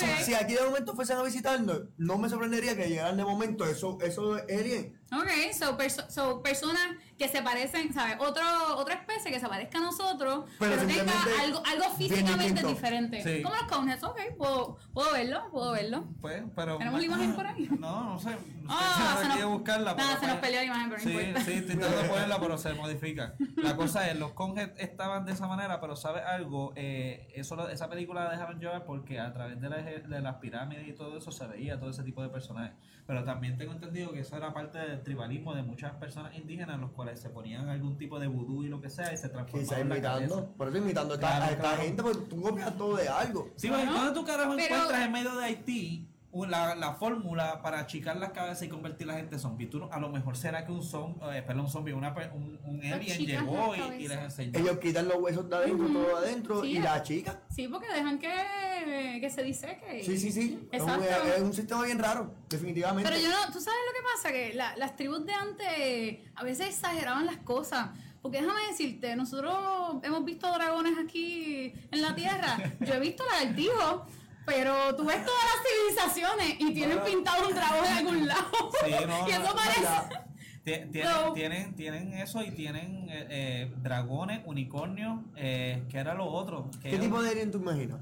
si, 0.00 0.24
si 0.24 0.34
aquí 0.34 0.54
de 0.54 0.62
momento 0.62 0.94
fuesen 0.94 1.18
a 1.18 1.22
visitarnos, 1.22 1.80
no 1.98 2.16
me 2.16 2.30
sorprendería 2.30 2.74
que 2.74 2.88
llegaran 2.88 3.18
de 3.18 3.24
momento 3.24 3.66
esos 3.66 4.02
eso 4.02 4.36
aliens. 4.48 4.86
Ok, 5.12 5.28
so, 5.56 5.76
perso- 5.76 6.10
so 6.10 6.42
personas 6.42 6.82
que 7.18 7.28
se 7.28 7.40
parecen, 7.42 7.92
¿sabes? 7.94 8.16
Otro, 8.18 8.42
otra 8.78 8.94
especie 8.96 9.30
que 9.30 9.38
se 9.38 9.46
parezca 9.46 9.78
a 9.78 9.82
nosotros, 9.82 10.46
Pero 10.58 10.72
pero, 10.74 10.86
tenga 10.88 11.12
algo, 11.40 11.62
algo 11.64 11.84
físicamente 11.96 12.66
diferente. 12.66 13.22
Sí. 13.22 13.33
Como 13.42 13.54
los 13.56 13.64
coneheads, 13.64 14.04
ok, 14.04 14.20
puedo, 14.38 14.76
puedo 14.92 15.12
verlo, 15.12 15.42
puedo 15.50 15.72
verlo. 15.72 16.04
Pues, 16.20 16.42
pero. 16.54 16.78
¿Tenemos 16.78 17.00
la 17.00 17.06
imagen 17.06 17.34
por 17.34 17.46
ahí? 17.46 17.68
No, 17.80 18.04
no 18.04 18.18
sé. 18.18 18.30
Ah, 18.66 19.18
Estoy 19.20 19.32
se 19.36 19.42
nos, 19.42 19.52
buscarla. 19.52 19.94
nada, 19.94 20.18
se 20.18 20.26
nos 20.26 20.36
pues- 20.36 20.40
peleó 20.46 20.60
la 20.60 20.64
imagen, 20.66 20.88
pero 20.88 21.02
no 21.02 21.10
Sí, 21.10 21.16
importa. 21.26 21.40
sí, 21.44 21.52
estoy 21.52 21.76
tratando 21.76 22.02
de 22.02 22.08
ponerla, 22.14 22.40
pero 22.40 22.56
se 22.58 22.72
modifica. 22.72 23.34
La 23.56 23.76
cosa 23.76 24.10
es, 24.10 24.18
los 24.18 24.32
conjes 24.32 24.70
estaban 24.78 25.26
de 25.26 25.32
esa 25.32 25.46
manera, 25.46 25.82
pero 25.82 25.96
¿sabes 25.96 26.22
algo? 26.24 26.72
Eh, 26.74 27.28
eso, 27.34 27.68
esa 27.68 27.90
película 27.90 28.24
la 28.24 28.30
dejaron 28.30 28.58
llevar 28.58 28.86
porque 28.86 29.20
a 29.20 29.30
través 29.34 29.60
de, 29.60 29.68
la- 29.68 29.82
de 29.82 30.20
las 30.22 30.36
pirámides 30.36 30.88
y 30.88 30.92
todo 30.94 31.18
eso 31.18 31.30
se 31.30 31.46
veía 31.46 31.78
todo 31.78 31.90
ese 31.90 32.02
tipo 32.04 32.22
de 32.22 32.30
personajes. 32.30 32.72
Pero 33.06 33.22
también 33.22 33.58
tengo 33.58 33.72
entendido 33.72 34.12
que 34.12 34.20
eso 34.20 34.34
era 34.34 34.54
parte 34.54 34.78
del 34.78 35.02
tribalismo 35.02 35.54
de 35.54 35.62
muchas 35.62 35.92
personas 35.96 36.34
indígenas, 36.34 36.80
los 36.80 36.90
cuales 36.92 37.20
se 37.20 37.28
ponían 37.28 37.68
algún 37.68 37.98
tipo 37.98 38.18
de 38.18 38.28
vudú 38.28 38.64
y 38.64 38.68
lo 38.68 38.80
que 38.80 38.88
sea 38.88 39.12
y 39.12 39.18
se 39.18 39.28
Quizás 39.28 39.32
transformaban 39.46 39.88
cabeza. 40.00 40.20
imitando. 40.24 40.54
Por 40.56 40.68
eso 40.68 40.78
imitando 40.78 41.12
a 41.12 41.16
esta- 41.16 41.26
Claro, 41.28 41.44
a 41.44 41.48
esta 41.50 41.60
claro. 41.62 41.82
gente, 41.82 42.02
porque 42.02 42.18
tú 42.30 42.40
copias 42.40 42.74
todo 42.78 42.96
de 42.96 43.08
algo. 43.10 43.23
Sí, 43.56 43.68
Bueno, 43.68 43.92
¿cuándo 43.92 44.12
tú 44.12 44.24
carajo 44.24 44.54
pero- 44.56 44.74
encuentras 44.74 45.02
en 45.06 45.12
medio 45.12 45.34
de 45.36 45.44
Haití 45.44 46.08
la, 46.48 46.74
la 46.74 46.94
fórmula 46.94 47.62
para 47.62 47.78
achicar 47.78 48.16
las 48.16 48.32
cabezas 48.32 48.62
y 48.64 48.68
convertir 48.68 49.06
la 49.06 49.14
gente 49.14 49.36
en 49.36 49.40
zombie? 49.40 49.66
Tú 49.68 49.78
no- 49.78 49.88
a 49.92 50.00
lo 50.00 50.08
mejor 50.08 50.36
será 50.36 50.66
que 50.66 50.72
un 50.72 50.82
zombie, 50.82 51.20
perdón, 51.42 51.60
un 51.66 51.70
zombie, 51.70 51.92
una, 51.92 52.12
per- 52.12 52.32
un, 52.34 52.58
un 52.64 52.80
alien 52.80 52.94
Achican 53.12 53.46
llegó 53.46 53.74
y, 53.76 54.02
y 54.04 54.08
les 54.08 54.18
enseñó. 54.18 54.58
Ellos 54.58 54.78
quitan 54.78 55.06
los 55.06 55.18
huesos 55.18 55.48
de 55.48 55.56
adentro, 55.56 55.86
todo 55.86 56.20
de 56.20 56.26
adentro, 56.28 56.62
Sí, 56.62 56.68
y 56.72 56.76
eh. 56.78 56.80
la 56.80 57.02
chica. 57.04 57.40
Sí, 57.54 57.68
porque 57.68 57.86
dejan 57.92 58.18
que, 58.18 59.18
que 59.20 59.30
se 59.30 59.42
diseque. 59.44 60.02
Sí, 60.04 60.18
sí, 60.18 60.32
sí. 60.32 60.68
Es 60.72 60.82
un, 60.82 60.90
Exacto. 60.90 61.28
es 61.36 61.42
un 61.42 61.52
sistema 61.54 61.84
bien 61.84 61.98
raro, 62.00 62.34
definitivamente. 62.48 63.08
Pero 63.08 63.22
yo 63.22 63.28
no, 63.28 63.52
tú 63.52 63.60
sabes 63.60 63.78
lo 63.86 63.92
que 63.92 64.06
pasa, 64.14 64.32
que 64.32 64.54
la- 64.54 64.76
las 64.76 64.96
tribus 64.96 65.24
de 65.24 65.32
antes 65.34 66.18
a 66.34 66.42
veces 66.42 66.66
exageraban 66.70 67.26
las 67.26 67.36
cosas. 67.38 67.90
Porque 68.24 68.40
déjame 68.40 68.60
decirte, 68.70 69.14
nosotros 69.16 69.54
hemos 70.02 70.24
visto 70.24 70.50
dragones 70.50 70.94
aquí 70.98 71.74
en 71.90 72.00
la 72.00 72.14
tierra. 72.14 72.56
Yo 72.80 72.94
he 72.94 73.00
visto 73.00 73.22
lagartijos, 73.26 74.00
pero 74.46 74.96
tú 74.96 75.04
ves 75.04 75.22
todas 75.26 75.42
las 75.44 76.06
civilizaciones 76.08 76.56
y 76.58 76.72
tienen 76.72 77.00
Bueno. 77.00 77.04
pintado 77.16 77.46
un 77.48 77.54
dragón 77.54 77.84
en 77.84 77.92
algún 77.92 78.26
lado. 78.26 78.46
Sí, 78.82 78.92
no, 79.06 79.28
y 79.28 79.30
eso 79.30 79.54
parece. 79.54 80.24
Tienen, 80.64 81.04
No. 81.04 81.32
tienen, 81.34 81.74
tienen 81.76 82.14
eso 82.14 82.42
y 82.42 82.50
tienen 82.52 83.10
eh, 83.10 83.26
eh, 83.28 83.74
dragones, 83.82 84.40
unicornios, 84.46 85.20
eh, 85.36 85.82
que 85.90 85.98
era 85.98 86.14
lo 86.14 86.24
otro. 86.24 86.70
Que 86.82 86.92
¿Qué 86.92 86.98
tipo 86.98 87.22
de 87.22 87.28
alien 87.28 87.50
tú 87.50 87.58
imaginas? 87.58 88.00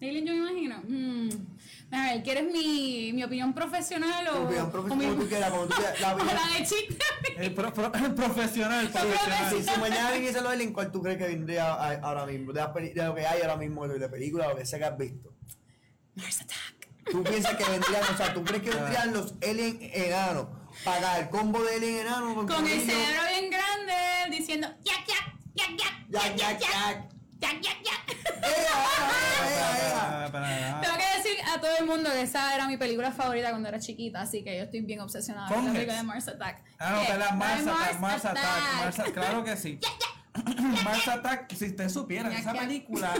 Alien, 0.00 0.26
yo 0.26 0.32
me 0.34 0.38
imagino. 0.50 0.82
Mm. 0.86 1.28
A 1.90 2.02
ver, 2.12 2.22
¿quieres 2.22 2.52
mi, 2.52 3.12
mi 3.14 3.24
opinión 3.24 3.52
profesional 3.54 4.28
o, 4.28 4.44
opinión 4.44 4.70
profesional, 4.70 5.06
mi- 5.06 5.12
como 5.12 5.22
tú 5.24 5.28
quieras, 5.28 5.50
como 5.50 5.66
tú 5.66 5.74
quieras. 5.74 6.00
La 6.00 6.14
la 6.14 6.58
de 6.58 6.64
chiste? 6.64 6.98
Eh, 7.36 7.50
pro- 7.50 7.72
pro- 7.72 7.90
profesional, 8.14 8.88
profesional. 8.90 9.50
Si, 9.50 9.62
si 9.64 9.80
mañana 9.80 10.10
viniese 10.12 10.40
los 10.40 10.52
aliens, 10.52 10.72
¿cuál 10.72 10.92
tú 10.92 11.02
crees 11.02 11.18
que 11.18 11.26
vendría 11.26 11.72
a- 11.72 11.94
ahora 12.02 12.26
mismo? 12.26 12.52
De, 12.52 12.60
las 12.60 12.70
peli- 12.70 12.92
de 12.92 13.04
lo 13.04 13.14
que 13.14 13.26
hay 13.26 13.40
ahora 13.42 13.56
mismo, 13.56 13.88
de 13.88 14.08
películas, 14.08 14.48
lo 14.48 14.56
que 14.56 14.66
sea 14.66 14.78
que 14.78 14.84
has 14.84 14.98
visto. 14.98 15.32
Mars 16.14 16.40
Attack. 16.42 16.88
¿Tú 17.10 17.24
piensas 17.24 17.56
que 17.56 17.64
vendrían, 17.64 18.02
o 18.12 18.16
sea, 18.16 18.34
tú 18.34 18.44
crees 18.44 18.62
que 18.62 18.70
vendrían 18.70 19.12
los 19.14 19.34
aliens 19.42 19.76
enanos? 19.80 20.46
Pagar 20.84 21.22
el 21.22 21.28
combo 21.30 21.60
de 21.64 21.74
alien 21.74 21.96
enano 22.06 22.34
Con 22.46 22.66
el 22.68 22.80
cerebro 22.82 23.22
bien 23.30 23.50
grande 23.50 24.36
diciendo 24.36 24.68
yak 24.84 25.06
yak 25.08 25.34
yak 25.54 25.70
yak 25.76 26.06
Yak, 26.08 26.36
yak, 26.36 26.36
yak. 26.36 26.60
yak 26.60 26.60
yak 26.60 27.17
Espera, 28.38 30.24
espera, 30.24 30.24
espera. 30.26 30.80
Tengo 30.80 30.96
que 30.96 31.16
decir 31.18 31.36
a 31.54 31.60
todo 31.60 31.76
el 31.78 31.86
mundo 31.86 32.10
que 32.10 32.22
esa 32.22 32.54
era 32.54 32.66
mi 32.66 32.76
película 32.76 33.10
favorita 33.12 33.50
cuando 33.50 33.68
era 33.68 33.78
chiquita, 33.78 34.20
así 34.22 34.42
que 34.44 34.56
yo 34.56 34.64
estoy 34.64 34.80
bien 34.80 35.00
obsesionada 35.00 35.48
con 35.48 35.64
la 35.66 35.72
película 35.72 35.96
de 35.96 36.02
Mars 36.02 36.28
Attack. 36.28 36.62
Ah, 36.78 36.90
no, 36.90 37.02
Eh, 37.02 37.18
la 37.18 37.32
Mars 37.32 37.64
de 37.64 37.70
Attack, 37.70 38.00
Mars 38.00 38.24
Attack, 38.24 38.74
Mars 38.76 38.98
Attack, 38.98 39.14
claro 39.14 39.44
que 39.44 39.56
sí. 39.56 39.78
Ya, 39.80 39.88
ya. 39.88 40.17
Mars 40.84 41.08
Attack, 41.08 41.52
si 41.54 41.66
ustedes 41.66 41.92
supieran, 41.92 42.32
esa 42.32 42.52
película, 42.52 43.14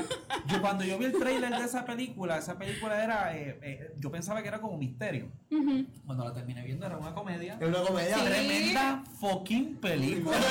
yo 0.46 0.60
cuando 0.60 0.84
yo 0.84 0.98
vi 0.98 1.06
el 1.06 1.12
trailer 1.18 1.50
de 1.50 1.64
esa 1.64 1.84
película, 1.84 2.38
esa 2.38 2.58
película 2.58 3.02
era, 3.02 3.36
eh, 3.36 3.58
eh, 3.62 3.94
yo 3.98 4.10
pensaba 4.10 4.42
que 4.42 4.48
era 4.48 4.60
como 4.60 4.76
misterio. 4.76 5.28
Ujú. 5.50 5.86
Cuando 6.06 6.24
la 6.24 6.32
terminé 6.32 6.62
viendo 6.62 6.86
era 6.86 6.96
una 6.96 7.14
comedia. 7.14 7.56
Es 7.60 7.68
una 7.68 7.82
comedia. 7.82 8.16
Sí. 8.16 8.24
Tremenda 8.24 9.04
fucking 9.20 9.76
película. 9.76 10.36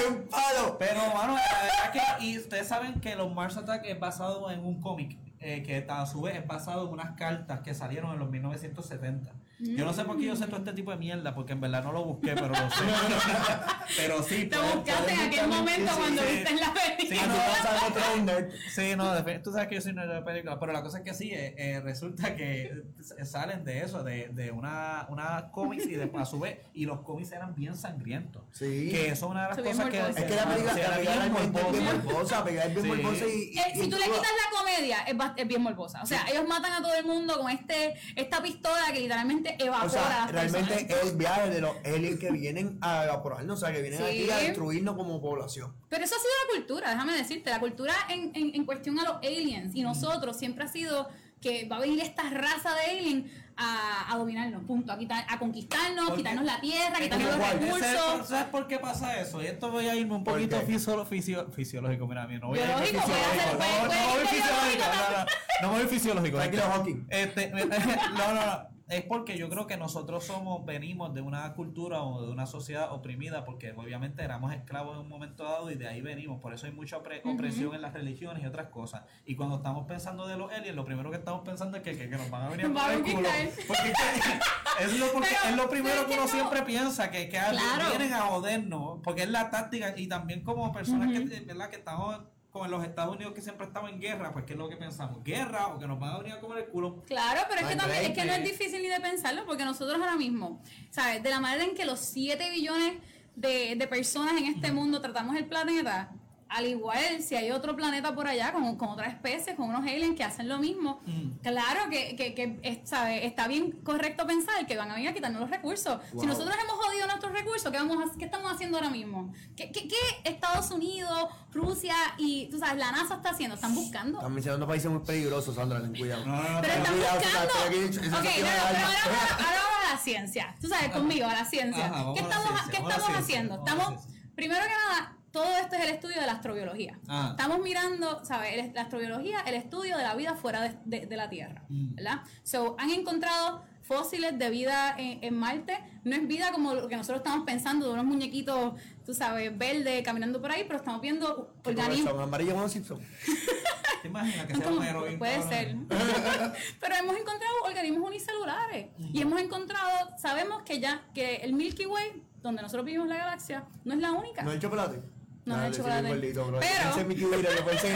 Es 0.00 0.06
un 0.06 0.28
palo. 0.28 0.76
Pero, 0.78 1.00
mano, 1.14 1.34
la 1.34 1.62
verdad 1.62 2.16
que, 2.18 2.24
y 2.24 2.38
ustedes 2.38 2.68
saben 2.68 3.00
que 3.00 3.16
los 3.16 3.32
Mars 3.34 3.56
Attack 3.56 3.84
es 3.86 3.98
basado 3.98 4.50
en 4.50 4.64
un 4.64 4.80
cómic, 4.80 5.18
eh, 5.40 5.62
que 5.62 5.84
a 5.88 6.06
su 6.06 6.22
vez 6.22 6.36
es 6.36 6.46
basado 6.46 6.86
en 6.86 6.92
unas 6.92 7.16
cartas 7.16 7.60
que 7.60 7.74
salieron 7.74 8.12
en 8.12 8.18
los 8.18 8.30
1970. 8.30 9.32
Yo 9.62 9.84
no 9.84 9.92
sé 9.92 10.04
por 10.04 10.16
qué 10.18 10.24
yo 10.24 10.36
sé 10.36 10.46
todo 10.46 10.56
este 10.58 10.72
tipo 10.72 10.90
de 10.90 10.96
mierda, 10.96 11.34
porque 11.34 11.52
en 11.52 11.60
verdad 11.60 11.84
no 11.84 11.92
lo 11.92 12.04
busqué, 12.04 12.32
pero 12.34 12.48
lo 12.48 12.54
sé. 12.56 12.84
pero 13.96 14.22
sí. 14.22 14.46
Te 14.46 14.56
pueden- 14.56 14.76
buscaste 14.78 15.10
en 15.12 15.16
pueden 15.16 15.20
aquel 15.32 15.48
momento 15.48 15.90
Sí, 15.90 15.94
sí, 15.94 16.00
cuando 16.00 16.22
sí. 16.22 16.28
viste 16.34 16.50
en 16.50 16.60
la 16.60 16.66
Sí, 16.66 17.06
película. 17.06 17.44
Ah, 17.62 17.90
no, 18.16 18.24
nerd. 18.24 18.52
Sí, 18.74 18.96
no, 18.96 19.42
tú 19.42 19.52
sabes 19.52 19.68
que 19.68 19.74
yo 19.76 19.80
soy 19.80 19.92
nerd 19.92 20.12
de 20.14 20.22
película, 20.22 20.58
pero 20.58 20.72
la 20.72 20.82
cosa 20.82 20.98
es 20.98 21.04
que 21.04 21.14
sí, 21.14 21.30
eh, 21.32 21.54
eh, 21.58 21.80
resulta 21.80 22.34
que 22.36 22.84
salen 23.24 23.64
de 23.64 23.82
eso, 23.82 24.02
de, 24.02 24.28
de 24.28 24.50
una, 24.52 25.06
una 25.10 25.50
cómics 25.52 25.86
y 25.86 25.94
de, 25.96 26.10
a 26.16 26.24
su 26.24 26.38
vez, 26.40 26.58
y 26.72 26.86
los 26.86 27.00
cómics 27.00 27.32
eran 27.32 27.54
bien 27.54 27.76
sangrientos. 27.76 28.42
Sí. 28.52 28.88
Que 28.90 29.06
eso 29.08 29.26
es 29.26 29.30
una 29.30 29.42
de 29.42 29.48
las 29.48 29.56
Sí, 29.56 29.62
cosas 29.62 29.90
que... 29.90 29.98
Es 30.20 30.24
que 30.24 30.34
la 30.36 30.44
película, 30.46 30.74
Sí, 30.74 30.80
es 30.80 31.00
bien 31.00 31.32
morbosa. 31.32 32.38
es 32.48 32.74
bien 32.74 32.82
Sí. 32.82 32.88
morbosa 32.88 33.24
y... 33.26 33.80
si 33.80 33.88
tú 33.90 33.96
le 33.96 34.04
quitas 34.04 34.22
la 34.22 34.58
comedia, 34.58 34.98
es 35.36 35.48
bien 35.48 35.62
morbosa. 35.62 36.02
O 36.02 36.06
sea, 36.06 36.24
ellos 36.30 36.46
matan 36.48 36.72
a 36.72 36.82
todo 36.82 36.94
el 36.94 37.04
mundo 37.04 37.38
con 37.38 37.50
este 37.50 37.94
esta 38.16 38.42
pistola 38.42 38.92
que 38.92 39.00
literalmente 39.00 39.49
evapora 39.58 39.86
O 39.86 39.88
sea, 39.90 40.06
a 40.06 40.20
las 40.26 40.32
realmente 40.32 40.74
personas. 40.74 41.02
es 41.04 41.10
el 41.10 41.16
viaje 41.16 41.50
de 41.50 41.60
los 41.60 41.76
aliens 41.84 42.18
que 42.20 42.30
vienen 42.30 42.78
a 42.80 43.04
evaporarnos, 43.04 43.62
o 43.62 43.66
sea, 43.66 43.74
que 43.74 43.80
vienen 43.82 43.98
Sí. 44.00 44.04
aquí 44.04 44.30
a 44.30 44.36
destruirnos 44.38 44.96
como 44.96 45.20
población. 45.20 45.74
Pero 45.88 46.04
eso 46.04 46.14
ha 46.14 46.18
sido 46.18 46.30
la 46.48 46.56
cultura, 46.58 46.90
déjame 46.90 47.12
decirte. 47.14 47.50
La 47.50 47.60
cultura 47.60 47.94
en, 48.08 48.30
en, 48.34 48.54
en 48.54 48.64
cuestión 48.64 48.98
a 48.98 49.04
los 49.04 49.16
aliens 49.18 49.74
y 49.74 49.82
nosotros 49.82 50.36
siempre 50.38 50.64
ha 50.64 50.68
sido 50.68 51.08
que 51.40 51.66
va 51.66 51.76
a 51.76 51.80
venir 51.80 52.00
esta 52.00 52.28
raza 52.28 52.74
de 52.74 52.98
alien 52.98 53.32
a, 53.56 54.12
a 54.12 54.16
dominarnos, 54.18 54.62
punto. 54.64 54.92
A, 54.92 54.98
quitar, 54.98 55.24
a 55.28 55.38
conquistarnos, 55.38 56.06
Porque- 56.06 56.18
quitarnos 56.22 56.44
la 56.44 56.60
tierra, 56.60 56.98
quitarnos 56.98 57.36
los 57.36 57.50
recursos. 57.50 58.28
¿Sabes 58.28 58.44
por 58.50 58.66
qué 58.66 58.78
pasa 58.78 59.18
eso? 59.20 59.42
Y 59.42 59.46
esto 59.46 59.70
voy 59.70 59.86
a 59.88 59.94
irme 59.94 60.16
un 60.16 60.24
¿Por 60.24 60.34
poquito 60.34 60.58
qué? 60.60 60.66
fisio- 60.66 61.06
fisio- 61.06 61.50
fisiológico, 61.50 62.06
mira, 62.06 62.26
mira, 62.26 62.40
no 62.40 62.48
voy 62.48 62.58
a 62.58 62.74
puede 62.74 62.86
fisiológico. 62.86 63.58
No, 63.58 63.58
no, 63.58 63.94
no 63.94 64.12
voy 64.12 64.20
ir 64.22 64.28
fisiológico, 64.28 64.76
biológico 64.76 65.10
no, 65.10 65.18
no, 65.18 65.26
no 65.62 65.70
voy 65.72 65.86
fisiológico. 65.88 66.36
Tranquilo, 66.38 66.62
Este, 66.62 66.72
Hawking. 66.72 67.06
Este, 67.10 67.50
no, 68.16 68.34
no, 68.34 68.46
no. 68.46 68.69
Es 68.90 69.02
porque 69.04 69.38
yo 69.38 69.48
creo 69.48 69.66
que 69.68 69.76
nosotros 69.76 70.24
somos, 70.24 70.64
venimos 70.66 71.14
de 71.14 71.20
una 71.20 71.52
cultura 71.54 72.02
o 72.02 72.22
de 72.26 72.30
una 72.32 72.44
sociedad 72.46 72.92
oprimida, 72.92 73.44
porque 73.44 73.70
obviamente 73.72 74.22
éramos 74.24 74.52
esclavos 74.52 74.94
en 74.96 75.02
un 75.02 75.08
momento 75.08 75.44
dado 75.44 75.70
y 75.70 75.76
de 75.76 75.86
ahí 75.86 76.00
venimos. 76.00 76.40
Por 76.40 76.52
eso 76.52 76.66
hay 76.66 76.72
mucha 76.72 76.98
opre- 76.98 77.20
opresión 77.24 77.72
en 77.74 77.82
las 77.82 77.92
religiones 77.94 78.42
y 78.42 78.46
otras 78.46 78.66
cosas. 78.68 79.02
Y 79.24 79.36
cuando 79.36 79.56
estamos 79.56 79.86
pensando 79.86 80.26
de 80.26 80.36
los 80.36 80.52
aliens, 80.52 80.74
lo 80.74 80.84
primero 80.84 81.08
que 81.10 81.18
estamos 81.18 81.42
pensando 81.42 81.76
es 81.76 81.82
que, 81.84 81.96
que, 81.96 82.10
que 82.10 82.16
nos 82.16 82.28
van 82.30 82.42
a 82.42 82.48
venir 82.48 82.66
a 82.76 82.92
el 82.92 83.02
culo. 83.02 83.28
Porque 83.68 83.92
es, 84.80 84.98
lo, 84.98 85.12
porque 85.12 85.28
Pero, 85.40 85.50
es 85.50 85.56
lo 85.56 85.68
primero 85.70 85.94
¿sabes 85.94 86.08
que 86.08 86.14
uno 86.14 86.22
no? 86.22 86.28
siempre 86.28 86.62
piensa, 86.62 87.10
que, 87.10 87.28
que 87.28 87.38
Claro. 87.38 87.88
vienen 87.90 88.12
a 88.12 88.22
jodernos, 88.22 89.00
porque 89.04 89.22
es 89.22 89.30
la 89.30 89.50
táctica 89.50 89.94
y 89.96 90.08
también 90.08 90.42
como 90.42 90.72
personas 90.72 91.12
que, 91.12 91.20
¿verdad? 91.44 91.70
que 91.70 91.76
estamos 91.76 92.18
como 92.50 92.64
en 92.64 92.70
los 92.72 92.84
Estados 92.84 93.14
Unidos 93.14 93.32
que 93.34 93.40
siempre 93.40 93.66
estamos 93.66 93.90
en 93.90 94.00
guerra, 94.00 94.32
pues 94.32 94.44
¿qué 94.44 94.54
es 94.54 94.58
lo 94.58 94.68
que 94.68 94.76
pensamos? 94.76 95.22
¿Guerra 95.22 95.68
o 95.68 95.78
que 95.78 95.86
nos 95.86 95.98
van 96.00 96.10
a 96.10 96.18
venir 96.18 96.32
a 96.34 96.40
comer 96.40 96.58
el 96.58 96.66
culo? 96.66 97.02
Claro, 97.06 97.42
pero 97.48 97.60
es 97.60 97.66
que 97.68 97.76
también 97.76 98.04
es 98.04 98.10
que 98.10 98.24
no 98.24 98.32
es 98.32 98.44
difícil 98.44 98.82
ni 98.82 98.88
de 98.88 99.00
pensarlo, 99.00 99.46
porque 99.46 99.64
nosotros 99.64 99.98
ahora 100.00 100.16
mismo, 100.16 100.60
¿sabes? 100.90 101.22
De 101.22 101.30
la 101.30 101.40
manera 101.40 101.64
en 101.64 101.74
que 101.74 101.84
los 101.84 102.00
7 102.00 102.50
billones 102.50 102.94
de, 103.36 103.76
de 103.76 103.86
personas 103.86 104.34
en 104.36 104.46
este 104.46 104.72
mundo 104.72 105.00
tratamos 105.00 105.36
el 105.36 105.46
planeta, 105.46 106.12
al 106.50 106.66
igual 106.66 107.22
si 107.22 107.36
hay 107.36 107.50
otro 107.52 107.76
planeta 107.76 108.14
por 108.14 108.26
allá 108.26 108.52
con, 108.52 108.76
con 108.76 108.88
otras 108.88 109.14
especies, 109.14 109.56
con 109.56 109.68
unos 109.68 109.82
aliens 109.82 110.16
que 110.16 110.24
hacen 110.24 110.48
lo 110.48 110.58
mismo, 110.58 111.00
Mm. 111.06 111.38
claro 111.42 111.88
que, 111.90 112.16
que, 112.16 112.34
que 112.34 112.58
es- 112.62 112.80
¿sabes? 112.88 113.24
está 113.24 113.46
bien 113.48 113.72
correcto 113.84 114.26
pensar 114.26 114.66
que 114.66 114.76
van 114.76 114.90
a 114.90 114.94
venir 114.94 115.08
a 115.10 115.14
quitarnos 115.14 115.40
los 115.40 115.50
recursos. 115.50 115.98
Wow. 116.12 116.20
Si 116.20 116.26
nosotros 116.26 116.54
hemos 116.62 116.74
jodido 116.84 117.06
nuestros 117.06 117.32
recursos, 117.32 117.70
¿qué, 117.70 117.78
vamos 117.78 117.96
a- 118.04 118.18
qué 118.18 118.24
estamos 118.24 118.52
haciendo 118.52 118.78
ahora 118.78 118.90
mismo? 118.90 119.32
¿Qué, 119.56 119.70
qué, 119.70 119.86
qué 119.88 119.96
Estados 120.24 120.70
Unidos, 120.72 121.28
Rusia 121.52 121.94
y, 122.18 122.48
tú 122.50 122.58
sabes, 122.58 122.78
la 122.78 122.92
NASA 122.92 123.14
está 123.14 123.30
haciendo? 123.30 123.54
Están 123.54 123.74
buscando. 123.74 124.18
Están 124.18 124.34
mencionando 124.34 124.66
países 124.66 124.90
muy 124.90 125.00
peligrosos, 125.04 125.54
Sandra, 125.54 125.80
ten 125.80 125.94
cuidado. 125.94 126.26
No, 126.26 126.36
no, 126.36 126.42
no, 126.42 126.60
Pero 126.60 126.72
pero- 126.74 126.74
están 126.74 126.94
cuidado, 126.94 127.20
buscando. 127.20 127.76
Eso- 127.76 128.00
eso 128.00 128.16
Ok, 128.18 128.24
pero 128.36 128.48
ahora, 128.48 128.80
vamos 128.82 129.86
a 129.88 129.92
la 129.92 129.98
ciencia. 130.02 130.54
Tú 130.60 130.68
sabes, 130.68 130.88
conmigo, 130.90 131.26
a 131.26 131.34
la 131.34 131.44
ciencia. 131.44 131.86
Ajá, 131.86 132.12
¿Qué 132.14 132.20
estamos, 132.20 132.46
ciencia, 132.48 132.70
¿qué 132.70 132.76
estamos 132.76 132.94
ciencia, 132.94 133.18
haciendo? 133.18 133.54
Estamos, 133.56 134.04
primero 134.34 134.62
que 134.62 134.68
nada, 134.68 135.16
todo 135.32 135.56
esto 135.58 135.76
es 135.76 135.82
el 135.84 135.90
estudio 135.90 136.20
de 136.20 136.26
la 136.26 136.32
astrobiología. 136.32 136.98
Ah. 137.08 137.28
Estamos 137.32 137.60
mirando, 137.60 138.24
¿sabes? 138.24 138.72
La 138.74 138.82
astrobiología, 138.82 139.40
el 139.40 139.54
estudio 139.54 139.96
de 139.96 140.02
la 140.02 140.14
vida 140.14 140.34
fuera 140.34 140.62
de, 140.62 140.76
de- 140.84 141.06
de 141.06 141.16
la 141.16 141.28
Tierra, 141.30 141.62
Mm. 141.68 141.94
¿verdad? 141.94 142.20
So, 142.42 142.74
han 142.78 142.90
encontrado 142.90 143.62
fósiles 143.82 144.38
de 144.38 144.50
vida 144.50 144.94
en, 144.98 145.22
en 145.24 145.36
Marte. 145.36 145.76
No 146.04 146.14
es 146.14 146.26
vida 146.28 146.52
como 146.52 146.74
lo 146.74 146.86
que 146.88 146.96
nosotros 146.96 147.18
estamos 147.24 147.44
pensando, 147.44 147.86
de 147.86 147.92
unos 147.94 148.04
muñequitos, 148.04 148.74
tú 149.04 149.12
sabes, 149.14 149.56
verdes 149.56 150.02
caminando 150.04 150.40
por 150.40 150.50
ahí, 150.52 150.62
pero 150.64 150.78
estamos 150.78 151.00
viendo 151.00 151.54
¿Qué 151.64 151.70
organismos. 151.70 152.10
son? 152.12 152.22
¿Amarillo 152.22 152.50
como 152.52 152.62
los 152.62 152.72
Simpsons? 152.72 153.02
¿Te 154.02 154.08
imaginas 154.08 154.46
que 154.46 154.54
sea 154.54 154.68
un 154.68 155.18
puede 155.18 155.42
ser. 155.42 155.76
Pero 156.80 156.94
hemos 156.94 157.16
encontrado 157.16 157.52
organismos 157.66 158.08
unicelulares. 158.08 158.86
Y 159.12 159.20
hemos 159.20 159.38
encontrado, 159.40 159.90
sabemos 160.18 160.62
que 160.62 160.80
ya, 160.80 161.02
que 161.14 161.36
el 161.36 161.52
Milky 161.52 161.84
Way, 161.84 162.22
donde 162.40 162.62
nosotros 162.62 162.86
vivimos 162.86 163.08
la 163.08 163.16
galaxia, 163.18 163.64
no 163.84 163.92
es 163.92 164.00
la 164.00 164.12
única. 164.12 164.42
¿No 164.42 164.52
es 164.52 164.58
chocolate? 164.60 165.02
No, 165.50 165.56
no 165.56 165.62
es 165.64 165.68
el 165.70 165.76
chocolate. 165.76 166.08
gordito, 166.08 166.44
bro. 166.46 166.60
Pero- 166.60 166.90
Ese 166.90 167.06
que 167.06 167.14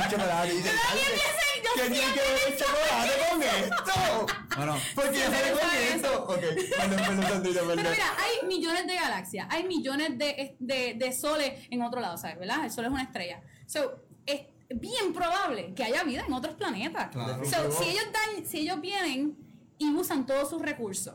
chocolate. 0.11 0.53
y 0.53 0.57
dice, 0.57 0.71
Yo 0.71 0.81
también 0.83 1.07
"Ay, 1.07 1.21
pensé, 1.21 1.63
yo 1.65 1.71
¿Qué 1.75 1.91
tiene 1.91 2.15
que 2.15 2.21
ver 2.21 2.39
el 2.49 2.59
chocolate 2.59 3.13
con 3.31 3.43
esto? 3.43 4.27
Bueno, 4.57 4.77
¿Por 4.95 5.11
qué 5.11 5.17
Sí, 5.17 5.23
sale 5.23 5.37
pero 5.43 5.59
con 5.59 5.69
¿sabes 5.71 5.95
esto? 5.95 6.23
Ok, 6.25 6.41
perdón, 6.41 6.97
perdón, 7.07 7.23
Sandrita, 7.25 7.61
Pero 7.61 7.75
perdón. 7.75 7.93
mira, 7.93 8.07
hay 8.19 8.47
millones 8.49 8.87
de 8.87 8.95
galaxias, 8.95 9.47
hay 9.51 9.65
millones 9.65 10.19
de, 10.19 10.57
de, 10.61 10.95
de 10.95 11.13
soles 11.13 11.67
en 11.71 11.83
otro 11.83 12.01
lado, 12.01 12.17
¿sabes? 12.17 12.39
¿Verdad? 12.39 12.65
El 12.65 12.71
sol 12.71 12.85
es 12.85 12.91
una 12.91 13.03
estrella. 13.03 13.43
So, 13.67 14.05
es 14.27 14.43
bien 14.69 15.13
probable 15.13 15.75
que 15.75 15.85
haya 15.85 16.05
vida 16.05 16.25
en 16.27 16.33
otros 16.33 16.55
planetas. 16.55 17.11
Claro. 17.11 17.45
So, 17.45 17.71
si 17.73 17.91
ellos 17.91 18.05
dan, 18.13 18.47
si 18.47 18.61
ellos 18.61 18.81
vienen 18.81 19.37
y 19.79 19.91
usan 19.93 20.27
todos 20.27 20.49
sus 20.51 20.63
recursos, 20.63 21.15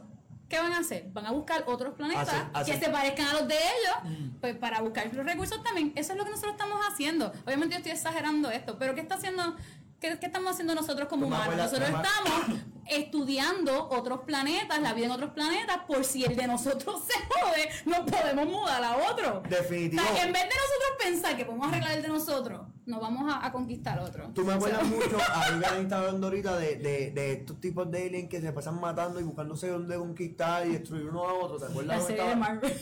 ¿qué 0.49 0.59
van 0.59 0.73
a 0.73 0.79
hacer? 0.79 1.05
Van 1.13 1.25
a 1.25 1.31
buscar 1.31 1.63
otros 1.67 1.93
planetas 1.93 2.27
que 2.65 2.77
se 2.77 2.89
parezcan 2.89 3.27
a 3.27 3.33
los 3.35 3.47
de 3.47 3.55
ellos, 3.55 3.95
Mm. 4.19 4.29
pues 4.41 4.55
para 4.57 4.81
buscar 4.81 5.13
los 5.13 5.25
recursos 5.25 5.63
también. 5.63 5.93
Eso 5.95 6.11
es 6.13 6.17
lo 6.17 6.25
que 6.25 6.31
nosotros 6.31 6.53
estamos 6.53 6.79
haciendo. 6.91 7.31
Obviamente 7.45 7.75
yo 7.75 7.77
estoy 7.77 7.91
exagerando 7.93 8.49
esto, 8.51 8.77
pero 8.77 8.95
¿qué 8.95 9.01
está 9.01 9.15
haciendo? 9.15 9.55
¿Qué, 9.99 10.17
qué 10.19 10.27
estamos 10.27 10.51
haciendo 10.51 10.75
nosotros 10.75 11.07
como 11.09 11.27
humanos? 11.27 11.55
Nosotros 11.55 11.89
estamos 11.89 12.61
estudiando 12.89 13.87
otros 13.89 14.21
planetas, 14.21 14.81
la 14.81 14.93
vida 14.93 15.05
en 15.05 15.11
otros 15.11 15.31
planetas, 15.31 15.79
por 15.87 16.03
si 16.03 16.23
el 16.23 16.35
de 16.35 16.47
nosotros 16.47 17.03
se 17.07 17.13
jode, 17.13 17.69
nos 17.85 18.09
podemos 18.09 18.47
mudar 18.47 18.83
a 18.83 18.97
otro. 19.11 19.43
Definitivo. 19.47 20.01
O 20.01 20.15
sea, 20.15 20.25
en 20.25 20.33
vez 20.33 20.43
de 20.43 20.49
nosotros 20.49 20.89
pensar 21.03 21.37
que 21.37 21.45
podemos 21.45 21.67
arreglar 21.67 21.91
el 21.97 22.01
de 22.01 22.07
nosotros, 22.07 22.61
nos 22.85 23.01
vamos 23.01 23.31
a, 23.31 23.45
a 23.45 23.51
conquistar 23.51 23.99
otro. 23.99 24.31
Tú 24.33 24.43
me 24.43 24.53
acuerdas 24.53 24.83
O 24.83 24.85
sea, 24.89 24.95
mucho, 24.95 25.17
a 25.19 25.51
mí 25.51 25.85
me 25.87 25.95
hablando 25.95 26.27
ahorita 26.27 26.57
de, 26.57 26.75
de, 26.77 27.11
de 27.11 27.31
estos 27.33 27.59
tipos 27.59 27.89
de 27.91 28.07
aliens 28.07 28.29
que 28.29 28.41
se 28.41 28.51
pasan 28.51 28.79
matando 28.79 29.19
y 29.19 29.23
buscándose 29.23 29.67
dónde 29.67 29.97
conquistar 29.97 30.65
y 30.65 30.71
destruir 30.71 31.07
uno 31.07 31.27
a 31.27 31.33
otro. 31.33 31.57
¿Te 31.59 31.65
acuerdas? 31.65 31.99
La 31.99 32.05
serie 32.05 32.23
de? 32.23 32.35
Marvel. 32.35 32.73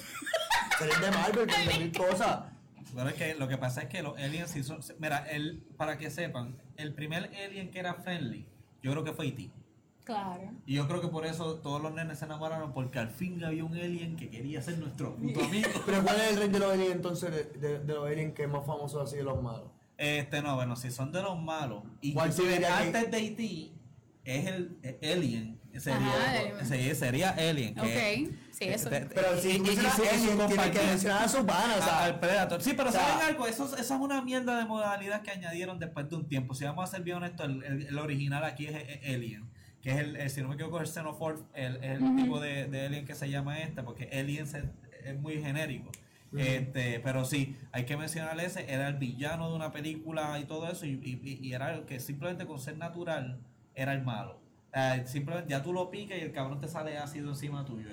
Series 0.77 1.01
de 1.01 1.11
Marvel, 1.11 1.49
con 1.49 1.79
mil 1.79 1.97
cosas. 1.97 2.56
Pero 2.95 3.09
es 3.09 3.15
que 3.15 3.35
lo 3.35 3.47
que 3.47 3.57
pasa 3.57 3.81
es 3.81 3.89
que 3.89 4.01
los 4.01 4.17
aliens 4.17 4.49
sí 4.51 4.63
son. 4.63 4.79
Mira, 4.99 5.25
el, 5.29 5.63
para 5.77 5.97
que 5.97 6.09
sepan, 6.09 6.55
el 6.77 6.93
primer 6.93 7.29
alien 7.45 7.69
que 7.71 7.79
era 7.79 7.93
friendly, 7.95 8.47
yo 8.81 8.91
creo 8.91 9.03
que 9.03 9.13
fue 9.13 9.27
E.T. 9.27 9.49
Claro. 10.03 10.51
Y 10.65 10.75
yo 10.75 10.87
creo 10.87 11.01
que 11.01 11.09
por 11.09 11.25
eso 11.25 11.55
todos 11.55 11.81
los 11.81 11.93
nenes 11.93 12.19
se 12.19 12.25
enamoraron, 12.25 12.73
porque 12.73 12.97
al 12.97 13.09
fin 13.09 13.43
había 13.43 13.65
un 13.65 13.73
alien 13.75 14.15
que 14.15 14.29
quería 14.29 14.61
ser 14.61 14.77
nuestro 14.77 15.15
puto 15.17 15.43
amigo. 15.43 15.67
Pero 15.85 16.01
¿cuál 16.01 16.15
es 16.21 16.31
el 16.31 16.37
rey 16.37 16.47
de 16.49 16.59
los 16.59 16.71
aliens 16.73 16.95
entonces, 16.95 17.29
de, 17.31 17.43
de, 17.59 17.79
de 17.79 17.93
los 17.93 18.07
aliens 18.07 18.33
que 18.33 18.43
es 18.43 18.49
más 18.49 18.65
famoso 18.65 19.01
así 19.01 19.17
de 19.17 19.23
los 19.23 19.41
malos? 19.43 19.69
Este, 19.97 20.41
no, 20.41 20.55
bueno, 20.55 20.75
si 20.77 20.91
son 20.91 21.11
de 21.11 21.21
los 21.21 21.37
malos, 21.41 21.83
y 22.01 22.13
¿Cuál 22.13 22.31
sería 22.31 22.57
que- 22.59 22.65
antes 22.67 23.11
de 23.11 23.17
E.T. 23.17 23.71
es 24.23 24.45
el, 24.47 24.77
el 24.83 25.11
Alien, 25.11 25.59
sería, 25.77 25.97
Ajá, 26.07 26.41
el- 26.41 26.65
sería, 26.65 26.95
sería 26.95 27.29
Alien. 27.31 27.75
que- 27.75 28.27
Ok, 28.29 28.46
sí, 28.57 28.65
eso. 28.67 28.89
de- 28.89 29.01
de- 29.01 29.05
Pero 29.15 29.37
si 29.39 29.59
que 29.59 29.75
compañía. 30.35 30.81
mencionar 30.83 31.23
a 31.23 31.27
sus 31.27 31.45
vanas, 31.45 31.77
o 31.79 31.83
sea, 31.83 32.03
al 32.05 32.19
Predator. 32.19 32.61
Sí, 32.61 32.73
pero 32.75 32.91
¿saben 32.91 33.25
algo? 33.27 33.47
Eso, 33.47 33.65
eso 33.65 33.75
es 33.75 33.89
una 33.91 34.21
mierda 34.21 34.57
de 34.57 34.65
modalidad 34.65 35.21
que 35.21 35.31
añadieron 35.31 35.79
después 35.79 36.09
de 36.09 36.15
un 36.15 36.27
tiempo. 36.27 36.53
Si 36.55 36.65
vamos 36.65 36.87
a 36.89 36.91
ser 36.91 37.03
bien 37.03 37.17
honestos, 37.17 37.45
el, 37.47 37.63
el- 37.63 37.87
el 37.87 37.97
original 37.99 38.43
aquí 38.43 38.67
es, 38.67 38.75
Alien. 39.03 39.49
Que 39.81 39.91
es 39.91 39.97
el, 39.99 40.15
el- 40.15 40.29
si 40.29 40.41
no 40.41 40.47
me 40.49 40.55
equivoco, 40.55 40.79
el 40.79 40.87
Xenophore, 40.87 41.39
el, 41.53 41.79
tipo 42.15 42.39
de, 42.39 42.67
de 42.67 42.85
Alien 42.87 43.05
que 43.05 43.15
se 43.15 43.29
llama 43.29 43.59
este, 43.59 43.83
porque 43.83 44.09
Alien 44.11 44.47
se- 44.47 44.63
es 45.03 45.19
muy 45.19 45.41
genérico. 45.41 45.91
Este, 46.35 46.99
pero 46.99 47.23
sí, 47.23 47.55
hay 47.71 47.85
que 47.85 47.95
mencionar 47.95 48.37
ese, 48.41 48.69
era 48.71 48.87
el 48.89 48.95
villano 48.95 49.49
de 49.49 49.55
una 49.55 49.71
película 49.71 50.37
y 50.39 50.43
todo 50.45 50.69
eso, 50.69 50.85
y, 50.85 50.99
y- 51.23 51.39
y 51.41 51.53
era 51.53 51.73
el 51.73 51.85
que 51.85 51.99
simplemente 52.01 52.45
con 52.45 52.59
ser 52.59 52.77
natural 52.77 53.39
era 53.75 53.93
el 53.93 54.01
malo. 54.03 54.41
Eh, 54.79 55.03
simplemente 55.07 55.49
ya 55.49 55.63
tú 55.63 55.73
lo 55.73 55.89
picas 55.89 56.17
y 56.19 56.21
el 56.21 56.31
cabrón 56.31 56.59
te 56.59 56.67
sale 56.67 56.97
ácido 56.97 57.29
encima 57.29 57.65
tuyo. 57.65 57.89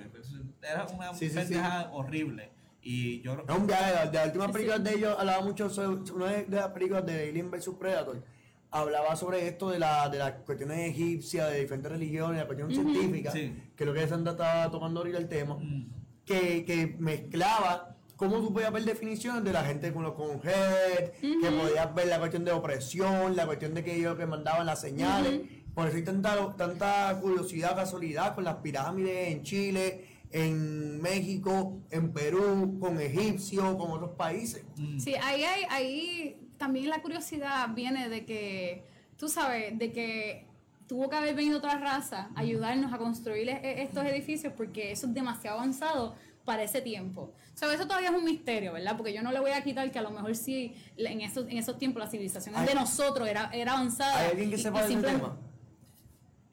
Era 0.62 0.86
una 0.86 1.14
Sí, 1.14 1.26
sí, 1.26 1.30
sí. 1.30 1.34
pendejada 1.36 1.90
horrible. 1.92 2.50
Y 2.82 3.22
yo 3.22 3.42
Es 3.48 3.56
un 3.56 3.66
viaje, 3.66 4.08
de 4.08 4.12
las 4.14 4.26
últimas 4.26 4.48
Sí. 4.48 4.52
películas 4.52 4.84
de 4.84 4.92
ellos 4.94 5.16
hablaba 5.18 5.42
mucho 5.42 5.70
sobre, 5.70 6.12
una 6.12 6.26
de 6.26 6.46
las 6.50 6.68
películas 6.68 7.06
de 7.06 7.28
Alien 7.30 7.50
vs 7.50 7.70
Predator, 7.80 8.22
hablaba 8.70 9.16
sobre 9.16 9.48
esto 9.48 9.70
de, 9.70 9.78
la, 9.78 10.08
de 10.10 10.18
las 10.18 10.32
cuestiones 10.44 10.90
egipcias, 10.90 11.50
de 11.50 11.60
diferentes 11.60 11.90
religiones, 11.90 12.38
la 12.40 12.46
cuestión 12.46 12.70
científica, 12.70 13.30
Sí. 13.30 13.54
que 13.74 13.84
es 13.84 13.88
lo 13.88 13.94
que 13.94 14.06
Sandra 14.06 14.32
estaba 14.32 14.70
tomando 14.70 15.00
ahorita 15.00 15.16
el 15.16 15.28
tema, 15.28 15.54
Mm. 15.54 15.86
que, 16.26 16.64
que 16.66 16.96
mezclaba 16.98 17.96
cómo 18.16 18.36
tú 18.40 18.52
podías 18.52 18.72
ver 18.72 18.84
definiciones 18.84 19.42
de 19.44 19.52
la 19.52 19.64
gente 19.64 19.90
con 19.92 20.02
los 20.02 20.12
con 20.12 20.40
head, 20.44 21.12
que 21.20 21.50
podías 21.50 21.94
ver 21.94 22.08
la 22.08 22.18
cuestión 22.18 22.44
de 22.44 22.52
opresión, 22.52 23.34
la 23.36 23.46
cuestión 23.46 23.72
de 23.74 23.82
que 23.82 23.96
ellos 23.96 24.16
que 24.16 24.26
mandaban 24.26 24.66
las 24.66 24.80
señales. 24.82 25.40
Por 25.74 25.88
eso 25.88 25.96
hay 25.96 26.04
tanta, 26.04 26.54
tanta 26.56 27.18
curiosidad, 27.20 27.74
casualidad 27.74 28.34
con 28.34 28.44
las 28.44 28.56
pirámides 28.56 29.28
en 29.32 29.42
Chile, 29.42 30.06
en 30.30 31.00
México, 31.00 31.78
en 31.90 32.12
Perú, 32.12 32.78
con 32.80 33.00
egipcios, 33.00 33.76
con 33.76 33.90
otros 33.90 34.10
países. 34.16 34.64
Mm. 34.76 34.98
Sí, 34.98 35.14
ahí, 35.22 35.42
hay, 35.44 35.62
ahí 35.70 36.36
también 36.58 36.88
la 36.90 37.02
curiosidad 37.02 37.68
viene 37.74 38.08
de 38.08 38.24
que, 38.24 38.84
tú 39.16 39.28
sabes, 39.28 39.76
de 39.78 39.92
que 39.92 40.46
tuvo 40.86 41.08
que 41.08 41.16
haber 41.16 41.34
venido 41.34 41.58
otra 41.58 41.78
raza 41.78 42.30
a 42.34 42.40
ayudarnos 42.40 42.92
a 42.92 42.98
construir 42.98 43.48
e- 43.48 43.82
estos 43.82 44.04
edificios 44.04 44.52
porque 44.56 44.92
eso 44.92 45.06
es 45.06 45.14
demasiado 45.14 45.58
avanzado 45.58 46.14
para 46.44 46.62
ese 46.62 46.82
tiempo. 46.82 47.32
O 47.54 47.56
sea, 47.56 47.72
eso 47.72 47.86
todavía 47.86 48.10
es 48.10 48.14
un 48.14 48.24
misterio, 48.24 48.72
¿verdad? 48.74 48.96
Porque 48.96 49.12
yo 49.14 49.22
no 49.22 49.32
le 49.32 49.40
voy 49.40 49.52
a 49.52 49.62
quitar 49.64 49.90
que 49.90 49.98
a 49.98 50.02
lo 50.02 50.10
mejor 50.10 50.36
sí, 50.36 50.74
en 50.96 51.20
esos, 51.22 51.46
en 51.48 51.56
esos 51.56 51.78
tiempos 51.78 52.02
la 52.02 52.10
civilización 52.10 52.54
Hay- 52.54 52.66
de 52.66 52.74
nosotros 52.74 53.26
era, 53.26 53.50
era 53.52 53.72
avanzada. 53.72 54.18
¿Hay 54.18 54.30
alguien 54.32 54.50
que 54.50 54.58
sepa 54.58 54.86
y 54.88 54.96
tema? 54.96 55.38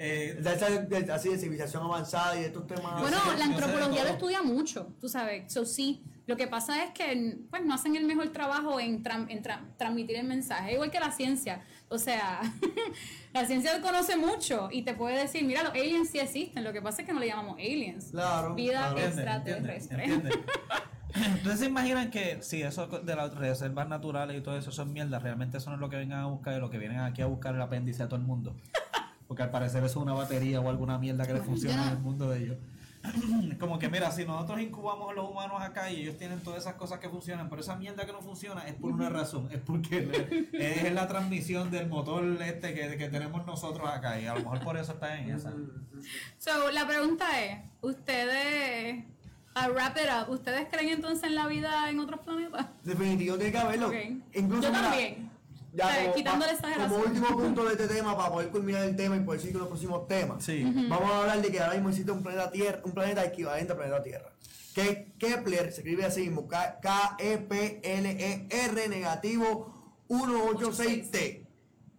Eh, 0.03 0.35
De 0.41 0.53
esa- 0.53 0.69
de- 0.69 1.11
así 1.11 1.29
de 1.29 1.37
civilización 1.37 1.83
avanzada 1.83 2.35
y 2.35 2.39
de 2.41 2.47
estos 2.47 2.65
temas. 2.65 2.99
Bueno, 3.01 3.17
la 3.37 3.45
antropología 3.45 4.03
lo 4.03 4.09
estudia 4.09 4.41
mucho, 4.41 4.87
tú 4.99 5.07
sabes. 5.07 5.53
So, 5.53 5.63
sí, 5.63 6.01
lo 6.25 6.35
que 6.37 6.47
pasa 6.47 6.83
es 6.83 6.91
que 6.91 7.37
pues, 7.51 7.63
no 7.63 7.75
hacen 7.75 7.95
el 7.95 8.05
mejor 8.05 8.29
trabajo 8.29 8.79
en, 8.79 9.03
tran- 9.03 9.27
en 9.29 9.43
tra- 9.43 9.61
transmitir 9.77 10.15
el 10.15 10.25
mensaje, 10.25 10.73
igual 10.73 10.89
que 10.89 10.99
la 10.99 11.11
ciencia. 11.11 11.61
O 11.89 11.99
sea, 11.99 12.41
la 13.33 13.45
ciencia 13.45 13.79
conoce 13.79 14.17
mucho 14.17 14.69
y 14.71 14.81
te 14.81 14.95
puede 14.95 15.19
decir, 15.19 15.43
mira, 15.43 15.61
los 15.61 15.73
aliens 15.73 16.09
sí 16.09 16.17
existen, 16.17 16.63
lo 16.63 16.73
que 16.73 16.81
pasa 16.81 17.01
es 17.01 17.07
que 17.07 17.13
no 17.13 17.19
le 17.19 17.27
llamamos 17.27 17.59
aliens. 17.59 18.07
Claro, 18.09 18.55
Vida 18.55 18.91
claro. 18.93 18.97
extraterrestre. 19.07 20.05
Entonces 21.13 21.59
se 21.59 21.65
imaginan 21.65 22.09
que 22.09 22.41
si 22.41 22.61
eso 22.63 22.87
de 22.87 23.15
las 23.15 23.35
reservas 23.35 23.87
naturales 23.87 24.37
y 24.37 24.41
todo 24.41 24.57
eso 24.57 24.71
son 24.71 24.93
mierdas, 24.93 25.21
realmente 25.21 25.57
eso 25.57 25.69
no 25.69 25.75
es 25.75 25.79
lo 25.81 25.89
que 25.89 25.97
vengan 25.97 26.21
a 26.21 26.27
buscar, 26.27 26.55
lo 26.59 26.69
que 26.69 26.77
vienen 26.77 27.01
aquí 27.01 27.21
a 27.21 27.25
buscar 27.25 27.53
el 27.53 27.61
apéndice 27.61 28.01
a 28.03 28.07
todo 28.07 28.15
el 28.15 28.25
mundo. 28.25 28.55
Porque 29.31 29.43
al 29.43 29.49
parecer 29.49 29.81
eso 29.81 29.99
es 29.99 30.03
una 30.03 30.11
batería 30.11 30.59
o 30.59 30.67
alguna 30.67 30.97
mierda 30.97 31.25
que 31.25 31.31
le 31.31 31.39
funciona 31.39 31.83
en 31.87 31.93
el 31.93 31.99
mundo 31.99 32.29
de 32.29 32.43
ellos. 32.43 32.57
Como 33.61 33.79
que 33.79 33.87
mira, 33.87 34.11
si 34.11 34.25
nosotros 34.25 34.59
incubamos 34.59 35.09
a 35.09 35.13
los 35.13 35.29
humanos 35.29 35.61
acá 35.61 35.89
y 35.89 36.01
ellos 36.01 36.17
tienen 36.17 36.41
todas 36.41 36.59
esas 36.59 36.73
cosas 36.73 36.99
que 36.99 37.07
funcionan, 37.07 37.47
pero 37.49 37.61
esa 37.61 37.77
mierda 37.77 38.05
que 38.05 38.11
no 38.11 38.21
funciona 38.21 38.67
es 38.67 38.73
por 38.73 38.91
una 38.91 39.07
razón, 39.07 39.47
es 39.49 39.59
porque 39.59 40.49
es 40.51 40.91
la 40.91 41.07
transmisión 41.07 41.71
del 41.71 41.87
motor 41.87 42.25
este 42.41 42.73
que, 42.73 42.97
que 42.97 43.07
tenemos 43.07 43.45
nosotros 43.45 43.89
acá 43.89 44.19
y 44.19 44.25
a 44.25 44.33
lo 44.33 44.41
mejor 44.41 44.61
por 44.65 44.75
eso 44.75 44.91
está 44.91 45.17
en 45.17 45.29
esa. 45.29 45.53
So, 46.37 46.69
la 46.69 46.85
pregunta 46.85 47.41
es, 47.41 47.57
ustedes, 47.79 49.05
a 49.53 49.69
wrap 49.69 49.95
it 49.95 50.09
up, 50.11 50.29
¿ustedes 50.29 50.67
creen 50.69 50.89
entonces 50.89 51.23
en 51.23 51.35
la 51.35 51.47
vida 51.47 51.89
en 51.89 52.01
otros 52.01 52.19
planetas? 52.19 52.65
Definitivo 52.83 53.37
tiene 53.37 53.53
que 53.53 53.57
haberlo. 53.57 53.87
Ok. 53.87 53.95
Incluso 54.33 54.63
Yo 54.63 54.69
mira, 54.71 54.89
también. 54.89 55.31
Ya 55.73 55.85
O 55.85 55.89
sea, 55.89 56.01
como, 56.03 56.13
quitando 56.15 56.45
último 57.05 57.27
punto 57.37 57.63
de 57.65 57.71
este 57.73 57.87
tema, 57.87 58.17
para 58.17 58.29
poder 58.31 58.49
culminar 58.49 58.83
el 58.83 58.95
tema 58.95 59.15
y 59.15 59.19
poder 59.21 59.39
seguir 59.39 59.53
con 59.53 59.61
los 59.61 59.69
próximos 59.69 60.07
temas, 60.07 60.43
Sí. 60.43 60.63
vamos 60.89 61.11
a 61.11 61.19
hablar 61.21 61.41
de 61.41 61.51
que 61.51 61.59
ahora 61.61 61.73
mismo 61.75 61.89
existe 61.89 62.11
un 62.11 62.21
planeta 62.23 62.51
Tierra, 62.51 62.81
un 62.83 62.91
planeta 62.91 63.23
equivalente 63.25 63.71
al 63.71 63.77
planeta 63.77 64.03
Tierra. 64.03 64.31
Que 64.75 65.13
Kepler 65.19 65.71
se 65.71 65.81
escribe 65.81 66.05
así 66.05 66.21
mismo, 66.21 66.47
K- 66.47 66.79
K-E-P-L-E-R 66.81 68.87
negativo 68.89 69.95
186T. 70.09 71.47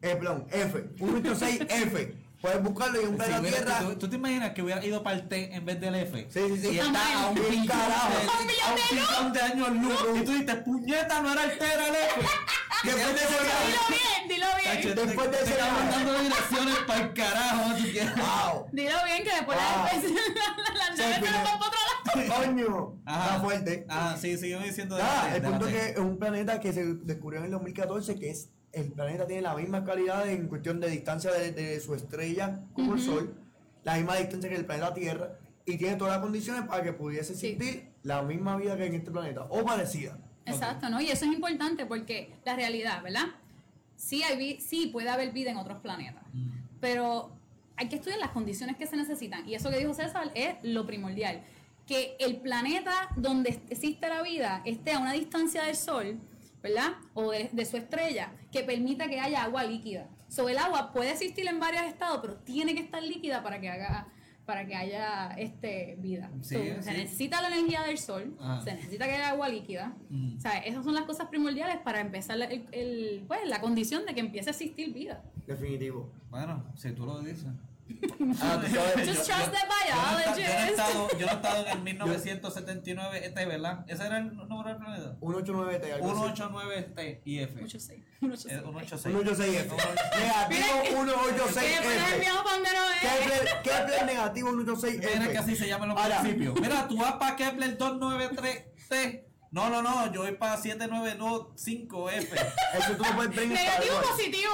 Eh, 0.05 0.17
perdón, 0.17 0.47
F, 0.51 0.85
186F. 0.99 2.15
Puedes 2.41 2.61
buscarlo 2.63 3.01
y 3.01 3.05
un 3.05 3.13
Sí, 3.13 3.17
planeta 3.25 3.57
Tierra. 3.57 3.79
¿tú, 3.81 3.95
tú 3.99 4.11
te 4.11 4.17
imaginas 4.17 4.51
que 4.53 4.63
hubiera 4.63 4.85
ido 4.85 5.01
para 5.03 5.17
el 5.17 5.29
T 5.29 5.55
en 5.55 5.65
vez 5.65 5.81
del 5.81 5.95
F? 5.95 6.27
Sí, 6.29 6.41
sí, 6.49 6.59
sí. 6.61 6.69
Y 6.75 6.79
está 6.81 7.23
a 7.23 7.29
un 7.29 7.35
billón 7.37 9.33
de 9.33 9.41
años 9.41 9.71
luz. 9.77 10.05
Y 10.17 10.25
tú 10.25 10.33
dices, 10.33 10.57
puñeta, 10.65 11.23
no 11.23 11.33
era 11.33 11.45
el 11.45 11.57
T, 11.59 11.65
era 11.65 11.89
el 11.89 11.95
F. 11.95 12.21
Después 12.85 13.15
de 13.15 13.21
ese 13.21 13.39
Dilo 13.67 13.81
bien, 13.89 14.29
dilo 14.29 14.47
bien. 14.57 14.97
Después 15.07 15.31
de 15.31 15.37
te 15.37 15.45
ese 15.45 15.55
viaje. 15.55 15.91
dando 15.91 16.19
direcciones 16.21 16.79
para 16.87 17.01
el 17.01 17.13
carajo. 17.15 17.75
Tú 17.77 17.83
quieres- 17.83 18.17
Wow. 18.17 18.67
Dilo 18.73 18.97
bien 19.05 19.23
que 19.25 19.31
después 19.31 19.59
Wow. 19.59 19.67
la 19.67 19.85
naves 19.85 20.03
se 20.97 21.21
para 21.21 21.55
otro 21.57 21.71
lado. 21.71 22.45
Coño, 22.45 23.01
Ajá. 23.07 23.25
está 23.27 23.41
fuerte. 23.41 23.87
Ah, 23.89 24.17
sí, 24.21 24.37
sigamos 24.37 24.67
diciendo 24.67 24.99
Nada, 24.99 25.35
el 25.35 25.43
punto 25.43 25.67
es 25.69 25.75
que 25.75 25.91
es 25.93 25.99
un 25.99 26.19
planeta 26.19 26.61
que 26.61 26.73
se 26.73 26.85
descubrió 26.85 27.39
en 27.41 27.47
el 27.47 27.51
2014 27.53 28.19
que 28.19 28.31
es 28.31 28.51
el 28.73 28.91
planeta 28.93 29.27
tiene 29.27 29.43
la 29.43 29.55
misma 29.55 29.85
calidad 29.85 30.29
en 30.29 30.49
cuestión 30.49 30.81
de 30.81 30.89
distancia 30.89 31.31
de, 31.33 31.53
de 31.53 31.79
su 31.81 31.95
estrella 31.95 32.61
como 32.75 32.95
el 32.95 33.01
Sol, 33.01 33.35
la 33.85 33.95
misma 33.97 34.17
distancia 34.17 34.49
que 34.51 34.57
el 34.57 34.65
planeta 34.67 34.93
Tierra 34.95 35.33
y 35.67 35.77
tiene 35.77 35.97
todas 35.97 36.15
las 36.15 36.23
condiciones 36.23 36.67
para 36.67 36.83
que 36.83 36.93
pudiese 36.93 37.35
Sí. 37.35 37.49
existir 37.53 37.93
la 38.03 38.23
misma 38.23 38.57
vida 38.57 38.77
que 38.77 38.87
en 38.87 38.95
este 38.95 39.11
planeta 39.11 39.43
o 39.49 39.65
parecida. 39.65 40.19
Exacto, 40.47 40.89
¿no? 40.89 41.01
Y 41.01 41.09
eso 41.11 41.25
es 41.25 41.33
importante 41.33 41.87
porque 41.87 42.35
la 42.45 42.57
realidad, 42.57 43.03
¿verdad? 43.03 43.27
Sí, 43.97 44.23
hay 44.23 44.37
vi- 44.37 44.61
sí 44.61 44.89
puede 44.89 45.09
haber 45.09 45.33
vida 45.33 45.51
en 45.51 45.57
otros 45.57 45.79
planetas, 45.81 46.25
pero 46.81 47.31
hay 47.77 47.89
que 47.89 47.97
estudiar 47.97 48.19
las 48.19 48.31
condiciones 48.31 48.77
que 48.77 48.87
se 48.87 48.97
necesitan. 48.97 49.49
Y 49.49 49.55
eso 49.55 49.71
que 49.71 49.79
dijo 49.79 49.95
César 49.95 50.31
es 50.35 50.57
lo 50.63 50.87
primordial. 50.87 51.43
Que 51.87 52.17
el 52.19 52.37
planeta 52.37 53.09
donde 53.17 53.61
existe 53.71 54.09
la 54.09 54.23
vida 54.23 54.63
esté 54.65 54.93
a 54.93 54.99
una 54.99 55.13
distancia 55.13 55.63
del 55.65 55.77
Sol, 55.77 56.19
¿verdad? 56.63 56.93
O 57.15 57.31
de, 57.33 57.51
de 57.53 57.65
su 57.65 57.77
estrella, 57.77 58.33
que 58.53 58.63
permita 58.63 59.09
que 59.09 59.21
haya 59.21 59.43
agua 59.45 59.65
líquida. 59.65 60.09
Sobre 60.29 60.53
el 60.55 60.59
agua 60.59 60.93
puede 60.93 61.11
existir 61.11 61.47
en 61.49 61.59
varios 61.61 61.83
estados, 61.85 62.19
pero 62.23 62.35
tiene 62.39 62.75
que 62.75 62.81
estar 62.81 63.03
líquida 63.03 63.43
para 63.43 63.61
que 63.61 63.69
haga 63.69 64.09
para 64.47 64.67
que 64.67 64.75
haya 64.75 65.29
este 65.39 65.97
vida. 66.01 66.31
Sí, 66.41 66.57
So, 66.57 66.61
sí. 66.63 66.83
Se 66.83 66.93
necesita 66.93 67.41
la 67.43 67.49
energía 67.49 67.83
del 67.83 67.99
sol, 67.99 68.37
Ajá. 68.41 68.61
se 68.63 68.75
necesita 68.75 69.07
que 69.07 69.13
haya 69.13 69.29
agua 69.31 69.49
líquida. 69.49 69.95
Mm. 70.11 70.37
O 70.37 70.41
sea, 70.41 70.59
esas 70.59 70.85
son 70.85 70.95
las 70.95 71.05
cosas 71.05 71.29
primordiales 71.29 71.77
para 71.79 72.01
empezar 72.01 72.37
el, 72.41 72.67
el- 72.73 73.25
pues, 73.29 73.41
la 73.47 73.61
condición 73.61 74.05
de 74.07 74.15
que 74.15 74.21
empiece 74.21 74.51
a 74.51 74.53
existir 74.53 74.93
vida. 74.93 75.23
Definitivo. 75.47 76.11
Bueno, 76.31 76.65
si 76.77 76.91
tú 76.93 77.07
lo 77.07 77.21
dices. 77.21 77.47
Ah, 78.41 78.59
tú 78.61 78.67
sabes, 78.75 79.09
Just 79.09 79.29
Yo- 79.29 79.35
trust 79.35 79.47
yo- 79.47 79.51
the 79.53 79.63
yo 79.63 79.95
no 80.03 80.19
he 80.19 80.23
esta- 80.23 80.37
Yo 80.37 80.43
no 80.43 80.43
he 80.43 80.45
biologist. 80.45 80.71
estado, 80.71 81.09
yo 81.19 81.27
no 81.27 81.33
he 81.33 81.35
estado 81.35 81.67
en 81.67 81.73
el 81.73 81.79
1979, 81.83 83.21
este, 83.27 83.47
¿verdad? 83.47 83.85
¿Ese 83.89 84.07
era 84.07 84.19
el 84.19 84.37
número 84.37 84.69
del 84.69 84.79
planeta? 84.79 85.17
189T, 85.21 85.93
algo 85.93 86.11
así. 86.11 86.21
189T 86.43 87.21
y 87.25 87.39
F. 87.41 87.61
Mucho 87.61 87.81
seis, 87.81 88.05
mucho 88.21 88.35
Eh, 88.35 88.39
seis. 88.39 88.63
186. 88.63 89.15
186F. 89.15 89.77
Negativo 90.19 90.83
Que 90.83 90.89
después 90.89 91.07
el 91.09 91.35
186F. 91.35 92.15
enviamos 92.15 92.43
para 92.43 92.55
donde 92.57 92.71
no 92.73 92.91
es. 92.91 93.01
Kepler, 93.63 94.07
negativo 94.07 94.49
Mira 94.51 94.57
que 94.65 94.81
186F. 94.81 95.39
así 95.39 95.57
se 95.57 95.69
llaman 95.69 95.89
los 95.91 95.99
municipios. 96.03 96.61
Mira, 96.61 96.89
tú 96.89 96.97
vas 96.99 97.13
para 97.15 97.37
Kepler 97.37 97.77
293T. 97.79 99.25
No, 99.51 99.69
no, 99.69 99.83
no, 99.83 100.11
yo 100.13 100.23
voy 100.23 100.33
para 100.33 100.57
795F. 100.57 102.33
Eso 102.75 102.93
tú 102.97 103.05
lo 103.05 103.15
puedes 103.17 103.35
Negativo 103.49 104.01
positivo. 104.01 104.51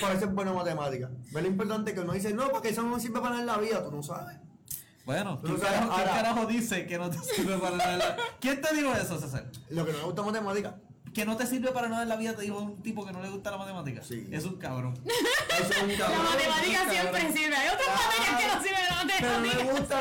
Por 0.00 0.10
eso 0.12 0.24
es 0.26 0.32
buena 0.34 0.52
matemática. 0.52 1.10
Ve 1.32 1.42
lo 1.42 1.48
importante 1.48 1.94
que 1.94 2.00
uno 2.00 2.12
dice, 2.12 2.32
no, 2.34 2.48
porque 2.50 2.70
eso 2.70 2.82
no 2.82 2.98
sirve 2.98 3.20
para 3.20 3.30
nada 3.30 3.40
en 3.40 3.46
la 3.46 3.58
vida, 3.58 3.84
tú 3.84 3.90
no 3.90 4.02
sabes. 4.02 4.36
Bueno, 5.04 5.38
Tú 5.40 5.48
¿quién 5.48 5.60
sabes, 5.60 5.80
carajo, 5.80 5.94
quién 5.96 6.08
carajo 6.08 6.46
dice 6.46 6.86
que 6.86 6.96
no 6.98 7.10
te 7.10 7.18
sirve 7.18 7.58
para 7.58 7.76
nada? 7.76 7.92
en 7.92 7.98
la- 7.98 8.16
¿Quién 8.40 8.60
te 8.60 8.74
dijo 8.74 8.92
eso, 8.94 9.18
César? 9.20 9.50
Lo 9.68 9.84
que 9.84 9.92
no 9.92 9.98
me 9.98 10.04
gusta 10.04 10.22
matemática, 10.22 10.76
Que 11.12 11.24
no 11.24 11.36
te 11.36 11.46
sirve 11.46 11.70
para 11.72 11.88
nada 11.88 12.02
en 12.02 12.08
la 12.08 12.16
vida, 12.16 12.34
te 12.34 12.42
dijo 12.42 12.58
un 12.58 12.82
tipo 12.82 13.04
que 13.06 13.12
no 13.12 13.22
le 13.22 13.28
gusta 13.28 13.50
la 13.52 13.58
matemática. 13.58 14.02
Sí. 14.02 14.26
Es 14.32 14.44
un 14.46 14.56
cabrón. 14.56 14.94
es 15.04 15.82
un 15.82 15.88
La 15.92 15.96
cabrón. 15.98 16.24
matemática 16.24 16.78
cabrón. 16.78 16.90
siempre 16.94 17.32
sirve. 17.32 17.54
Hay 17.56 17.68
otras 17.68 17.88
Ah, 17.88 18.00
materias 18.08 18.40
que 18.40 18.46
no 18.48 18.62
sirven 18.62 18.80
la 18.88 19.14
Pero 19.20 19.32
no 19.32 19.40
me 19.40 19.46
matemática. 19.46 19.78
gusta. 19.78 20.00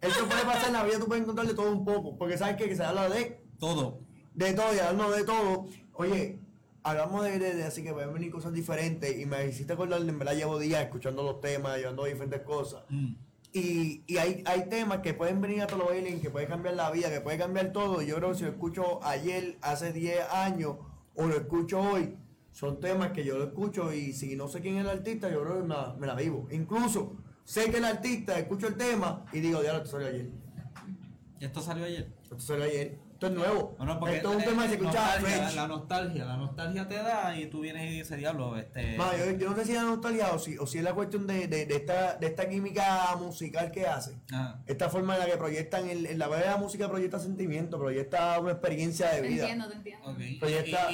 Eso 0.00 0.26
puede 0.26 0.42
pasar 0.44 0.66
en 0.66 0.72
la 0.74 0.84
vida, 0.84 0.98
tú 0.98 1.06
puedes 1.06 1.22
encontrar 1.22 1.46
de 1.46 1.54
todo 1.54 1.70
un 1.72 1.84
poco. 1.84 2.16
Porque 2.18 2.36
sabes 2.36 2.56
que, 2.56 2.68
que 2.68 2.76
se 2.76 2.84
habla 2.84 3.08
de, 3.08 3.40
Todo. 3.58 4.00
de 4.34 4.52
todo 4.52 4.74
y 4.74 4.78
hablando 4.78 5.10
de 5.12 5.24
todo. 5.24 5.66
Oye, 5.94 6.38
hablamos 6.84 7.24
de, 7.24 7.64
así 7.64 7.82
que 7.82 7.92
pueden 7.92 8.12
venir 8.14 8.30
cosas 8.30 8.52
diferentes. 8.52 9.18
Y 9.18 9.26
me 9.26 9.46
hiciste 9.46 9.72
acordar, 9.72 10.00
en 10.00 10.18
verdad 10.18 10.36
llevo 10.36 10.58
días 10.58 10.82
escuchando 10.82 11.22
los 11.22 11.40
temas, 11.40 11.76
llevando 11.78 12.04
diferentes 12.04 12.42
cosas. 12.42 12.84
Mm. 12.88 13.14
Y, 13.52 14.02
y 14.06 14.18
hay, 14.18 14.42
hay 14.46 14.68
temas 14.68 14.98
que 14.98 15.14
pueden 15.14 15.40
venir 15.40 15.62
a 15.62 15.66
todo 15.66 15.90
Alien, 15.90 16.20
que 16.20 16.30
pueden 16.30 16.48
cambiar 16.48 16.74
la 16.74 16.90
vida, 16.90 17.10
que 17.10 17.20
puede 17.20 17.38
cambiar 17.38 17.72
todo. 17.72 18.02
Yo 18.02 18.16
creo 18.16 18.30
que 18.32 18.38
si 18.38 18.44
lo 18.44 18.50
escucho 18.50 19.02
ayer, 19.02 19.58
hace 19.62 19.92
10 19.92 20.30
años, 20.30 20.76
o 21.14 21.26
lo 21.26 21.34
escucho 21.36 21.80
hoy, 21.80 22.16
son 22.50 22.80
temas 22.80 23.12
que 23.12 23.24
yo 23.24 23.38
lo 23.38 23.44
escucho 23.44 23.92
y 23.92 24.12
si 24.12 24.36
no 24.36 24.48
sé 24.48 24.60
quién 24.60 24.76
es 24.76 24.82
el 24.82 24.90
artista, 24.90 25.30
yo 25.30 25.42
creo 25.42 25.56
que 25.56 25.62
me 25.62 25.74
la, 25.74 25.96
me 25.98 26.06
la 26.06 26.14
vivo. 26.14 26.48
Incluso 26.50 27.16
sé 27.44 27.70
que 27.70 27.78
el 27.78 27.84
artista, 27.84 28.38
escucho 28.38 28.68
el 28.68 28.76
tema 28.76 29.24
y 29.32 29.40
digo, 29.40 29.60
diablo, 29.60 29.82
esto 29.82 29.92
salió 29.92 30.08
ayer. 30.08 30.30
Esto 31.40 31.60
salió 31.60 31.84
ayer. 31.84 32.12
Esto 32.22 32.38
salió 32.40 32.64
ayer. 32.64 32.98
Esto 33.24 33.40
es 33.40 33.48
nuevo. 33.48 33.74
Bueno, 33.78 33.98
porque 33.98 34.16
esto 34.16 34.30
es 34.30 34.36
un 34.36 34.42
eh, 34.42 34.44
tema 34.44 34.62
que 34.64 34.68
se 34.68 34.74
escucha 34.74 35.00
nostalgia, 35.00 35.38
fresh. 35.38 35.56
la 35.56 35.68
nostalgia, 35.68 36.24
la 36.26 36.36
nostalgia 36.36 36.88
te 36.88 36.94
da 36.96 37.38
y 37.38 37.46
tú 37.46 37.60
vienes 37.60 37.90
y 37.90 37.98
dices, 37.98 38.18
diablo, 38.18 38.56
este... 38.56 38.98
Ma, 38.98 39.12
yo, 39.16 39.30
yo 39.38 39.50
no 39.50 39.56
sé 39.56 39.64
si 39.64 39.72
es 39.72 39.78
la 39.78 39.84
nostalgia 39.84 40.32
o 40.32 40.38
si, 40.38 40.58
o 40.58 40.66
si 40.66 40.78
es 40.78 40.84
la 40.84 40.92
cuestión 40.92 41.26
de, 41.26 41.48
de, 41.48 41.64
de 41.64 41.76
esta, 41.76 42.16
de 42.16 42.26
esta 42.26 42.48
química 42.48 43.16
musical 43.18 43.70
que 43.70 43.86
hace. 43.86 44.20
Ah. 44.32 44.60
Esta 44.66 44.90
forma 44.90 45.14
en 45.14 45.20
la 45.20 45.26
que 45.26 45.36
proyectan, 45.38 45.88
el, 45.88 46.06
en 46.06 46.18
la 46.18 46.28
verdad 46.28 46.52
la 46.52 46.56
música 46.58 46.88
proyecta 46.88 47.18
sentimiento, 47.18 47.78
proyecta 47.78 48.38
una 48.40 48.52
experiencia 48.52 49.08
de 49.10 49.22
Te 49.22 49.28
vida. 49.28 49.42
entiendo, 49.42 49.68
te 49.68 49.76
entiendo. 49.76 50.16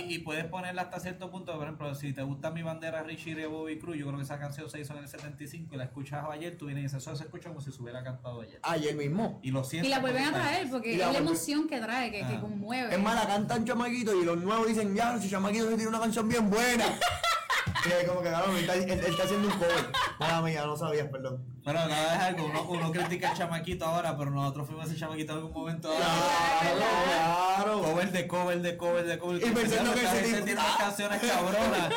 Y, 0.08 0.18
puedes 0.20 0.44
ponerla 0.44 0.82
hasta 0.82 1.00
cierto 1.00 1.30
punto, 1.30 1.52
por 1.54 1.64
ejemplo, 1.64 1.94
si 1.94 2.12
te 2.12 2.22
gusta 2.22 2.50
mi 2.50 2.62
bandera 2.62 3.02
Richie 3.02 3.34
de 3.34 3.46
Bobby 3.46 3.78
Cruz, 3.78 3.96
yo 3.96 4.06
creo 4.06 4.18
que 4.18 4.24
esa 4.24 4.38
canción 4.38 4.70
se 4.70 4.80
hizo 4.80 4.92
en 4.92 5.00
el 5.00 5.08
75 5.08 5.74
y 5.74 5.78
la 5.78 5.84
escuchas 5.84 6.24
ayer, 6.30 6.56
tú 6.56 6.66
vienes 6.66 6.82
y 6.82 6.84
dices, 6.86 7.02
eso 7.02 7.16
se 7.16 7.24
escucha 7.24 7.48
como 7.48 7.60
si 7.60 7.72
se 7.72 7.82
hubiera 7.82 8.04
cantado 8.04 8.42
ayer. 8.42 8.60
Ayer 8.62 8.94
mismo. 8.94 9.40
Y 9.42 9.50
lo 9.50 9.64
sientes. 9.64 9.88
Y 9.88 9.90
la 9.90 9.98
vuelven 9.98 10.24
a 10.24 10.32
traer 10.32 10.70
porque 10.70 10.92
es 10.92 10.98
la 10.98 11.10
la 11.12 11.18
emoción 11.18 11.66
que 11.66 11.80
trae, 11.80 12.10
que, 12.10 12.19
que 12.26 12.35
Ah. 12.37 12.40
conmueve. 12.40 12.94
Es 12.94 13.00
más, 13.00 13.14
la 13.14 13.26
cantan 13.26 13.64
chamaquito 13.64 14.14
y 14.20 14.24
los 14.24 14.38
nuevos 14.38 14.66
dicen, 14.66 14.94
ya, 14.94 15.18
si 15.18 15.28
chamaquito 15.30 15.64
se 15.68 15.74
tiene 15.74 15.88
una 15.88 16.00
canción 16.00 16.28
bien 16.28 16.48
buena. 16.50 16.85
es 17.85 18.09
como 18.09 18.20
que, 18.22 18.28
claro, 18.28 18.50
él 18.52 18.59
está, 18.59 18.74
él- 18.74 18.90
él 18.90 19.04
está 19.06 19.22
haciendo 19.24 19.48
un 19.48 19.54
cover. 19.54 19.90
Nada 20.18 20.42
mía, 20.42 20.64
no 20.66 20.76
sabías, 20.76 21.09
perdón. 21.09 21.44
Pero 21.64 21.78
nada 21.78 22.14
es 22.16 22.22
algo, 22.22 22.46
uno, 22.46 22.62
uno 22.68 22.92
critica 22.92 23.30
al 23.30 23.37
chamaquito 23.37 23.85
ahora, 23.87 24.16
pero 24.16 24.30
nosotros 24.30 24.66
fuimos 24.66 24.87
ese 24.88 24.98
chamaquito 24.98 25.33
en 25.33 25.38
algún 25.38 25.52
momento. 25.52 25.88
ahora. 25.90 26.06
Claro, 26.61 26.80
claro. 27.56 27.83
Cover 27.83 28.12
de 28.12 28.26
cover 28.26 28.62
de 28.62 28.76
cover 28.76 29.06
de 29.06 29.18
cover. 29.18 29.37
Y 29.46 29.50
pensando 29.50 29.92
que 29.94 30.00
esa 30.00 30.12
ese 30.18 30.20
gente 30.30 30.33
tipo- 30.37 30.44
tiene 30.46 30.61
unas 30.61 30.76
canciones 30.76 31.20
cabronas 31.22 31.92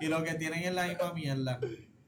y 0.00 0.06
lo 0.06 0.22
que 0.22 0.34
tienen 0.34 0.62
es 0.64 0.74
la 0.74 0.86
misma 0.86 1.12
mierda. 1.12 1.58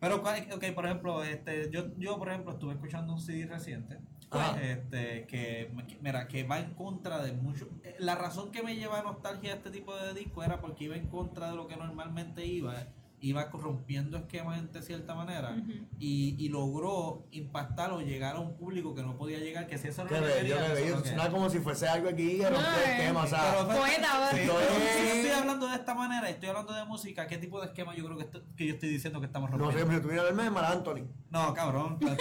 Pero, 0.01 0.23
¿cuál- 0.23 0.47
ok, 0.53 0.65
por 0.75 0.85
ejemplo, 0.87 1.23
este, 1.25 1.71
yo, 1.71 1.87
yo, 1.97 2.19
por 2.19 2.29
ejemplo, 2.29 2.53
estuve 2.53 2.73
escuchando 2.75 3.13
un 3.15 3.21
CD 3.21 3.47
reciente. 3.47 3.99
Ajá. 4.31 4.61
Este, 4.63 5.27
que, 5.27 5.71
mira, 6.01 6.29
que 6.29 6.45
va 6.45 6.59
en 6.59 6.75
contra 6.75 7.23
de 7.23 7.33
mucho. 7.33 7.69
eh, 7.83 7.97
La 7.99 8.15
razón 8.15 8.51
que 8.51 8.63
me 8.63 8.77
lleva 8.77 9.03
nostalgia 9.03 9.53
a 9.53 9.57
este 9.57 9.71
tipo 9.71 9.95
de 9.97 10.13
disco 10.15 10.43
era 10.43 10.61
porque 10.61 10.85
iba 10.85 10.97
en 10.97 11.07
contra 11.09 11.51
de 11.51 11.57
lo 11.57 11.67
que 11.67 11.77
normalmente 11.77 12.45
iba. 12.45 12.75
Iba 13.21 13.51
corrompiendo 13.51 14.17
esquemas 14.17 14.73
de 14.73 14.81
cierta 14.83 15.15
manera 15.15 15.57
y, 15.99 16.37
y 16.39 16.49
logró 16.51 17.27
impactar 17.33 17.91
o 17.91 18.01
llegar 18.01 18.37
a 18.37 18.39
un 18.39 18.57
público 18.57 18.95
que 18.95 19.03
no 19.03 19.17
podía 19.17 19.39
llegar, 19.39 19.67
que 19.67 19.77
si 19.77 19.89
eso 19.89 20.05
no 20.05 20.11
lo 20.11 20.17
que 20.25 20.25
no 20.49 20.75
que- 21.03 21.09
Suena 21.09 21.29
como 21.31 21.51
si 21.51 21.59
fuese 21.59 21.89
algo 21.89 22.09
aquí 22.09 22.23
y 22.41 22.43
romper 22.43 22.61
Ay. 22.87 22.91
el 23.01 23.07
tema, 23.09 23.23
o 23.25 23.27
sea. 23.27 23.55
pero- 23.67 23.81
Poeta, 23.81 24.31
Esto 24.31 24.37
si 24.37 24.47
yo 24.47 24.61
es- 24.61 25.15
estoy 25.17 25.31
hablando 25.31 25.67
de 25.67 25.75
esta 25.75 25.95
manera, 25.95 26.29
estoy 26.31 26.49
hablando 26.49 26.73
de 26.75 26.85
música, 26.85 27.27
¿qué 27.27 27.39
tipo 27.39 27.61
de 27.61 27.67
esquema 27.67 27.95
yo 27.97 28.05
creo 28.05 28.17
que, 28.19 28.25
esto- 28.25 28.43
que 28.57 28.67
yo 28.69 28.75
estoy 28.75 28.89
diciendo 28.91 29.19
que 29.21 29.27
estamos 29.27 29.51
no 29.51 29.57
sé, 29.57 29.63
rompiendo? 29.63 29.89
pero 29.89 30.01
tú 30.03 30.07
vienes 30.09 30.23
a 30.23 30.27
verme 30.27 30.43
de 30.45 30.51
Mar 30.51 30.65
Anthony. 30.67 31.09
No, 31.31 31.53
cabrón. 31.55 31.95
Ustedes, 32.01 32.19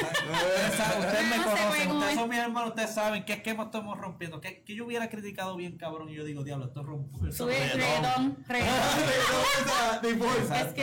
me 1.29 1.37
No 1.37 1.43
sé, 1.43 1.49
conocen, 1.49 1.91
ustedes 1.91 2.13
es. 2.13 2.19
son 2.19 2.29
mis 2.29 2.39
hermanos, 2.39 2.69
ustedes 2.69 2.93
saben 2.93 3.23
qué 3.23 3.33
esquema 3.33 3.63
estamos 3.65 3.97
rompiendo. 3.99 4.41
Que, 4.41 4.63
que 4.63 4.75
yo 4.75 4.85
hubiera 4.85 5.09
criticado 5.09 5.55
bien, 5.55 5.77
cabrón, 5.77 6.09
y 6.09 6.15
yo 6.15 6.23
digo, 6.25 6.43
diablo, 6.43 6.65
esto 6.65 6.81
rompe. 6.83 7.29
esto 7.29 7.45
Sube 7.45 7.53
rompe". 7.57 7.73
reggaetón, 7.75 8.37
reggaetón. 8.47 8.77
Es 10.07 10.61
Es 10.67 10.73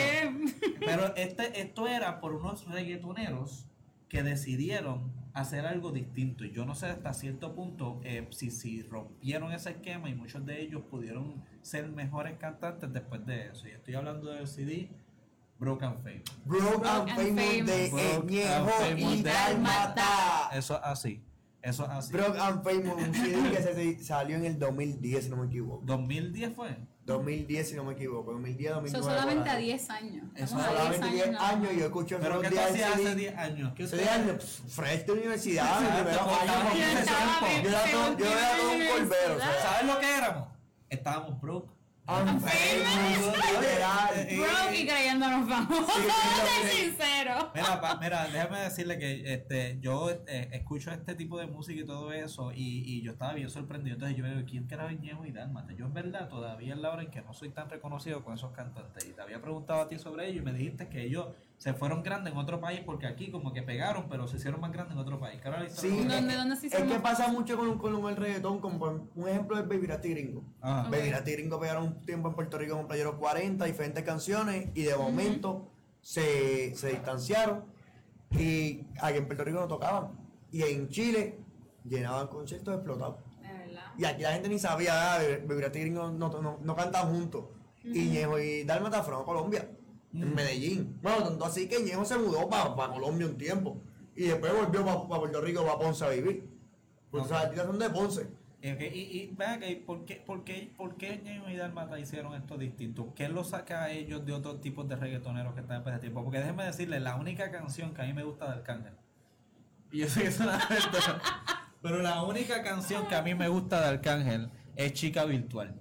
Pero 0.79 1.15
este, 1.15 1.61
esto 1.61 1.87
era 1.87 2.19
por 2.19 2.33
unos 2.33 2.65
reggaetoneros 2.67 3.67
que 4.09 4.23
decidieron 4.23 5.11
hacer 5.33 5.65
algo 5.65 5.91
distinto. 5.91 6.45
Y 6.45 6.51
yo 6.51 6.65
no 6.65 6.75
sé 6.75 6.87
hasta 6.87 7.13
cierto 7.13 7.55
punto 7.55 7.99
eh, 8.03 8.27
si, 8.31 8.51
si 8.51 8.83
rompieron 8.83 9.51
ese 9.51 9.71
esquema 9.71 10.09
y 10.09 10.15
muchos 10.15 10.45
de 10.45 10.61
ellos 10.61 10.83
pudieron 10.89 11.43
ser 11.61 11.87
mejores 11.89 12.37
cantantes 12.37 12.91
después 12.93 13.25
de 13.25 13.47
eso. 13.47 13.67
Y 13.67 13.71
estoy 13.71 13.95
hablando 13.95 14.31
del 14.31 14.47
CD 14.47 14.89
Broken 15.59 15.95
Fame. 16.01 16.23
Broke 16.45 16.85
and 16.87 17.09
and 17.09 17.17
Famous 17.17 17.65
de 17.65 18.21
Ñejo 18.25 18.97
y 18.97 19.21
de- 19.21 19.29
Dálmata. 19.29 20.49
Eso 20.53 20.81
así. 20.83 21.21
Eso 21.61 21.83
es 21.85 21.89
así. 21.89 22.13
Brock 22.13 22.37
and 22.37 22.63
Famous, 22.63 23.07
un 23.07 23.13
CD 23.13 23.51
que 23.51 23.63
se 23.63 24.03
salió 24.03 24.35
en 24.35 24.45
el 24.45 24.59
2010, 24.59 25.23
si 25.23 25.29
no 25.31 25.37
me 25.37 25.47
equivoco. 25.47 25.83
2010 25.85 26.53
fue. 26.53 26.77
2010, 27.05 27.69
si 27.69 27.75
no 27.75 27.83
me 27.83 27.93
equivoco. 27.93 28.31
2010, 28.31 28.71
Eso 28.71 28.75
2009. 28.81 29.05
solamente 29.15 29.43
por 29.43 29.49
a 29.49 29.53
ahí. 29.57 29.65
10 29.65 29.89
años. 29.91 30.25
Eso 30.35 30.59
Solamente 30.59 31.09
10 31.09 31.31
nada 31.31 31.49
años 31.49 31.63
más. 31.63 31.73
y 31.73 31.79
yo 31.79 31.85
escucho 31.85 32.17
Pero 32.19 32.41
¿qué 32.41 32.47
hacías 32.59 32.91
hace 32.95 33.15
10 33.15 33.37
años? 33.37 33.73
¿Qué 33.75 33.83
usted 33.83 33.97
10 33.99 34.09
años, 34.11 34.61
fresh 34.69 35.05
de 35.05 35.11
universidad, 35.11 35.77
primeros 35.77 36.17
porque 36.23 36.41
años. 36.41 37.63
Yo 37.63 37.69
era 37.69 37.91
todo- 37.91 38.17
yo 38.17 38.25
era 38.25 38.57
todo 38.57 38.71
un 38.71 38.87
colbero, 38.87 39.35
o 39.35 39.39
sea, 39.39 39.61
¿Sabes 39.61 39.93
lo 39.93 39.99
que 39.99 40.17
éramos? 40.17 40.47
Estábamos 40.89 41.41
broke. 41.41 41.71
And 42.07 42.39
famous, 42.39 43.37
literal. 43.59 44.13
Broke 44.37 44.77
y 44.79 44.85
creyéndonos 44.87 45.47
vamos. 45.49 45.85
Sí, 45.87 46.01
Vamos 46.07 46.13
a 46.13 46.45
sí, 46.45 46.61
ser 46.61 46.69
sí. 46.71 46.77
sinceros. 46.85 47.45
Mira, 47.55 47.81
pa- 47.81 47.97
mira, 47.99 48.27
déjame 48.27 48.59
decirle 48.59 48.99
que 48.99 49.33
este, 49.33 49.79
yo 49.81 50.11
eh, 50.27 50.49
escucho 50.51 50.91
este 50.91 51.15
tipo 51.15 51.39
de 51.39 51.47
música 51.47 51.79
y 51.81 51.85
todo 51.85 52.11
eso 52.13 52.51
y, 52.51 52.83
y 52.85 53.01
yo 53.01 53.11
estaba 53.13 53.33
bien 53.33 53.49
sorprendido. 53.49 53.95
Entonces 53.95 54.17
yo 54.17 54.23
me 54.23 54.35
digo, 54.35 54.47
¿quién 54.47 54.67
era 54.69 54.91
Ñejo 54.91 55.25
y 55.25 55.31
Dálmata? 55.31 55.73
Yo 55.73 55.85
en 55.85 55.93
verdad 55.93 56.29
todavía 56.29 56.73
en 56.73 56.81
la 56.81 56.91
hora 56.91 57.01
en 57.03 57.09
que 57.11 57.21
no 57.21 57.33
soy 57.33 57.49
tan 57.49 57.69
reconocido 57.69 58.23
con 58.23 58.35
esos 58.35 58.51
cantantes 58.51 59.05
y 59.05 59.13
te 59.13 59.21
había 59.21 59.41
preguntado 59.41 59.81
a 59.81 59.87
ti 59.87 59.97
sobre 59.97 60.27
ellos 60.27 60.43
y 60.43 60.45
me 60.45 60.53
dijiste 60.53 60.89
que 60.89 61.03
ellos 61.03 61.27
se 61.57 61.73
fueron 61.73 62.03
grandes 62.03 62.33
en 62.33 62.37
otro 62.39 62.59
país 62.59 62.81
porque 62.85 63.07
aquí 63.07 63.31
como 63.31 63.53
que 63.53 63.61
pegaron, 63.63 64.07
pero 64.09 64.27
se 64.27 64.37
hicieron 64.37 64.59
más 64.61 64.71
grandes 64.71 64.93
en 64.93 64.99
otro 64.99 65.19
país. 65.19 65.39
¿Qué 65.41 65.47
era 65.47 65.63
la 65.63 65.69
Sí, 65.69 65.87
historia? 65.87 66.15
¿Dónde- 66.15 66.33
es- 66.33 66.37
dónde 66.39 66.55
se 66.57 66.67
es 66.67 66.83
que 66.83 66.99
pasa 66.99 67.27
mucho 67.29 67.57
con, 67.57 67.77
con 67.77 68.09
el 68.09 68.15
reggaetón, 68.15 68.59
como 68.59 69.09
un 69.15 69.27
ejemplo 69.29 69.57
es 69.59 69.67
Baby 69.67 69.87
Rati 69.87 70.09
Gringo. 70.09 70.43
Ajá. 70.61 70.89
Baby 70.89 71.11
Rati 71.11 71.31
Gringo 71.31 71.59
pegaron 71.59 71.83
un 71.87 72.01
tiempo 72.05 72.27
en 72.29 72.35
Puerto 72.35 72.57
Rico 72.57 72.75
con 72.75 72.87
Playero 72.87 73.17
40, 73.17 73.65
diferentes 73.65 74.03
canciones, 74.03 74.69
y 74.75 74.83
de 74.83 74.95
momento 74.95 75.71
se, 76.01 76.75
se 76.75 76.89
distanciaron, 76.89 77.63
y 78.31 78.85
aquí 79.01 79.17
en 79.17 79.25
Puerto 79.25 79.43
Rico 79.43 79.59
no 79.59 79.67
tocaban. 79.67 80.11
Y 80.51 80.61
en 80.63 80.89
Chile 80.89 81.39
llenaban 81.83 82.27
conciertos 82.27 82.75
explotados. 82.75 83.17
Y 83.97 84.03
aquí 84.03 84.23
la 84.23 84.33
gente 84.33 84.49
ni 84.49 84.59
sabía, 84.59 85.15
ah, 85.15 85.17
Baby 85.19 85.45
Baby 85.47 85.61
Rati 85.61 85.79
Gringo 85.79 86.11
no, 86.11 86.29
no, 86.41 86.57
no 86.61 86.75
cantan 86.75 87.09
juntos. 87.13 87.45
Y 87.83 88.09
Ñejo 88.09 88.39
y 88.39 88.63
Dálmata 88.65 89.03
fueron 89.03 89.21
a 89.21 89.25
Colombia, 89.25 89.69
en 90.21 90.33
Medellín. 90.35 90.99
Bueno, 91.01 91.23
tanto 91.23 91.45
así 91.45 91.67
que 91.67 91.81
Ñejo 91.83 92.05
se 92.05 92.17
mudó 92.17 92.49
para 92.49 92.73
Colombia 92.93 93.27
un 93.27 93.37
tiempo. 93.37 93.81
Y 94.15 94.23
después 94.27 94.53
volvió 94.53 94.85
para 94.85 95.19
Puerto 95.19 95.41
Rico, 95.41 95.63
para 95.65 95.77
Ponce 95.77 96.05
a 96.05 96.09
vivir. 96.09 96.49
Porque 97.11 97.25
Ok. 97.25 97.31
los 97.31 97.41
artistas 97.41 97.67
son 97.67 97.79
de 97.79 97.89
Ponce. 97.89 98.27
Y, 98.61 98.71
ok, 98.71 98.81
y, 98.81 98.85
y 98.85 99.35
acá, 99.37 99.67
¿y 99.69 99.75
¿por 99.75 100.05
qué, 100.05 100.15
por 100.25 100.43
qué, 100.43 100.73
por 100.75 100.95
qué 100.95 101.21
Ñejo 101.23 101.49
y 101.49 101.55
Dálmata 101.55 101.99
hicieron 101.99 102.33
esto 102.33 102.57
distinto? 102.57 103.13
¿Qué 103.13 103.29
los 103.29 103.49
saca 103.49 103.83
a 103.83 103.91
ellos 103.91 104.25
de 104.25 104.33
otros 104.33 104.59
tipos 104.61 104.87
de 104.87 104.95
reggaetoneros 104.95 105.53
que 105.53 105.61
están 105.61 105.83
en 105.83 105.89
ese 105.89 105.99
tiempo? 105.99 106.23
Porque 106.23 106.39
déjenme 106.39 106.63
decirles, 106.63 107.01
la 107.01 107.15
única 107.15 107.51
canción 107.51 107.93
que 107.93 108.01
a 108.01 108.05
mí 108.05 108.13
me 108.13 108.23
gusta 108.23 108.45
de 108.47 108.51
Arcángel, 108.53 108.93
y 109.91 109.99
yo 109.99 110.07
sé 110.09 110.21
que 110.23 110.27
es 110.29 110.39
una 110.39 110.57
verdad, 110.67 111.21
pero 111.83 112.01
la 112.01 112.23
única 112.23 112.63
canción 112.63 113.07
que 113.07 113.13
a 113.15 113.21
mí 113.21 113.35
me 113.35 113.49
gusta 113.49 113.81
de 113.81 113.87
Arcángel 113.87 114.49
es 114.75 114.93
Chica 114.93 115.25
Virtual. 115.25 115.75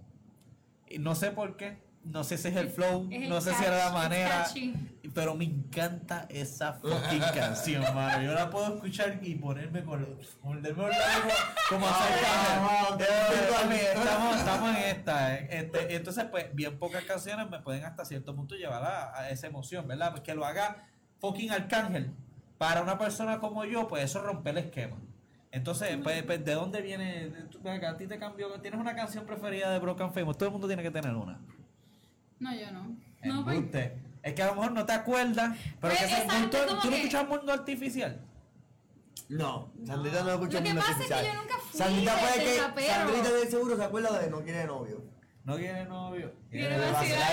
Y 0.86 0.98
no 0.98 1.14
sé 1.14 1.30
por 1.30 1.56
qué, 1.56 1.78
no 2.04 2.22
sé 2.24 2.36
si 2.38 2.48
es 2.48 2.56
el 2.56 2.68
flow, 2.68 3.08
Es 3.10 3.22
el 3.22 3.28
no 3.28 3.40
sé 3.40 3.54
si 3.54 3.64
era 3.64 3.76
la 3.78 3.90
manera, 3.92 4.46
pero 5.14 5.34
me 5.34 5.44
encanta 5.44 6.26
esa 6.28 6.74
fucking 6.74 7.20
canción, 7.34 7.82
mano. 7.94 8.22
Yo 8.22 8.32
la 8.34 8.50
puedo 8.50 8.74
escuchar 8.74 9.18
y 9.22 9.34
ponerme 9.36 9.82
con 9.84 10.00
los 10.00 10.62
labios 10.62 11.34
como 11.68 11.86
hace 11.86 12.04
Ah, 12.26 12.88
Arcángel. 12.90 13.76
Eh, 13.80 13.92
estamos, 13.94 14.36
estamos 14.36 14.70
en 14.76 14.82
esta. 14.84 15.34
eh. 15.36 15.48
Este, 15.50 15.96
entonces, 15.96 16.24
pues, 16.30 16.54
bien 16.54 16.78
pocas 16.78 17.04
canciones 17.04 17.48
me 17.50 17.60
pueden 17.60 17.84
hasta 17.84 18.04
cierto 18.04 18.34
punto 18.34 18.54
llevar 18.56 18.82
a, 18.84 19.18
a 19.18 19.30
esa 19.30 19.46
emoción, 19.46 19.86
¿verdad? 19.88 20.10
Pues 20.10 20.22
que 20.22 20.34
lo 20.34 20.44
haga 20.44 20.86
fucking 21.20 21.50
Arcángel. 21.50 22.12
Para 22.58 22.82
una 22.82 22.98
persona 22.98 23.40
como 23.40 23.64
yo, 23.64 23.88
pues 23.88 24.04
eso 24.04 24.22
rompe 24.22 24.50
el 24.50 24.58
esquema. 24.58 24.96
Entonces, 25.50 25.96
pues, 26.02 26.22
pues, 26.24 26.44
¿de 26.44 26.54
dónde 26.54 26.82
viene? 26.82 27.30
A 27.88 27.96
ti 27.96 28.06
te 28.06 28.18
cambió. 28.18 28.48
¿Tienes 28.60 28.80
una 28.80 28.94
canción 28.96 29.24
preferida 29.24 29.70
de 29.70 29.78
Broken 29.78 30.12
Famous? 30.12 30.36
Todo 30.36 30.46
el 30.48 30.52
mundo 30.52 30.66
tiene 30.66 30.82
que 30.82 30.90
tener 30.90 31.14
una. 31.14 31.38
No, 32.44 32.54
yo 32.54 32.70
no. 32.70 32.96
No, 33.24 33.44
pues, 33.44 33.56
Embuste. 33.56 33.96
Es 34.22 34.34
que 34.34 34.42
a 34.42 34.46
lo 34.46 34.54
mejor 34.56 34.72
no 34.72 34.86
te 34.86 34.92
acuerdas, 34.92 35.56
pero 35.80 35.94
Pues, 35.94 35.98
que 35.98 36.04
ese 36.04 36.14
exacto, 36.22 36.34
mundo, 36.40 36.58
como 36.68 36.80
tú 36.80 36.86
no 36.86 36.90
que- 36.92 36.96
escuchas 37.02 37.28
mundo 37.28 37.52
artificial. 37.52 38.20
No, 39.28 39.72
Sandrita 39.86 40.22
no 40.22 40.30
escucha 40.32 40.58
Lo 40.58 40.62
que 40.64 40.68
mundo 40.68 40.80
pasa 40.82 40.92
es 41.02 41.06
que 41.08 41.14
artificial. 41.14 41.34
yo 41.36 41.42
nunca 41.42 41.54
fui 41.58 41.78
Sandrita 41.78 42.14
de- 42.14 42.20
puede 42.20 42.38
de 42.38 42.44
que 42.44 42.60
rapero. 42.60 42.92
Sandrita 42.94 43.30
de 43.32 43.50
seguro 43.50 43.76
se 43.76 43.84
acuerda 43.84 44.18
de 44.18 44.30
no 44.30 44.40
quiere 44.42 44.64
novio. 44.66 45.02
No 45.44 45.56
quiere 45.56 45.84
novio. 45.84 46.32
Quiere 46.50 46.68
Quiere 46.68 46.90
vacilar. 46.90 47.30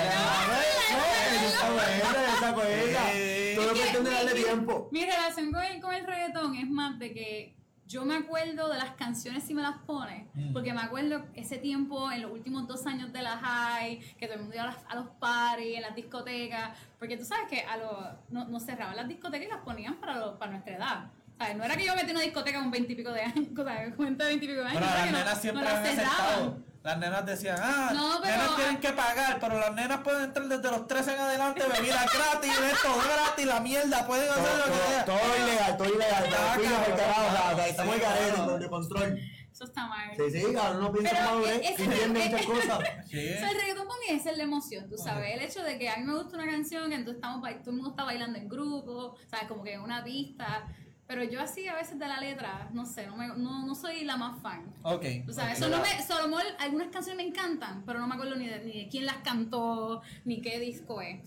Esa 1.45 1.71
buena, 1.71 2.33
esa 2.37 2.51
buena. 2.53 3.11
Sí. 3.11 3.53
Todo 3.55 3.65
Es 3.65 3.71
que 3.73 3.79
cuestión 3.79 4.03
de 4.03 4.09
darle 4.11 4.33
mi- 4.33 4.43
tiempo. 4.43 4.89
Mi 4.91 5.05
relación 5.05 5.51
con 5.51 5.63
el, 5.63 5.81
con 5.81 5.93
el 5.93 6.05
reggaetón 6.05 6.55
es 6.55 6.69
más 6.69 6.99
de 6.99 7.13
que 7.13 7.55
yo 7.91 8.05
me 8.05 8.15
acuerdo 8.15 8.69
de 8.69 8.77
las 8.77 8.91
canciones 8.91 9.43
si 9.43 9.53
me 9.53 9.61
las 9.61 9.77
pone, 9.85 10.27
Mm. 10.33 10.53
porque 10.53 10.73
me 10.73 10.81
acuerdo 10.81 11.25
ese 11.35 11.57
tiempo, 11.57 12.11
en 12.11 12.21
los 12.21 12.31
últimos 12.31 12.67
dos 12.67 12.85
años 12.85 13.11
de 13.11 13.21
la 13.21 13.37
high, 13.37 13.99
que 14.17 14.27
todo 14.27 14.35
el 14.35 14.41
mundo 14.41 14.55
iba 14.55 14.63
a, 14.63 14.67
las- 14.67 14.85
a 14.87 14.95
los 14.95 15.07
parties, 15.19 15.75
en 15.75 15.81
las 15.81 15.95
discotecas, 15.95 16.77
porque 16.97 17.17
tú 17.17 17.25
sabes 17.25 17.47
que 17.49 17.61
a 17.61 17.77
los, 17.77 17.91
no, 18.29 18.45
nos 18.45 18.63
cerraban 18.63 18.95
las 18.95 19.07
discotecas 19.07 19.47
y 19.47 19.49
las 19.51 19.61
ponían 19.63 19.95
para, 19.95 20.17
los- 20.17 20.37
para 20.37 20.51
nuestra 20.51 20.75
edad. 20.77 21.11
¿Sabes? 21.37 21.57
No 21.57 21.63
era 21.63 21.75
que 21.75 21.85
yo 21.85 21.95
metí 21.95 22.11
una 22.11 22.21
discoteca 22.21 22.59
con 22.59 22.69
veintipico 22.71 23.11
de 23.11 23.21
años, 23.21 23.47
o 23.57 23.63
sea, 23.63 23.95
con 23.95 24.15
veintipico 24.17 24.61
de 24.61 24.67
años. 24.67 24.79
Pero 24.81 24.85
era 24.85 24.95
las 24.95 25.05
que 25.05 25.11
no- 25.11 25.17
nenas 25.17 25.35
no 25.35 25.41
siempre 25.41 25.63
las 25.63 25.87
cerraban. 25.95 26.65
Las 26.83 26.97
nenas 26.97 27.25
decían, 27.25 27.57
ah, 27.61 27.91
No, 27.93 28.19
pero- 28.21 28.35
nenas 28.35 28.55
tienen 28.55 28.77
que 28.79 28.89
pagar, 28.93 29.37
pero 29.39 29.59
las 29.59 29.73
nenas 29.75 29.99
pueden 30.01 30.23
entrar 30.23 30.47
desde 30.47 30.71
los 30.71 30.87
13 30.87 31.13
en 31.13 31.19
adelante, 31.19 31.61
bebida 31.67 32.03
gratis, 32.13 32.51
esto 32.51 32.89
gratis, 33.05 33.45
la 33.45 33.59
mierda, 33.59 34.07
pueden 34.07 34.27
Todo, 34.27 34.39
hacer 34.41 34.57
lo 34.57 34.63
que 34.65 34.69
todo, 34.71 34.87
sea. 34.89 35.05
todo 35.05 35.37
ilegal, 35.43 35.77
todo 35.77 35.93
ilegal. 35.93 36.23
Todo 36.29 36.37
al 36.41 36.95
carajo, 36.97 37.61
Estamos 37.61 37.95
en 37.95 38.01
carrera, 38.01 38.57
de 38.57 38.69
control. 38.69 39.19
Eso 39.51 39.65
está 39.65 39.85
mal. 39.87 40.09
Sí, 40.15 40.31
sí, 40.31 40.53
cabrón, 40.53 40.81
no 40.81 40.91
piensa 40.91 41.19
e- 41.19 41.23
madurez, 41.23 41.61
ese- 41.63 41.83
entiende 41.83 42.19
muchas 42.29 42.45
cosas. 42.47 42.79
Sí. 43.11 43.29
O 43.35 43.37
sea, 43.39 43.49
el 43.51 43.59
reggaetón 43.59 43.87
para 43.87 43.99
mí 43.99 44.05
es 44.09 44.25
el 44.25 44.37
de 44.37 44.43
emoción, 44.43 44.89
tú 44.89 44.97
sabes. 44.97 45.35
El 45.35 45.41
hecho 45.41 45.61
de 45.61 45.77
que 45.77 45.87
a 45.89 45.97
mí 45.97 46.03
me 46.03 46.13
gusta 46.15 46.37
una 46.37 46.49
canción, 46.49 46.91
entonces 46.93 47.15
estamos, 47.21 47.41
todo 47.59 47.69
el 47.69 47.75
mundo 47.75 47.89
está 47.91 48.05
bailando 48.05 48.39
en 48.39 48.47
grupo, 48.49 49.17
¿sabes? 49.29 49.47
Como 49.47 49.63
que 49.63 49.73
en 49.73 49.81
una 49.81 50.03
pista. 50.03 50.65
Pero 51.11 51.25
yo 51.25 51.41
así 51.41 51.67
a 51.67 51.75
veces 51.75 51.99
de 51.99 52.07
la 52.07 52.21
letra, 52.21 52.69
no 52.71 52.85
sé, 52.85 53.05
no, 53.05 53.17
me, 53.17 53.27
no, 53.27 53.65
no 53.65 53.75
soy 53.75 54.05
la 54.05 54.15
más 54.15 54.41
fan. 54.41 54.63
Ok. 54.83 55.03
O 55.27 55.33
sea, 55.33 55.43
ok. 55.47 55.51
eso 55.51 55.67
no 55.67 55.79
me. 55.81 56.01
Solo 56.07 56.29
mo- 56.29 56.37
algunas 56.57 56.87
canciones 56.87 57.17
me 57.25 57.29
encantan, 57.29 57.83
pero 57.85 57.99
no 57.99 58.07
me 58.07 58.15
acuerdo 58.15 58.37
ni 58.37 58.47
de, 58.47 58.63
ni 58.63 58.83
de 58.83 58.87
quién 58.89 59.05
las 59.05 59.17
cantó, 59.17 60.01
ni 60.23 60.41
qué 60.41 60.57
disco 60.61 61.01
es. 61.01 61.19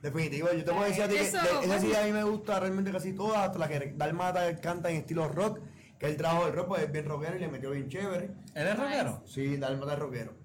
Definitivo, 0.00 0.52
yo 0.52 0.64
te 0.64 0.70
puedo 0.70 0.84
decir 0.84 1.02
a 1.02 1.08
ti 1.08 1.16
que 1.16 1.22
Eso, 1.22 1.38
de- 1.38 1.66
esa 1.66 1.80
sí 1.80 1.92
a 1.96 2.04
mí 2.04 2.12
me 2.12 2.22
gusta 2.22 2.60
realmente 2.60 2.92
casi 2.92 3.12
todas, 3.12 3.38
hasta 3.38 3.58
la 3.58 3.66
que 3.66 3.92
Dalmata 3.96 4.60
canta 4.60 4.88
en 4.90 4.98
estilo 4.98 5.26
rock, 5.26 5.58
que 5.98 6.06
él 6.06 6.16
trajo 6.16 6.46
el 6.46 6.52
rock, 6.52 6.68
pues 6.68 6.84
es 6.84 6.92
bien 6.92 7.04
rockero 7.06 7.34
y 7.34 7.40
le 7.40 7.48
metió 7.48 7.72
bien 7.72 7.88
chévere. 7.88 8.30
¿Eres 8.54 8.74
Nice. 8.78 8.84
rockero? 8.84 9.22
Sí, 9.26 9.56
Dalmata 9.56 9.94
es 9.94 9.98
rockero. 9.98 10.43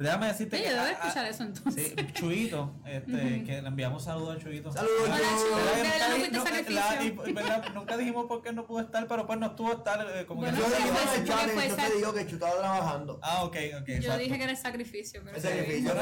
Déjame 0.00 0.28
decirte 0.28 0.56
Oye, 0.56 0.64
que. 0.64 0.70
debo 0.72 0.86
escuchar 0.86 1.26
eso 1.26 1.42
entonces. 1.42 1.92
Sí, 1.94 2.06
Chuyito, 2.14 2.74
este, 2.86 3.44
que 3.44 3.60
le 3.60 3.68
enviamos 3.68 4.02
saludos 4.04 4.36
a 4.36 4.38
Chuyito. 4.40 4.72
Saludos, 4.72 4.94
Hola, 5.04 5.16
Chu. 5.18 5.22
Chu. 5.22 5.54
¿Verdad 5.54 5.72
que 5.74 5.76
De 5.76 5.82
verdad, 5.90 5.92
nunca 5.92 6.08
no 6.08 6.14
di- 6.14 6.20
fuiste 6.20 6.38
no, 6.38 6.44
sacrificio. 6.44 6.80
la- 6.80 7.04
y- 7.28 7.32
¿verdad? 7.34 7.64
Nunca 7.74 7.96
dijimos 7.98 8.24
por 8.26 8.42
qué 8.42 8.52
no 8.54 8.66
pudo 8.66 8.80
estar, 8.80 9.06
pero 9.06 9.26
pues 9.26 9.38
no 9.38 9.46
estuvo 9.46 9.72
estar 9.72 10.06
eh, 10.14 10.24
como 10.26 10.40
Bueno, 10.40 10.56
que 10.56 10.62
Yo 10.62 10.68
sí, 10.68 10.72
le 10.72 10.78
digo 10.84 10.96
fue- 10.96 11.14
en 11.14 11.20
el 11.20 11.26
yo 11.68 11.76
te 11.76 11.90
digo 11.96 12.12
que 12.14 12.26
Chu 12.26 12.34
estaba 12.36 12.58
trabajando. 12.58 13.20
Ah, 13.22 13.44
ok, 13.44 13.56
ok. 13.80 13.86
Yo 13.88 13.94
exacto. 13.94 14.18
dije 14.18 14.36
que 14.38 14.42
era 14.42 14.52
el 14.52 14.58
sacrificio, 14.58 15.20
pero 15.22 15.36
El 15.36 15.42
sacrificio, 15.42 15.94
no, 15.94 16.00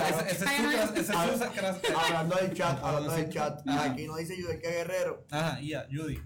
Hablando 1.99 2.37
del 2.37 2.55
chat, 2.55 2.85
hablando 2.85 3.13
del 3.13 3.29
chat. 3.31 3.61
Aquí 3.69 4.07
nos 4.07 4.19
dice 4.19 4.41
Judy 4.41 4.59
que 4.61 4.69
Guerrero. 4.71 5.25
Ajá, 5.31 5.61
y 5.61 5.71
ya, 5.71 5.87
Judy. 5.91 6.21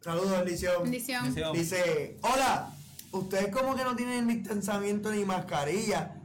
Saludos, 0.00 0.30
bendición. 0.30 0.82
Bendición. 0.82 1.34
Dice, 1.54 2.18
hola, 2.20 2.68
ustedes 3.12 3.48
como 3.48 3.74
que 3.74 3.84
no 3.84 3.96
tienen 3.96 4.26
ni 4.26 4.34
distanciamiento 4.36 5.10
ni 5.10 5.24
mascarilla. 5.24 6.16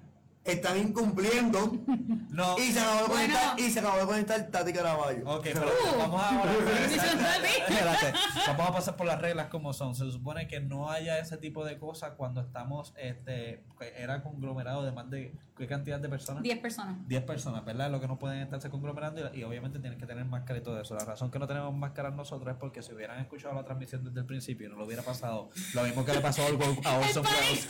Están 0.44 0.78
incumpliendo. 0.78 1.72
No. 2.30 2.58
Y 2.58 2.72
se 2.72 2.80
acabó 2.80 3.02
de 3.02 3.08
Bueno. 3.10 3.34
conectar, 3.34 3.60
y 3.60 3.70
se 3.72 3.80
acabó 3.80 3.98
de 3.98 4.06
conectar 4.06 4.48
Tati 4.50 4.72
Caraballo. 4.72 5.30
Ok, 5.30 5.44
pero 5.52 5.66
Uh. 5.66 5.98
vamos 5.98 6.22
ahora. 6.24 6.52
Vamos 8.48 8.70
a 8.70 8.74
pasar 8.74 8.96
por 8.96 9.08
las 9.08 9.20
reglas 9.20 9.48
como 9.48 9.74
son. 9.74 9.96
Se 9.96 10.10
supone 10.12 10.48
que 10.48 10.60
no 10.60 10.90
haya 10.90 11.20
ese 11.20 11.38
tipo 11.38 11.66
de 11.66 11.78
cosas 11.78 12.12
cuando 12.18 12.40
estamos, 12.42 12.94
este, 12.98 13.64
que 13.80 13.94
era 13.98 14.22
conglomerado 14.24 14.84
de 14.84 14.92
más 14.92 15.10
de, 15.10 15.36
¿qué 15.58 15.68
cantidad 15.68 16.00
de 16.00 16.08
personas? 16.08 16.44
10 16.44 16.60
personas. 16.60 16.96
10 17.08 17.24
personas, 17.24 17.66
¿verdad? 17.66 17.92
Lo 17.92 18.00
que 18.00 18.08
no 18.08 18.18
pueden 18.20 18.40
estarse 18.42 18.70
conglomerando 18.70 19.30
y, 19.34 19.40
y 19.40 19.44
obviamente 19.44 19.80
tienen 19.80 20.00
que 20.00 20.06
tener 20.06 20.24
máscara 20.26 20.60
y 20.60 20.64
todo 20.64 20.80
eso. 20.80 20.96
La 20.96 21.04
razón 21.06 21.30
que 21.32 21.40
no 21.40 21.48
tenemos 21.48 21.74
máscaras 21.74 22.14
nosotros 22.16 22.54
es 22.54 22.58
porque 22.60 22.82
si 22.82 22.94
hubieran 22.94 23.20
escuchado 23.20 23.54
la 23.56 23.64
transmisión 23.66 24.04
desde 24.06 24.20
el 24.20 24.26
principio 24.26 24.68
y 24.68 24.70
no 24.70 24.78
lo 24.78 24.86
hubiera 24.86 25.02
pasado, 25.04 25.50
lo 25.74 25.84
mismo 25.84 26.06
que 26.06 26.14
le 26.14 26.22
pasó 26.22 26.44
a 26.44 26.46
Orson 26.46 26.78
a 26.86 26.98
Orson 27.00 27.26
Welles 27.26 27.68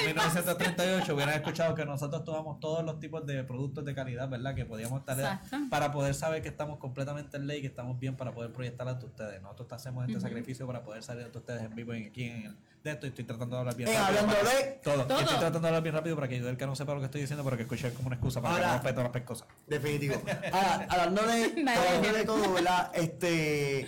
en 0.00 0.06
1938, 0.06 1.14
hubieran 1.14 1.34
escuchado 1.34 1.74
que 1.74 1.84
nosotros 1.84 2.05
tomamos 2.10 2.60
todos 2.60 2.84
los 2.84 2.98
tipos 3.00 3.24
de 3.26 3.42
productos 3.44 3.84
de 3.84 3.94
calidad, 3.94 4.28
¿verdad? 4.28 4.54
Que 4.54 4.64
podíamos 4.64 5.00
estar 5.00 5.18
Exacto. 5.18 5.56
para 5.70 5.92
poder 5.92 6.14
saber 6.14 6.42
que 6.42 6.48
estamos 6.48 6.78
completamente 6.78 7.36
en 7.36 7.46
ley, 7.46 7.60
que 7.60 7.66
estamos 7.68 7.98
bien 7.98 8.16
para 8.16 8.32
poder 8.32 8.52
proyectar 8.52 8.88
ante 8.88 9.06
ustedes. 9.06 9.40
Nosotros 9.42 9.72
hacemos 9.72 10.06
este 10.08 10.20
sacrificio 10.20 10.66
para 10.66 10.82
poder 10.82 11.02
salir 11.02 11.24
ante 11.24 11.38
ustedes 11.38 11.62
en 11.62 11.74
vivo 11.74 11.92
en, 11.92 12.06
aquí 12.06 12.24
en 12.24 12.46
el 12.46 12.56
de 12.84 12.92
esto 12.92 13.06
y 13.06 13.08
estoy 13.08 13.24
tratando 13.24 13.56
de 13.56 13.60
hablar 13.60 13.76
bien 13.76 13.88
Eh, 13.88 13.92
rápido. 13.92 14.20
hablando 14.20 14.34
para- 14.44 14.56
de- 14.58 14.72
todo. 14.82 15.06
Todo. 15.06 15.20
Estoy 15.20 15.36
tratando 15.38 15.60
de 15.60 15.66
hablar 15.68 15.82
bien 15.82 15.94
rápido 15.96 16.14
para 16.16 16.28
que 16.28 16.38
yo 16.38 16.48
el 16.48 16.56
que 16.56 16.66
no 16.66 16.76
sepa 16.76 16.94
lo 16.94 17.00
que 17.00 17.06
estoy 17.06 17.20
diciendo, 17.22 17.42
pero 17.44 17.56
que 17.56 17.64
escuche 17.64 17.92
como 17.94 18.06
una 18.06 18.16
excusa 18.16 18.40
para 18.40 18.54
Ahora- 18.54 18.64
que 18.66 18.70
no 18.70 18.74
respete 18.82 19.02
las 19.02 19.10
pescosas. 19.12 19.48
Definitivo. 19.66 20.14
Ahora, 20.52 20.86
hablando 20.88 21.22
de, 21.26 21.44
hablando 21.68 22.24
todo, 22.24 22.52
¿verdad? 22.54 22.92
Este. 22.94 23.86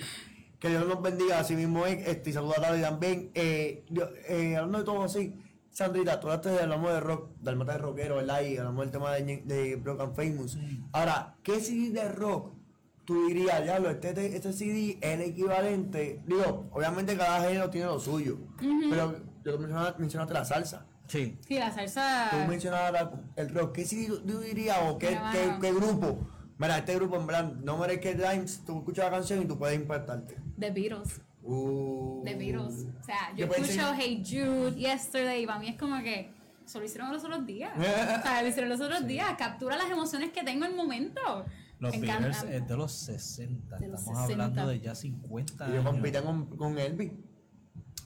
Que 0.59 0.71
Dios 0.71 0.89
nos 0.89 1.01
bendiga, 1.01 1.39
así 1.39 1.55
mismo 1.55 1.87
es, 1.87 2.05
este, 2.09 2.31
y 2.31 2.33
saluda 2.33 2.55
a 2.59 2.63
Tati 2.63 2.81
también. 2.81 3.31
Eh, 3.35 3.85
yo- 3.91 4.09
eh, 4.29 4.57
hablando 4.57 4.79
de 4.79 4.85
todo 4.85 5.05
así, 5.05 5.33
Sandrita, 5.71 6.19
tú 6.19 6.27
hablaste 6.29 6.51
de 6.51 6.61
hablamos 6.61 6.93
de 6.93 7.01
rock, 7.01 7.31
del 7.41 7.57
mata 7.57 7.73
de 7.73 7.79
rockero, 7.79 8.17
¿verdad? 8.17 8.41
Y 8.43 8.57
hablamos 8.57 8.81
del 8.85 8.91
tema 8.91 9.13
de, 9.13 9.43
de 9.45 9.77
Brock 9.77 10.01
and 10.01 10.15
Famous. 10.17 10.59
Ahora, 10.93 11.37
¿qué 11.43 11.61
CD 11.61 11.91
de 11.91 12.09
rock 12.09 12.55
tú 13.05 13.27
dirías, 13.29 13.65
ya 13.65 13.79
lo, 13.79 13.89
este, 13.91 14.37
este, 14.37 14.53
CD 14.53 14.99
es 15.01 15.15
el 15.15 15.21
equivalente? 15.21 16.21
Digo, 16.27 16.69
obviamente 16.73 17.17
cada 17.17 17.43
género 17.43 17.71
tiene 17.71 17.87
lo 17.87 18.01
suyo, 18.01 18.39
pero 18.91 19.15
yo 19.45 19.59
mencionaste, 19.59 20.01
mencionaste 20.01 20.35
la 20.35 20.45
salsa. 20.45 20.87
Sí. 21.07 21.39
Sí, 21.47 21.59
la 21.59 21.73
salsa. 21.73 22.29
Tú 22.31 22.37
mencionabas 22.51 22.93
la- 22.93 23.13
el 23.37 23.49
rock. 23.55 23.73
¿Qué 23.77 23.85
CD 23.87 24.09
tú, 24.09 24.41
dirías 24.41 24.79
o 24.91 24.99
qué, 24.99 25.11
Mira, 25.11 25.31
qué, 25.33 25.55
qué 25.61 25.73
grupo? 25.73 26.19
Mira, 26.59 26.77
este 26.79 26.97
grupo 26.97 27.17
en 27.17 27.27
verdad, 27.27 27.53
no 27.63 27.79
me 27.79 28.01
que 28.01 28.15
Dimes, 28.15 28.63
tú 28.67 28.79
escuchas 28.79 29.05
la 29.07 29.11
canción 29.13 29.43
y 29.43 29.47
tú 29.47 29.57
puedes 29.57 29.79
impactarte. 29.81 30.37
The 30.59 30.71
Beatles. 30.71 31.21
Uh, 31.49 32.23
The 32.25 32.35
Beatles. 32.35 32.87
O 33.01 33.03
sea, 33.03 33.31
yo 33.31 33.37
¿Qué 33.37 33.47
puede 33.47 33.61
escucho 33.63 33.87
ser? 33.89 33.95
Hey 33.99 34.23
Jude, 34.25 34.75
Yesterday, 34.77 35.43
y 35.43 35.47
para 35.47 35.59
mí 35.59 35.69
es 35.69 35.77
como 35.79 35.99
que. 36.03 36.31
Eso 36.65 36.81
lo 36.81 36.85
hicieron 36.85 37.11
los 37.11 37.25
otros 37.25 37.47
días. 37.47 37.73
o 37.79 37.83
sea, 37.83 38.43
lo 38.43 38.49
hicieron 38.49 38.69
los 38.69 38.81
otros 38.81 39.07
días. 39.07 39.27
Captura 39.39 39.77
las 39.79 39.91
emociones 39.91 40.31
que 40.33 40.43
tengo 40.45 40.67
en 40.67 40.73
el 40.73 40.77
momento. 40.77 41.21
Los 41.79 41.95
Me 41.95 42.01
Beatles 42.03 42.37
encanta. 42.37 42.55
es 42.57 42.69
de 42.69 42.77
los 42.77 42.93
60. 42.93 43.79
De 43.79 43.89
los 43.89 44.01
Estamos 44.01 44.21
60. 44.27 44.45
hablando 44.45 44.67
de 44.71 44.81
ya 44.81 44.95
50 44.95 45.65
Ellos 45.67 45.79
años. 45.79 45.91
compiten 45.93 46.25
con, 46.25 46.47
con 46.57 46.79
Elvis. 46.79 47.13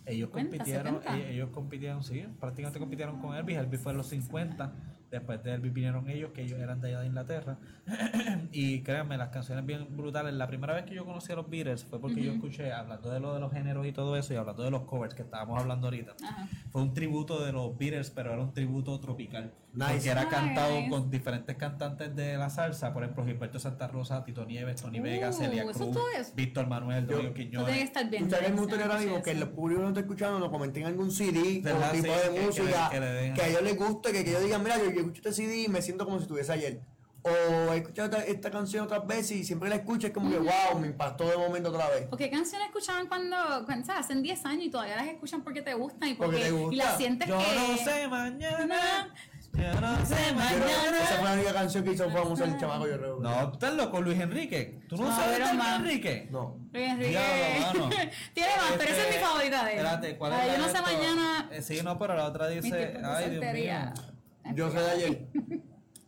Ellos 0.06 0.28
50, 0.30 0.50
compitieron, 0.58 0.94
70. 1.02 1.16
ellos, 1.16 1.30
ellos 1.30 1.50
compitieron, 1.50 2.02
sí, 2.04 2.24
prácticamente 2.38 2.78
compitieron 2.78 3.20
con 3.20 3.34
Elvis. 3.34 3.56
Elvis 3.56 3.80
fue 3.80 3.92
en 3.92 3.98
los 3.98 4.06
50. 4.08 4.72
Después 5.12 5.42
de 5.44 5.52
Elvis 5.52 5.72
vinieron 5.74 6.08
ellos, 6.08 6.30
que 6.32 6.40
ellos 6.42 6.58
eran 6.58 6.80
de 6.80 6.88
allá 6.88 7.00
de 7.00 7.06
Inglaterra. 7.06 7.58
y 8.52 8.80
créanme, 8.80 9.18
las 9.18 9.28
canciones 9.28 9.64
bien 9.66 9.86
brutales. 9.94 10.32
La 10.32 10.46
primera 10.46 10.72
vez 10.74 10.84
que 10.84 10.94
yo 10.94 11.04
conocí 11.04 11.30
a 11.32 11.36
los 11.36 11.50
Beatles 11.50 11.84
fue 11.84 12.00
porque 12.00 12.22
yo 12.22 12.32
escuché, 12.32 12.72
hablando 12.72 13.10
de 13.10 13.20
lo 13.20 13.34
de 13.34 13.40
los 13.40 13.52
géneros 13.52 13.86
y 13.86 13.92
todo 13.92 14.16
eso, 14.16 14.32
y 14.32 14.36
hablando 14.36 14.62
de 14.62 14.70
los 14.70 14.82
covers 14.82 15.14
que 15.14 15.20
estábamos 15.22 15.60
hablando 15.60 15.88
ahorita. 15.88 16.14
Ajá. 16.24 16.48
Fue 16.70 16.80
un 16.82 16.94
tributo 16.94 17.44
de 17.44 17.52
los 17.52 17.76
Beatles, 17.76 18.10
pero 18.10 18.32
era 18.32 18.42
un 18.42 18.54
tributo 18.54 18.98
tropical. 19.00 19.52
Nice. 19.74 19.92
Porque 19.92 20.08
era 20.10 20.24
Nice. 20.24 20.34
cantado 20.36 20.74
con 20.90 21.10
diferentes 21.10 21.56
cantantes 21.56 22.14
de 22.14 22.36
la 22.36 22.50
salsa, 22.50 22.92
por 22.92 23.02
ejemplo, 23.04 23.24
Gilberto 23.24 23.58
Santa 23.58 23.88
Rosa, 23.88 24.22
Tito 24.24 24.44
Nieves, 24.44 24.80
Tony 24.82 25.00
Uh, 25.00 25.02
Vega, 25.02 25.32
Celia 25.32 25.64
eso 25.64 25.90
Cruz. 25.90 26.34
Víctor 26.34 26.66
Manuel, 26.66 27.06
Domingo 27.06 27.34
Quiñones. 27.34 27.76
estar 27.82 28.08
bien. 28.08 28.24
Ustedes 28.24 28.50
me 28.50 28.60
gustaría 28.60 28.84
ahora 28.86 28.98
mismo 28.98 29.22
que 29.22 29.30
el 29.30 29.48
público 29.48 29.80
no 29.82 29.88
está 29.88 30.00
escuchando 30.00 30.38
nos 30.38 30.50
comenten 30.50 30.84
algún 30.86 31.10
CD 31.10 31.60
¿Verdad? 31.62 31.92
tipo 31.92 32.12
de 32.12 32.44
música 32.44 32.90
que 32.90 33.42
a 33.42 33.48
ellos 33.48 33.62
les 33.62 33.76
guste, 33.76 34.12
que, 34.12 34.20
ellos 34.20 34.42
digan, 34.44 34.62
mira, 34.62 34.76
yo, 34.78 34.90
yo 34.90 35.01
escucho 35.02 35.20
este 35.28 35.32
CD 35.32 35.62
y 35.62 35.68
me 35.68 35.82
siento 35.82 36.04
como 36.04 36.16
si 36.18 36.22
estuviese 36.22 36.52
ayer. 36.52 36.80
O 37.24 37.30
he 37.72 37.76
escuchado 37.76 38.08
esta, 38.10 38.24
esta 38.24 38.50
canción 38.50 38.84
otras 38.84 39.06
veces 39.06 39.30
y 39.32 39.44
siempre 39.44 39.68
la 39.68 39.76
escucho 39.76 40.08
es 40.08 40.12
como 40.12 40.28
que, 40.28 40.38
wow, 40.38 40.76
me 40.80 40.88
impactó 40.88 41.28
de 41.28 41.36
momento 41.36 41.68
otra 41.70 41.88
vez. 41.88 42.08
¿O 42.10 42.16
qué 42.16 42.28
canciones 42.28 42.66
escuchaban 42.66 43.06
cuando, 43.06 43.36
cuando 43.64 43.86
¿sabes? 43.86 44.06
hacen 44.06 44.22
10 44.24 44.44
años 44.44 44.64
y 44.64 44.70
todavía 44.70 44.96
las 44.96 45.06
escuchan 45.06 45.42
porque 45.42 45.62
te 45.62 45.72
gustan 45.74 46.08
y 46.08 46.14
Porque 46.14 46.32
porque, 46.38 46.44
te 46.46 46.50
gusta. 46.50 46.74
y 46.74 46.78
las 46.78 46.96
sientes 46.96 47.28
Yo 47.28 47.38
que 47.38 47.44
no 47.54 47.76
sé 47.76 48.08
mañana. 48.08 49.14
Yo 49.52 49.80
no 49.80 50.04
sé 50.06 50.32
mañana. 50.34 50.98
esa 51.04 51.14
fue 51.16 51.24
la 51.28 51.34
única 51.34 51.52
canción 51.52 51.84
que 51.84 51.92
hizo 51.92 52.10
famoso 52.10 52.42
el 52.44 52.56
chamaco 52.58 52.88
yo 52.88 52.98
creo. 52.98 53.20
No, 53.20 53.46
tú 53.50 53.52
estás 53.52 53.74
loco, 53.74 54.00
Luis 54.00 54.18
Enrique. 54.18 54.80
¿Tú 54.88 54.96
no, 54.96 55.04
No, 55.08 55.14
sabes 55.14 55.38
de 55.38 55.44
Luis. 55.54 55.64
Enrique? 55.76 56.28
No. 56.32 56.56
Luis 56.72 56.88
Enrique 56.88 57.10
Diablo, 57.58 57.88
tiene 58.34 58.50
más, 58.56 58.72
pero 58.78 58.82
esa 58.90 58.92
es 58.94 58.98
Este, 58.98 59.18
mi 59.18 59.24
favorita 59.24 59.64
de 59.64 59.72
él. 59.74 59.78
Espérate, 59.78 60.16
¿cuál 60.16 60.32
es 60.32 60.40
de 60.40 60.46
la 60.48 60.52
yo 60.54 60.58
no 60.58 60.64
sé 60.68 60.76
esto? 60.78 60.90
mañana 60.90 61.48
Eh, 61.52 61.62
sí, 61.62 61.80
no, 61.84 61.98
pero 62.00 62.16
la 62.16 62.24
otra 62.26 62.48
dice. 62.48 62.98
Ay, 63.04 63.30
Dios 63.30 63.44
mío. 63.52 64.11
Yo 64.54 64.70
de 64.70 64.90
ayer. 64.90 65.28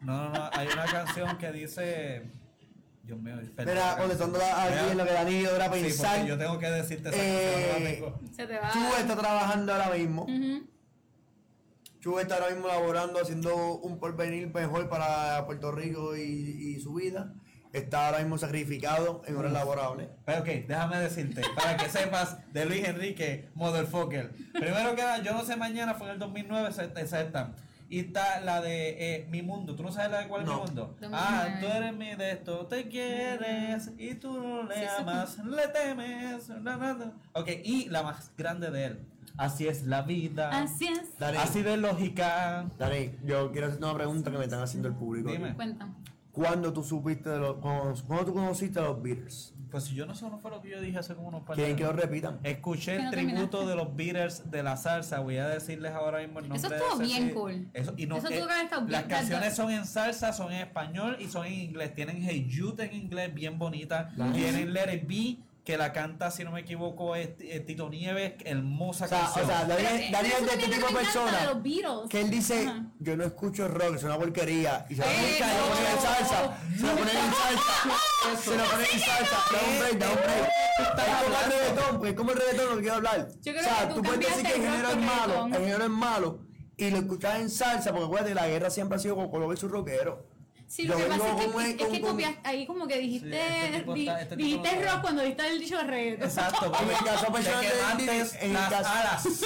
No, 0.01 0.29
no, 0.29 0.33
no. 0.33 0.51
Hay 0.53 0.67
una 0.69 0.85
canción 0.85 1.39
que 1.39 1.53
dice. 1.53 2.31
Dios 3.03 3.21
mío, 3.21 3.39
espera. 3.41 3.71
Mira, 3.73 3.97
contestando 3.99 4.39
aquí 4.39 4.91
en 4.93 4.99
lo 4.99 5.05
que 5.05 5.13
Dani 5.13 5.41
Sí, 5.41 5.47
porque 5.59 5.81
pensar. 5.83 6.27
yo 6.27 6.39
tengo 6.39 6.59
que 6.59 6.71
decirte 6.71 7.09
esa 7.11 7.19
Eh, 7.21 7.99
canción. 8.01 8.15
no. 8.23 8.35
Se 8.35 8.47
te 8.47 8.59
va. 8.59 8.71
Chu 8.73 8.79
está 8.99 9.17
trabajando 9.17 9.73
ahora 9.75 9.91
mismo. 9.97 10.23
Ujú. 10.23 10.67
Chu 12.01 12.19
está 12.19 12.35
ahora 12.37 12.51
mismo 12.51 12.69
laborando, 12.69 13.21
haciendo 13.21 13.77
un 13.77 13.99
porvenir 13.99 14.53
mejor 14.53 14.89
para 14.89 15.45
Puerto 15.47 15.71
Rico 15.73 16.17
y, 16.17 16.23
y 16.23 16.81
su 16.81 16.95
vida. 16.95 17.33
Está 17.73 18.07
ahora 18.07 18.21
mismo 18.21 18.39
sacrificado 18.39 19.23
en 19.27 19.37
horas 19.37 19.53
laborables. 19.53 20.09
Pero 20.25 20.41
ok, 20.41 20.47
déjame 20.69 20.99
decirte, 21.01 21.43
para 21.57 21.77
que 21.77 21.89
sepas 21.89 22.39
de 22.53 22.67
Luis 22.67 22.87
Enrique, 22.87 23.51
Motherfucker. 23.55 24.33
Primero 24.53 24.95
que 24.95 25.03
nada, 25.03 25.19
yo 25.23 25.33
no 25.33 25.45
sé 25.45 25.57
mañana, 25.57 25.95
fue 25.95 26.07
en 26.07 26.13
el 26.15 26.19
2009, 26.21 26.69
esa 26.71 26.85
esa 26.85 27.21
está. 27.21 27.55
Y 27.95 28.01
está 28.01 28.41
la 28.41 28.61
de 28.61 28.97
eh, 28.99 29.27
Mi 29.31 29.41
Mundo. 29.43 29.77
¿Tú 29.77 29.85
no 29.85 29.93
sabes 29.93 30.11
la 30.11 30.19
de 30.19 30.27
cuál 30.27 30.43
es 30.43 30.49
No. 30.49 30.55
Mi 30.55 30.61
Mundo? 30.67 30.97
2009. 31.01 31.17
Ah, 31.17 31.59
tú 31.61 31.67
eres 31.69 31.97
mi 31.97 32.15
de 32.17 32.33
esto, 32.33 32.67
te 32.67 32.89
quieres 32.89 33.93
y 33.97 34.15
tú 34.17 34.33
no 34.37 34.65
le 34.65 34.75
Sí, 34.75 34.81
sí. 34.81 34.87
amas, 35.03 35.39
le 35.45 35.69
temes. 35.69 36.49
na, 36.49 36.77
na, 36.77 36.95
na. 36.95 37.13
Ok, 37.35 37.49
y 37.63 37.89
la 37.91 38.03
más 38.03 38.33
grande 38.37 38.73
de 38.73 38.85
él. 38.87 39.07
Así 39.37 39.69
es 39.69 39.85
la 39.87 40.03
vida. 40.03 40.51
Así 40.51 40.89
es. 40.89 41.03
Así 41.39 41.63
de 41.63 41.77
lógica. 41.77 42.69
Dani, 42.81 43.13
yo 43.25 43.53
quiero 43.53 43.69
hacerte 43.69 43.85
una 43.85 43.95
pregunta 43.95 44.31
que 44.33 44.39
me 44.39 44.45
están 44.45 44.63
haciendo 44.63 44.89
el 44.89 44.95
público. 44.95 45.31
Dime. 45.31 45.55
Cuenta. 45.55 45.89
¿Cuándo 46.33 46.73
tú 46.73 46.83
supiste 46.83 47.31
de 47.31 47.39
los, 47.39 47.57
cuando, 47.59 47.95
cuándo 48.09 48.27
tú 48.27 48.35
conociste 48.35 48.81
a 48.81 48.83
los 48.83 49.01
Beatles? 49.01 49.54
Pues 49.75 49.87
si 49.87 49.97
yo 49.97 50.07
no 50.07 50.15
sé, 50.15 50.31
no 50.31 50.39
fue 50.39 50.53
lo 50.53 50.63
que 50.63 50.71
yo 50.71 50.81
dije 50.81 51.01
hace 51.01 51.17
como 51.17 51.27
unos 51.27 51.43
par 51.43 51.57
de 51.57 51.63
¿Quieren 51.65 51.77
que 51.77 51.83
lo 51.83 51.93
repitan? 51.93 52.39
Escuché 52.45 52.95
el 52.95 53.05
no 53.07 53.11
tributo 53.11 53.59
terminaste. 53.59 53.67
de 53.67 53.75
los 53.75 53.97
Beatles 53.97 54.49
de 54.49 54.63
la 54.63 54.77
salsa. 54.77 55.19
Voy 55.19 55.37
a 55.39 55.49
decirles 55.49 55.91
ahora 55.91 56.21
mismo 56.21 56.39
el 56.39 56.49
nombre 56.49 56.59
Eso 56.65 56.69
de 56.69 56.77
estuvo 56.77 57.03
ese 57.03 57.13
bien 57.13 57.35
cool. 57.35 57.69
Eso, 57.75 57.93
y 57.97 58.07
no, 58.07 58.19
Eso 58.19 58.29
eh, 58.29 58.35
bien- 58.37 58.47
las 58.93 59.03
canciones 59.07 59.57
son 59.57 59.73
en 59.73 59.85
salsa, 59.85 60.33
son 60.33 60.53
en 60.53 60.61
español 60.61 61.17
y 61.19 61.25
son 61.27 61.45
en 61.47 61.55
inglés. 61.55 61.93
Tienen 61.93 62.23
Hey 62.23 62.49
Jude 62.57 62.85
en 62.85 62.95
inglés, 62.95 63.35
bien 63.35 63.59
bonita. 63.59 64.13
Tienen 64.33 64.73
Let 64.73 64.95
It 64.95 65.09
Be, 65.09 65.39
que 65.65 65.79
la 65.79 65.93
canta, 65.93 66.31
si 66.31 66.45
no 66.45 66.51
me 66.51 66.61
equivoco, 66.61 67.17
es, 67.17 67.31
eh, 67.41 67.61
Tito 67.61 67.89
Nieves. 67.89 68.35
Hermosa 68.45 69.07
O 69.07 69.09
sea, 69.09 69.21
canción. 69.21 69.45
o 69.45 69.49
sea, 69.49 69.65
Dani, 69.65 69.83
Pero, 69.83 70.13
Dani 70.13 70.29
eso 70.29 70.39
es 70.39 70.47
de 70.47 70.55
este 70.55 70.75
tipo 70.75 70.87
de 70.89 70.95
persona 70.95 71.45
los 71.45 72.09
que 72.11 72.21
él 72.21 72.31
dice, 72.31 72.67
Ajá. 72.67 72.85
yo 72.99 73.17
no 73.17 73.25
escucho 73.25 73.67
rock, 73.69 73.97
es 73.97 74.03
una 74.05 74.19
porquería. 74.19 74.85
Y 74.91 74.95
se 74.97 75.01
lo 75.01 75.07
ponen 75.07 75.25
en 75.25 76.01
salsa, 76.01 76.59
se 76.77 76.83
lo 76.87 76.93
ponen 76.97 77.17
en 77.17 77.27
no. 77.27 77.35
salsa, 77.35 77.73
se 77.81 77.87
lo 77.87 77.97
ponen 77.97 77.97
en 77.97 78.21
salsa, 78.21 78.37
se 78.45 78.57
lo 78.57 78.65
ponen 78.65 78.87
en 78.93 79.01
salsa. 79.01 79.37
Da 79.53 79.59
un 79.67 79.79
break, 79.79 79.99
da 79.99 80.11
un 80.11 80.17
break. 80.17 80.51
Es 80.75 81.25
como 81.25 81.39
el 81.39 81.51
reggaetón, 81.51 82.07
es 82.07 82.15
como 82.15 82.31
el 82.33 82.37
reggaetón 82.39 82.75
que 82.77 82.81
quiero 82.83 82.95
hablar. 82.97 83.29
Yo 83.41 83.53
creo 83.53 83.61
o 83.61 83.65
sea, 83.65 83.81
que 83.81 83.87
tú 83.87 83.95
tú 83.95 84.03
puedes 84.03 84.21
decir 84.21 84.43
que 84.47 84.55
el 84.55 84.63
género 84.63 84.89
es 84.91 84.97
malo, 84.97 85.47
el 85.47 85.53
género 85.55 85.85
es 85.85 85.91
malo, 85.91 86.41
y 86.77 86.91
lo 86.91 86.97
escuchas 86.99 87.41
en 87.41 87.49
salsa, 87.49 87.91
porque 87.91 88.05
acuérdate, 88.07 88.35
la 88.35 88.49
guerra 88.49 88.69
siempre 88.69 88.97
ha 88.97 88.99
sido 88.99 89.17
con 89.17 89.31
Colo 89.31 89.57
su 89.57 89.69
rockero. 89.69 90.34
Sí, 90.67 90.85
lo 90.85 90.99
Yo 90.99 91.05
que 91.05 91.11
pasa 91.11 91.29
es 91.29 91.35
que, 91.37 91.45
es, 91.45 91.81
es 91.81 91.89
que 91.89 92.01
copias- 92.01 92.35
ahí 92.43 92.67
como 92.67 92.87
que 92.89 92.99
dijiste, 92.99 93.31
Sí, 93.31 93.75
este 93.77 93.93
di- 93.95 94.09
está- 94.09 94.21
este 94.23 94.37
dijiste 94.37 94.77
no 94.77 94.91
rock 94.93 95.01
cuando 95.03 95.23
dijiste 95.23 95.47
el 95.47 95.61
dicho 95.61 95.77
de 95.77 95.85
reggaetón. 95.85 96.29
Exacto, 96.29 96.73
En 96.83 96.91
el 96.91 96.97
caso 96.97 97.33
personal 97.33 97.65
en 98.41 98.53
las 98.53 98.71
caso- 98.71 98.89
alas. 98.91 99.25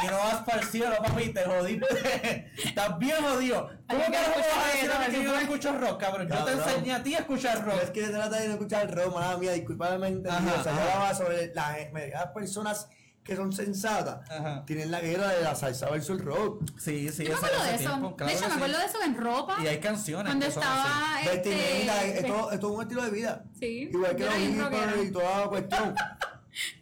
Y 0.00 0.06
no 0.06 0.16
vas 0.16 0.42
para 0.44 0.60
el 0.60 0.68
cielo, 0.68 0.94
papi, 1.04 1.32
te 1.32 1.44
jodiste. 1.44 2.52
Estás 2.64 2.98
bien 3.00 3.16
jodido. 3.20 3.68
¿Cómo 3.88 4.00
que 4.04 4.12
escuchar 4.12 4.30
vas 4.30 4.64
a 4.64 4.72
decir 4.76 4.90
a 4.92 4.98
mí 5.00 5.06
que 5.14 5.24
yo 5.24 5.32
no 5.32 5.38
escucho 5.40 5.72
rock, 5.76 6.00
cabrón? 6.00 6.28
Yo 6.28 6.44
te 6.44 6.52
enseñé 6.52 6.92
a 6.94 7.02
ti 7.02 7.14
a 7.16 7.18
escuchar 7.18 7.58
Pero 7.64 7.72
es 7.76 7.82
rock. 7.82 7.92
que 7.92 8.06
se 8.06 8.12
trata 8.12 8.36
de 8.38 8.46
no 8.46 8.52
escuchar 8.54 8.94
rock, 8.94 9.12
mala 9.14 9.36
mía, 9.38 9.52
disculpadme 9.54 10.06
entendido. 10.06 10.54
O 10.56 10.62
sea, 10.62 10.72
yo 10.72 10.80
hablaba 10.82 11.14
sobre 11.16 11.52
las, 11.52 11.76
las 11.92 12.26
personas 12.28 12.88
que 13.28 13.36
son 13.36 13.52
sensatas. 13.52 14.28
Ajá. 14.30 14.64
Tienen 14.66 14.90
la 14.90 15.00
guerra 15.00 15.28
de 15.28 15.42
la 15.42 15.54
salsa 15.54 15.90
versus 15.90 16.18
el 16.18 16.24
rock. 16.24 16.62
Sí, 16.78 17.10
sí, 17.10 17.24
Yo 17.24 17.30
me 17.32 17.36
acuerdo 17.36 17.62
de 17.62 17.74
eso. 17.74 17.78
tiempo, 17.90 18.16
claro 18.16 18.32
de 18.32 18.36
hecho, 18.38 18.44
me 18.46 18.50
sí. 18.50 18.56
acuerdo 18.56 18.78
de 18.78 18.84
eso 18.86 19.02
en 19.04 19.16
ropa. 19.18 19.56
Y 19.62 19.66
hay 19.66 19.78
canciones 19.80 20.24
Cuando 20.26 20.46
que 20.46 20.52
son 20.52 20.62
estaba. 20.62 21.20
Vestimenta, 21.24 22.04
este, 22.04 22.18
esto, 22.26 22.50
esto 22.52 22.68
es 22.70 22.74
un 22.76 22.82
estilo 22.82 23.02
de 23.04 23.10
vida. 23.10 23.44
Sí, 23.60 23.90
Igual 23.92 24.16
que 24.16 24.24
los 24.24 25.04
y 25.04 25.10
toda 25.12 25.40
la 25.40 25.46
cuestión. 25.48 25.94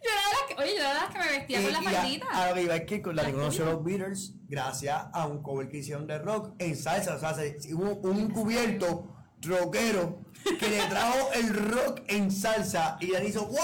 Yo 0.03 0.09
era 0.09 0.21
de 0.21 0.33
las 0.33 0.47
que, 0.47 0.63
oye, 0.63 0.73
yo 0.75 0.79
era 0.81 0.93
de 0.93 0.99
las 1.01 1.09
que 1.13 1.19
me 1.19 1.37
vestía 1.37 1.61
con 1.61 1.71
la 1.73 1.79
Y- 1.81 1.83
y 1.83 2.57
a- 2.57 2.61
iba 2.61 2.75
es 2.77 2.85
que 2.85 3.01
con 3.03 3.15
la 3.15 3.25
que 3.25 3.31
conoció 3.33 3.65
los 3.65 3.83
Beatles 3.83 4.33
gracias 4.47 5.03
a 5.13 5.27
un 5.27 5.43
cover 5.43 5.67
que 5.69 5.77
hicieron 5.77 6.07
de 6.07 6.17
rock 6.17 6.55
en 6.57 6.75
salsa. 6.75 7.15
O 7.15 7.19
sea, 7.19 7.35
se- 7.35 7.57
hubo 7.75 7.91
un 8.09 8.31
cubierto 8.31 9.13
rockero 9.41 10.21
que 10.59 10.69
le 10.69 10.81
trajo 10.87 11.31
el 11.33 11.53
rock 11.53 12.01
en 12.07 12.31
salsa 12.31 12.97
y 12.99 13.13
él 13.13 13.27
hizo 13.27 13.45
¡Wow! 13.45 13.57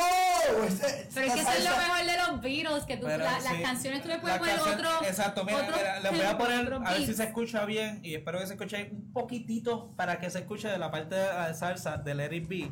Ese- 0.68 1.08
Pero 1.14 1.26
es 1.28 1.34
que 1.34 1.40
eso 1.42 1.52
es 1.52 1.64
lo 1.64 1.78
mejor 1.78 2.06
de 2.06 2.18
los 2.18 2.42
Beatles, 2.42 2.84
que 2.86 2.98
tú, 2.98 3.06
Pero 3.06 3.24
la- 3.24 3.40
sí. 3.40 3.46
las 3.46 3.62
canciones 3.62 4.02
tú 4.02 4.08
le 4.10 4.20
puedes 4.20 4.36
La 4.36 4.40
poner 4.40 4.56
canción- 4.58 4.76
otro. 4.86 5.08
Exacto, 5.08 5.44
mira, 5.46 5.58
otro- 5.60 5.76
mira, 5.78 6.00
les 6.00 6.12
voy 6.12 6.22
a 6.26 6.38
poner, 6.38 6.74
a 6.74 6.92
ver 6.94 7.06
si 7.06 7.14
se 7.14 7.24
escucha 7.24 7.66
bien 7.66 8.00
y 8.04 8.16
espero 8.16 8.40
que 8.40 8.48
se 8.48 8.54
escuche 8.54 8.90
un 8.92 9.12
poquitito 9.14 9.92
para 9.96 10.20
que 10.20 10.30
se 10.30 10.40
escuche 10.40 10.68
de 10.68 10.78
la 10.78 10.92
parte 10.92 11.16
de 11.16 11.26
la 11.26 11.54
salsa 11.54 11.98
de 11.98 12.16
Let 12.16 12.34
It 12.36 12.48
Be. 12.48 12.72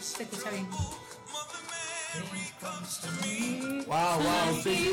Se 0.00 0.22
escucha 0.22 0.50
bien. 0.50 0.68
Wow, 3.86 4.18
wow, 4.18 4.62
sí. 4.62 4.90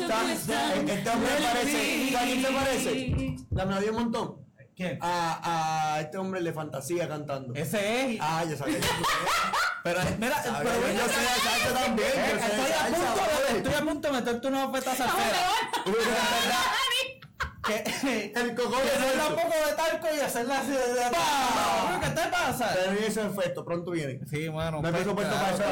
Está- 0.00 0.32
Este 0.32 1.10
hombre 1.10 1.30
parece, 1.42 2.10
¿sabes 2.12 2.14
a 2.16 2.24
quién 2.24 2.42
se 2.44 2.52
parece? 2.52 3.36
La 3.50 3.64
melodía 3.66 3.90
un 3.90 3.96
montón. 3.96 4.43
¿Quién? 4.76 4.98
A, 5.00 5.94
a 5.94 6.00
este 6.00 6.18
hombre 6.18 6.40
de 6.42 6.52
fantasía 6.52 7.06
cantando. 7.08 7.54
Ese 7.54 8.14
es. 8.14 8.18
Ah, 8.20 8.44
ya 8.48 8.56
sabía. 8.56 8.78
Pero 9.84 10.00
mira, 10.18 10.42
Sabía, 10.42 10.60
pero 10.72 10.92
yo 10.94 11.04
sé 11.08 11.20
de 11.20 11.26
salsa 11.26 11.84
también. 11.84 12.08
Eh, 12.14 12.24
yo 12.30 12.36
estoy, 12.38 12.72
a 12.72 12.86
punto 12.86 13.20
de, 13.20 13.26
brother. 13.36 13.56
estoy 13.58 13.74
a 13.74 13.80
punto 13.82 14.08
de 14.08 14.14
meterte 14.14 14.48
una 14.48 14.64
oferta 14.66 14.94
salsera. 14.96 15.50
De 17.68 17.82
que, 17.82 18.32
El 18.40 18.54
de 18.54 18.62
hacerle 18.62 19.22
un 19.28 19.34
poco 19.36 19.54
de 19.68 19.74
talco 19.76 20.06
y 20.14 20.20
hacerla 20.20 20.58
así 20.60 20.70
de, 20.70 20.76
de-. 20.76 22.00
¿Qué 22.02 22.10
te 22.10 22.28
pasa? 22.30 22.70
Pero 22.74 23.00
y 23.00 23.04
ese 23.04 23.22
efecto, 23.26 23.64
pronto 23.64 23.90
viene. 23.90 24.20
Sí, 24.28 24.48
bueno, 24.48 24.82
No 24.82 24.88
hay 24.88 24.92
pues, 24.92 25.04
claro. 25.04 25.16
para 25.16 25.50
eso. 25.50 25.64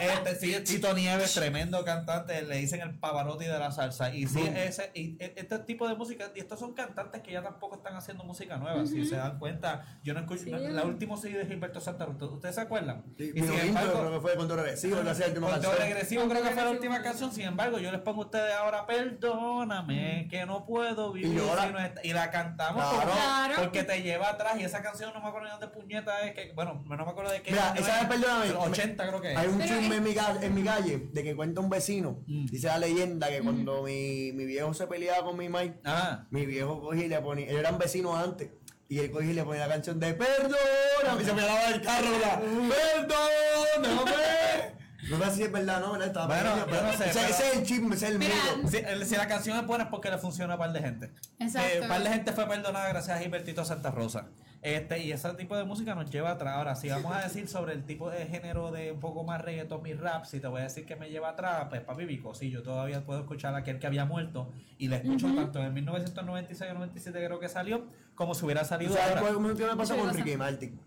Este, 0.00 0.36
sí, 0.36 0.64
Tito 0.64 0.94
Nieves, 0.94 1.34
tremendo 1.34 1.84
cantante, 1.84 2.42
le 2.42 2.56
dicen 2.56 2.80
el 2.80 2.98
Pavarotti 2.98 3.44
de 3.44 3.58
la 3.58 3.70
salsa. 3.70 4.14
Y 4.14 4.26
sí, 4.26 4.40
ese, 4.56 4.90
y 4.94 5.16
e- 5.22 5.34
este 5.36 5.58
tipo 5.60 5.86
de 5.88 5.94
música, 5.94 6.30
y 6.34 6.40
estos 6.40 6.58
son 6.58 6.72
cantantes 6.74 7.22
que 7.22 7.32
ya 7.32 7.42
tampoco 7.42 7.76
están 7.76 7.94
haciendo 7.96 8.24
música 8.24 8.56
nueva. 8.56 8.86
Si 8.86 9.04
se 9.04 9.16
dan 9.16 9.38
cuenta, 9.38 9.84
yo 10.02 10.14
no 10.14 10.20
escucho, 10.20 10.44
Sí. 10.44 10.50
la 10.50 10.84
última 10.84 11.16
CD 11.16 11.38
de 11.38 11.46
Gilberto 11.46 11.80
Santa 11.80 12.06
Rosa, 12.06 12.26
¿ustedes 12.26 12.54
se 12.54 12.60
acuerdan? 12.60 13.04
Sí, 13.18 13.32
y 13.34 13.40
sin 13.40 13.52
embargo, 13.58 13.92
creo 13.98 14.12
que 14.12 14.20
fue 14.20 14.36
con 14.36 14.48
regresivo, 14.48 14.96
la 15.02 15.10
última 15.12 15.30
Control 15.32 15.52
canción. 15.52 15.76
regresivo 15.78 16.20
Control 16.22 16.40
creo 16.40 16.48
que 16.50 16.54
fue 16.54 16.64
la 16.64 16.70
última 16.70 17.02
canción, 17.02 17.32
sin 17.32 17.44
embargo 17.44 17.78
yo 17.78 17.90
les 17.92 18.00
pongo 18.00 18.22
a 18.22 18.24
ustedes 18.26 18.54
ahora 18.54 18.86
perdóname 18.86 20.28
que 20.30 20.46
no 20.46 20.64
puedo 20.66 21.12
vivir 21.12 21.25
Y 21.26 21.72
no 21.72 21.78
está-". 21.80 22.00
y 22.04 22.12
la 22.12 22.30
cantamos 22.30 22.82
Claro. 22.82 22.96
porque, 22.98 23.12
Claro. 23.18 23.54
porque 23.62 23.82
te 23.84 24.02
lleva 24.02 24.30
atrás 24.30 24.54
y 24.58 24.64
esa 24.64 24.82
canción 24.82 25.12
no 25.14 25.20
me 25.20 25.28
acuerdo 25.28 25.46
ni 25.46 25.52
dónde 25.52 25.68
puñeta 25.68 26.20
es 26.22 26.34
que 26.34 26.52
bueno 26.54 26.82
no 26.86 27.04
me 27.04 27.10
acuerdo 27.10 27.30
de 27.32 27.42
qué 27.42 27.50
Mira, 27.52 27.74
esa 27.76 28.00
es, 28.02 28.06
perdóname. 28.08 28.46
pero 28.46 28.60
80 28.62 29.06
creo 29.08 29.20
que 29.20 29.32
es 29.32 29.38
Hay 29.38 29.46
un 29.48 29.58
Pero 29.58 29.68
chisme 29.78 29.96
es- 29.96 29.98
en 29.98 30.04
mi, 30.04 30.46
en 30.46 30.54
mi 30.54 30.62
calle 30.64 31.08
de 31.12 31.22
que 31.22 31.36
cuenta 31.36 31.60
un 31.60 31.70
vecino. 31.70 32.22
Mm. 32.26 32.46
Dice 32.46 32.66
la 32.68 32.78
leyenda 32.78 33.28
que 33.28 33.40
cuando 33.42 33.82
mi, 33.82 34.32
mi 34.32 34.44
viejo 34.44 34.72
se 34.74 34.86
peleaba 34.86 35.24
con 35.24 35.36
mi 35.36 35.48
mai, 35.48 35.74
ah 35.84 36.24
mi 36.30 36.46
viejo 36.46 36.80
cogía 36.80 37.04
y 37.06 37.08
le 37.08 37.20
ponía. 37.20 37.46
Ellos 37.46 37.60
eran 37.60 37.78
vecinos 37.78 38.16
antes. 38.16 38.50
Y 38.88 39.00
él 39.00 39.10
cogía 39.10 39.30
y 39.32 39.34
le 39.34 39.42
ponía 39.42 39.66
la 39.66 39.74
canción 39.74 39.98
de 39.98 40.14
Perdóname. 40.14 41.22
Y 41.22 41.24
se 41.24 41.32
me 41.32 41.42
daba 41.42 41.64
el 41.70 41.82
carro, 41.82 42.08
¿verdad? 42.10 42.40
Perdóname. 43.76 44.76
No 45.08 45.24
sé 45.24 45.30
si 45.30 45.42
es 45.44 45.52
verdad, 45.52 45.80
¿no? 45.80 45.90
Bueno, 45.90 46.56
yo 46.66 46.82
no 46.82 46.92
sé, 46.92 47.04
ese, 47.10 47.14
pero- 47.14 47.28
ese 47.28 47.48
es 47.50 47.56
el 47.56 47.62
chisme, 47.64 47.94
ese 47.94 48.06
es 48.06 48.12
el 48.12 48.18
Mira, 48.18 48.34
mito. 48.56 48.68
si, 48.68 48.76
el- 48.78 49.04
si 49.06 49.16
la 49.16 49.28
canción 49.28 49.58
es 49.58 49.66
buena 49.66 49.84
es 49.84 49.90
porque 49.90 50.10
le 50.10 50.18
funciona 50.18 50.54
a 50.54 50.58
par 50.58 50.72
de 50.72 50.80
gente 50.80 51.12
Exacto. 51.38 51.84
Eh, 51.84 51.88
par 51.88 52.02
de 52.02 52.08
gente 52.10 52.32
fue 52.32 52.46
perdonada 52.48 52.88
gracias 52.88 53.16
a 53.16 53.20
Gilbertito 53.20 53.64
Santa 53.64 53.90
Rosa 53.90 54.26
este 54.62 54.98
y 55.04 55.12
ese 55.12 55.32
tipo 55.34 55.56
de 55.56 55.62
música 55.64 55.94
nos 55.94 56.10
lleva 56.10 56.32
atrás 56.32 56.54
ahora 56.56 56.74
si 56.74 56.88
vamos 56.88 57.14
a 57.14 57.20
decir 57.20 57.46
sobre 57.46 57.72
el 57.74 57.84
tipo 57.84 58.10
de 58.10 58.26
género 58.26 58.72
de 58.72 58.90
un 58.92 58.98
poco 59.00 59.22
más 59.22 59.40
reggaeton 59.40 59.86
y 59.86 59.92
rap 59.94 60.24
si 60.24 60.40
te 60.40 60.48
voy 60.48 60.60
a 60.62 60.64
decir 60.64 60.86
que 60.86 60.96
me 60.96 61.08
lleva 61.08 61.28
atrás 61.28 61.66
pues 61.68 61.82
papi 61.82 62.04
Vico 62.04 62.34
sí 62.34 62.50
yo 62.50 62.62
todavía 62.64 63.04
puedo 63.04 63.20
escuchar 63.20 63.54
a 63.54 63.58
aquel 63.58 63.78
que 63.78 63.86
había 63.86 64.06
muerto 64.06 64.50
y 64.78 64.88
le 64.88 64.96
escucho 64.96 65.32
tanto 65.34 65.60
en 65.60 65.66
el 65.66 65.72
1996 65.72 66.70
o 66.70 66.74
97 66.74 67.24
creo 67.24 67.38
que 67.38 67.48
salió 67.48 67.86
como 68.16 68.34
si 68.34 68.44
hubiera 68.44 68.64
salido 68.64 68.94
¿Sabes 68.94 69.08
ahora 69.10 69.20
cuál- 69.20 69.34
cómo- 69.34 69.54
qué 69.54 69.66
me 69.66 69.76
pasó 69.76 69.94
¿Qué 69.94 70.00
con? 70.00 70.14
Ricky 70.14 70.36
Martin? 70.36 70.80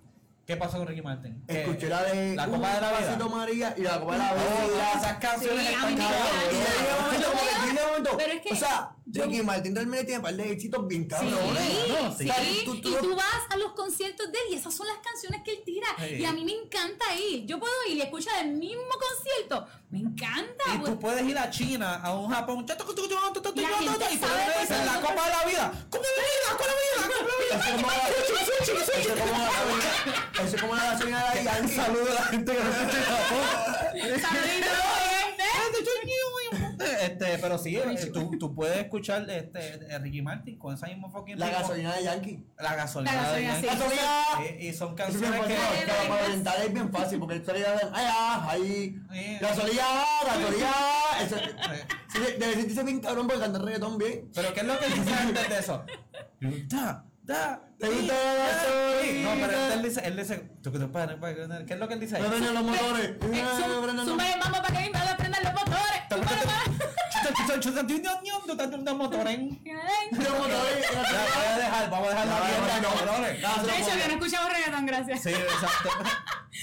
¿Qué 0.50 0.58
pasó 0.58 0.80
con 0.80 0.88
Ricky 0.88 1.04
Martin? 1.04 1.44
Escuché 1.48 1.88
la 1.90 2.04
de 2.06 2.36
la 2.36 2.48
copa 2.48 2.74
de 2.74 2.82
la 2.82 2.90
vida 2.98 3.30
María 3.30 3.76
y 3.78 3.82
la 3.84 4.00
copa 4.00 4.14
de 4.14 4.18
la 4.18 4.32
Oh, 4.34 4.68
vida. 4.68 4.94
esas 4.98 5.14
canciones 5.20 5.68
Sí, 5.68 5.74
a 5.76 5.90
están 5.90 5.96
y 8.10 8.12
yo 8.12 8.18
yo 8.18 8.18
Pero 8.18 8.34
es 8.34 8.42
que 8.42 8.54
o 8.54 8.56
sea, 8.56 8.92
yo- 9.06 9.24
Ricky 9.26 9.42
Martin 9.42 9.76
realmente 9.76 10.06
tiene 10.06 10.18
un 10.20 10.24
par 10.24 10.34
de 10.36 10.52
éxitos 10.52 10.88
bien 10.88 11.04
Sí, 11.04 11.08
cabrones. 11.10 11.44
no, 11.90 12.12
sí, 12.18 12.24
sí. 12.24 12.30
O 12.30 12.34
sea, 12.34 12.44
tú- 12.66 12.82
tú- 12.82 12.90
y 12.90 12.96
tú 12.96 13.16
vas 13.16 13.42
a 13.50 13.58
los 13.58 13.72
conciertos 13.74 14.32
de 14.32 14.38
él 14.40 14.46
y 14.52 14.56
esas 14.56 14.74
son 14.74 14.88
las 14.88 14.98
canciones 14.98 15.42
que 15.44 15.52
él 15.52 15.62
tira. 15.66 15.88
Sí. 16.00 16.16
Y 16.16 16.26
a 16.26 16.32
mí 16.32 16.44
me 16.46 16.54
encanta 16.54 17.06
ir. 17.16 17.46
Yo 17.46 17.60
puedo 17.60 17.74
ir 17.90 17.98
y 17.98 18.02
escuchar 18.02 18.46
el 18.46 18.52
mismo 18.54 18.84
concierto. 19.00 19.66
Me 19.90 20.00
encanta. 20.00 20.64
Y 20.76 20.78
pues. 20.80 20.92
tú 20.92 21.00
puedes 21.00 21.24
ir 21.28 21.38
a 21.38 21.50
China, 21.50 21.96
a 22.04 22.14
un 22.16 22.30
Japón, 22.30 22.66
y 22.66 22.68
La 22.68 22.76
gente 22.78 22.82
puedes 23.42 24.00
decir 24.10 24.20
por 24.20 24.86
la 24.86 25.02
copa 25.02 25.26
de 25.26 25.32
la 25.32 25.44
vida. 25.46 25.88
¡Come 25.90 26.06
la 26.18 26.24
vida! 26.30 26.50
¡Come 26.58 26.70
la 26.70 26.76
vida! 26.78 27.72
¡Come 27.72 27.88
la 27.88 28.10
Eso 28.10 29.14
es 29.14 29.20
como 29.20 29.38
la- 29.38 29.50
gasolina- 29.50 30.32
eso 30.44 30.56
es 30.56 30.62
como 30.62 30.76
la 30.76 30.84
gasolina 30.92 31.32
de 31.34 31.44
Yankee. 31.44 31.76
Saludos 31.76 32.10
a 32.10 32.14
la 32.14 32.24
gente 32.26 32.52
que 32.52 32.58
escucha 32.60 33.04
Japón. 33.04 33.44
Este, 37.20 37.38
pero 37.40 37.58
sí, 37.58 37.76
eh, 37.76 38.12
tú, 38.14 38.32
tú 38.40 38.56
puedes 38.56 38.78
escuchar 38.78 39.30
este, 39.30 39.94
eh, 39.94 40.00
Ricky 40.00 40.22
Martin 40.22 40.58
con 40.58 40.74
esa 40.74 40.88
misma 40.88 41.10
fucking 41.10 41.38
La 41.38 41.48
ritmo. 41.48 41.62
gasolina 41.62 41.94
de 41.96 42.04
Yankee. 42.04 42.46
La 42.58 42.76
gasolina. 42.76 43.12
La 43.14 43.22
gasolina, 43.24 43.54
de 43.56 43.60
sí. 43.60 43.66
Yankee. 43.68 43.80
¡Gasolina! 43.84 44.58
Y, 44.60 44.68
y 44.68 44.74
son 44.74 44.96
canciones 44.96 45.42
que. 45.42 45.56
pero 45.86 46.10
para 46.10 46.24
orientar 46.26 46.62
es 46.62 46.74
bien 46.74 46.92
fácil 46.92 47.20
porque 47.20 47.36
esto 47.36 47.56
ya 47.56 47.76
ay, 47.94 48.06
ah, 48.10 48.48
ahí. 48.50 48.96
Sí. 49.12 49.38
Gasolina, 49.42 49.84
gasolina. 50.26 50.72
Eso, 51.22 51.36
sí, 52.14 52.20
debe 52.40 52.54
sentirse 52.54 52.84
bien 52.84 53.00
cabrón 53.02 53.28
porque 53.28 53.42
canta 53.42 53.60
reggaetón 53.60 53.98
bien. 53.98 54.30
Pero 54.34 54.54
¿qué 54.54 54.60
es 54.62 54.66
lo 54.66 54.80
que 54.80 54.86
dice 54.88 55.14
antes 55.14 55.50
de 55.50 55.60
eso? 55.60 55.86
Da, 56.68 57.06
da. 57.24 57.66
¿Te 57.78 57.88
gusta 57.88 58.02
sí, 58.02 58.08
la 58.08 58.34
gasolina? 58.34 59.02
sí. 59.02 59.22
No, 59.24 59.48
pero 59.48 59.74
él 59.74 59.84
dice, 59.84 60.02
él 60.04 60.18
dice, 60.18 60.50
tú 60.62 60.72
que 60.72 60.80
tú 60.80 60.92
padre, 60.92 61.18
padre, 61.18 61.66
¿qué 61.66 61.74
es 61.74 61.80
lo 61.80 61.88
que 61.88 61.94
él 61.94 62.00
dice? 62.00 62.20
No 62.20 62.30
prenden 62.30 62.54
los 62.54 62.64
motores. 62.64 63.10
Eh, 63.10 63.18
el 63.22 64.40
mambo 64.40 64.62
para 64.62 64.68
que 64.68 64.84
me 64.86 64.90
prendan 64.90 65.19
motoren. 68.96 69.62
Los 70.12 70.30
motores. 70.30 70.86
Ya, 70.92 71.26
voy 71.36 71.46
a 71.46 71.58
dejar, 71.58 71.90
vamos 71.90 72.08
a 72.08 72.12
dejar 72.12 72.28
la 72.28 72.36
De 73.64 73.78
hecho, 73.78 73.92
que 73.92 74.08
no 74.08 74.14
escuchamos 74.14 74.54
reggaetón, 74.54 74.86
gracias. 74.86 75.24
Sí, 75.24 75.30
exacto. 75.30 75.90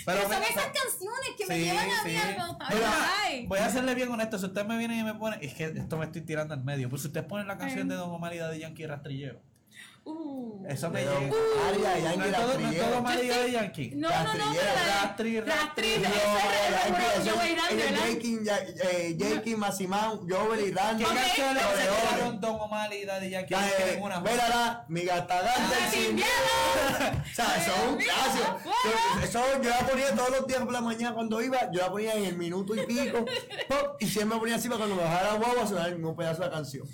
Pero 0.05 0.23
son 0.23 0.31
me- 0.31 0.47
esas 0.49 0.65
canciones 0.67 1.31
que 1.37 1.47
me 1.47 1.59
llevan 1.61 1.91
a 1.91 2.05
mí 2.05 2.11
sí. 2.11 3.47
Voy 3.47 3.59
a 3.59 3.71
serle 3.71 3.95
bien 3.95 4.11
honesto. 4.11 4.39
Si 4.39 4.47
usted 4.47 4.65
me 4.65 4.77
viene 4.79 4.99
y 4.99 5.05
me 5.05 5.15
pone. 5.15 5.39
Es 5.41 5.55
que 5.55 5.65
esto 5.65 5.97
me 5.97 6.05
estoy 6.07 6.23
tirando 6.23 6.55
al 6.55 6.63
medio. 6.65 6.89
Pues 6.89 7.03
si 7.03 7.09
usted 7.09 7.27
pone 7.27 7.45
la 7.45 7.57
canción 7.59 7.89
de 7.89 7.95
Don 7.95 8.11
Omar 8.11 8.35
y 8.35 8.39
de 8.39 8.59
Yankee 8.59 8.87
Rastrillero. 8.87 9.41
Uh. 10.09 10.65
Eso 10.69 10.89
me 10.91 11.01
llega. 11.01 11.17
Aria, 11.19 11.97
No 11.97 11.99
Yankee, 11.99 12.29
es 12.29 12.37
todo, 12.37 12.59
no 12.59 13.03
todo 13.03 13.23
y 13.23 13.27
de 13.27 13.51
Yankee. 13.53 13.91
No, 13.97 14.09
no, 14.09 14.35
no, 14.35 14.53
pero 14.53 14.73
la 14.75 15.03
Rastri, 15.03 15.41
rastri, 15.41 15.95
el. 18.95 19.19
Jakey, 19.19 19.57
Massimán, 19.57 20.29
Jovel 20.29 20.69
y 20.69 20.73
Randy. 20.73 21.05
¿Qué 21.05 21.11
canciones 21.15 21.63
Don 22.41 22.61
Omar 22.61 22.93
y 22.93 23.05
Daddy 23.05 23.31
Yankee? 23.31 23.55
No 23.55 23.61
tienen 23.77 24.03
una. 24.03 24.21
Mírala, 24.21 24.85
mi 24.89 25.03
gata 25.03 25.41
grande 25.43 25.77
Ah, 25.77 25.91
sin. 25.91 26.21
O 27.27 27.35
sea, 27.35 27.57
eso 27.57 27.73
es 27.75 27.89
un 27.91 27.97
Mira, 27.99 28.15
clásico. 28.15 28.59
fuera. 28.63 29.25
Eso 29.25 29.63
yo 29.63 29.71
la 29.71 29.79
ponía 29.79 30.15
todos 30.15 30.31
los 30.31 30.47
días 30.47 30.61
por 30.63 30.73
la 30.73 30.81
mañana 30.81 31.15
cuando 31.15 31.43
iba, 31.43 31.71
yo 31.73 31.81
la 31.81 31.91
ponía 31.91 32.15
en 32.15 32.25
el 32.25 32.37
minuto 32.37 32.75
y 32.75 32.87
pico, 32.87 33.25
y 33.99 34.07
siempre 34.07 34.39
ponía 34.39 34.55
así 34.57 34.69
para 34.69 34.79
cuando 34.79 34.97
me 34.97 35.03
bajara 35.03 35.33
la 35.33 35.39
guagua 35.39 35.67
sonar 35.67 35.95
un 35.95 36.17
pedazo 36.17 36.43
de 36.43 36.49
la 36.49 36.55
canción. 36.55 36.87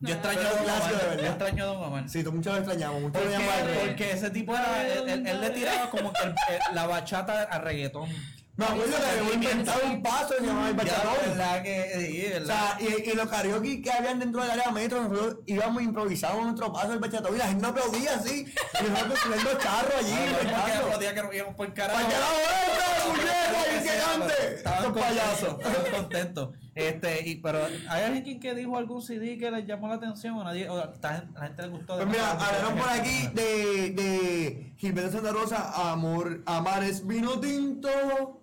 Yo 0.00 0.14
extraño 0.14 0.40
a 0.40 0.50
Don 0.50 0.60
Omar. 0.62 1.16
Yo 1.20 1.26
extraño 1.26 1.64
a 1.64 1.66
Don 1.66 1.82
Omar. 1.82 2.08
Sí, 2.08 2.24
tú 2.24 2.32
muchos 2.32 2.52
lo 2.54 2.58
extrañamos, 2.60 3.02
Porque, 3.12 4.12
ese 4.12 4.30
tipo 4.30 4.54
era, 4.54 4.86
él, 4.86 5.08
él- 5.08 5.26
él 5.26 5.40
le 5.40 5.50
tiraba 5.50 5.90
como 5.90 6.12
que 6.12 6.22
el- 6.22 6.34
el- 6.68 6.74
la 6.74 6.86
bachata 6.86 7.42
a 7.42 7.58
reggaetón. 7.58 8.08
Me 8.56 8.66
acuerdo 8.66 8.94
que 8.98 9.06
habíamos 9.06 9.34
inventado 9.34 9.80
un 9.86 10.02
paso 10.02 10.34
y 10.38 10.44
llamaba 10.44 10.68
el 10.68 10.74
bachatón. 10.74 11.14
verdad 11.28 11.62
que 11.62 11.92
sí, 11.98 12.42
O 12.42 12.46
sea, 12.46 12.76
y, 12.80 13.10
y 13.10 13.14
los 13.14 13.28
karaoke 13.28 13.80
que 13.80 13.90
habían 13.90 14.18
dentro 14.18 14.42
del 14.42 14.50
área 14.50 14.70
metro, 14.70 15.02
nosotros 15.02 15.36
íbamos 15.46 15.82
improvisábamos 15.82 16.44
nuestro 16.44 16.70
paso 16.72 16.88
del 16.90 16.98
bachatón 16.98 17.34
y 17.36 17.38
la 17.38 17.46
gente 17.48 17.62
no 17.62 17.68
aplaudía 17.68 18.16
así. 18.16 18.52
Y 18.80 18.90
nosotros 18.90 19.18
subiendo 19.20 19.50
charro 19.58 19.92
allí, 19.98 20.98
días 21.00 21.12
que 21.14 21.22
nos 21.22 21.34
íbamos 21.34 21.54
por 21.54 21.72
carajo. 21.72 21.98
¡Para 22.00 22.08
que 22.08 22.20
la 22.20 22.26
vuelta, 22.26 23.06
muñeca! 23.08 23.76
¡Y 23.76 23.82
que 23.82 23.98
cante! 24.28 24.54
Estaban 24.56 24.84
Estos 24.84 25.02
payasos. 25.02 25.48
contentos, 25.54 25.76
estaban 25.84 26.02
contentos. 26.02 26.48
Este, 26.74 27.28
y, 27.28 27.36
pero 27.36 27.66
¿hay 27.88 28.04
alguien 28.04 28.38
que 28.38 28.54
dijo 28.54 28.76
algún 28.78 29.02
CD 29.02 29.36
que 29.38 29.50
les 29.50 29.66
llamó 29.66 29.88
la 29.88 29.94
atención 29.96 30.36
o 30.36 30.44
nadie, 30.44 30.68
o 30.68 30.74
a 30.74 30.76
la 31.02 31.24
la 31.34 31.40
gente 31.46 31.62
le 31.62 31.68
gustó? 31.68 31.96
Pues 31.96 32.06
mira, 32.06 32.30
hablaron 32.30 32.78
por 32.78 32.88
aquí 32.88 33.26
de, 33.34 33.90
de 33.90 34.72
Gilberto 34.78 35.10
Santa 35.12 35.32
Rosa, 35.32 35.90
Amor, 35.92 36.42
Amar 36.46 36.84
es 36.84 37.04
vino 37.06 37.38
tinto. 37.40 38.36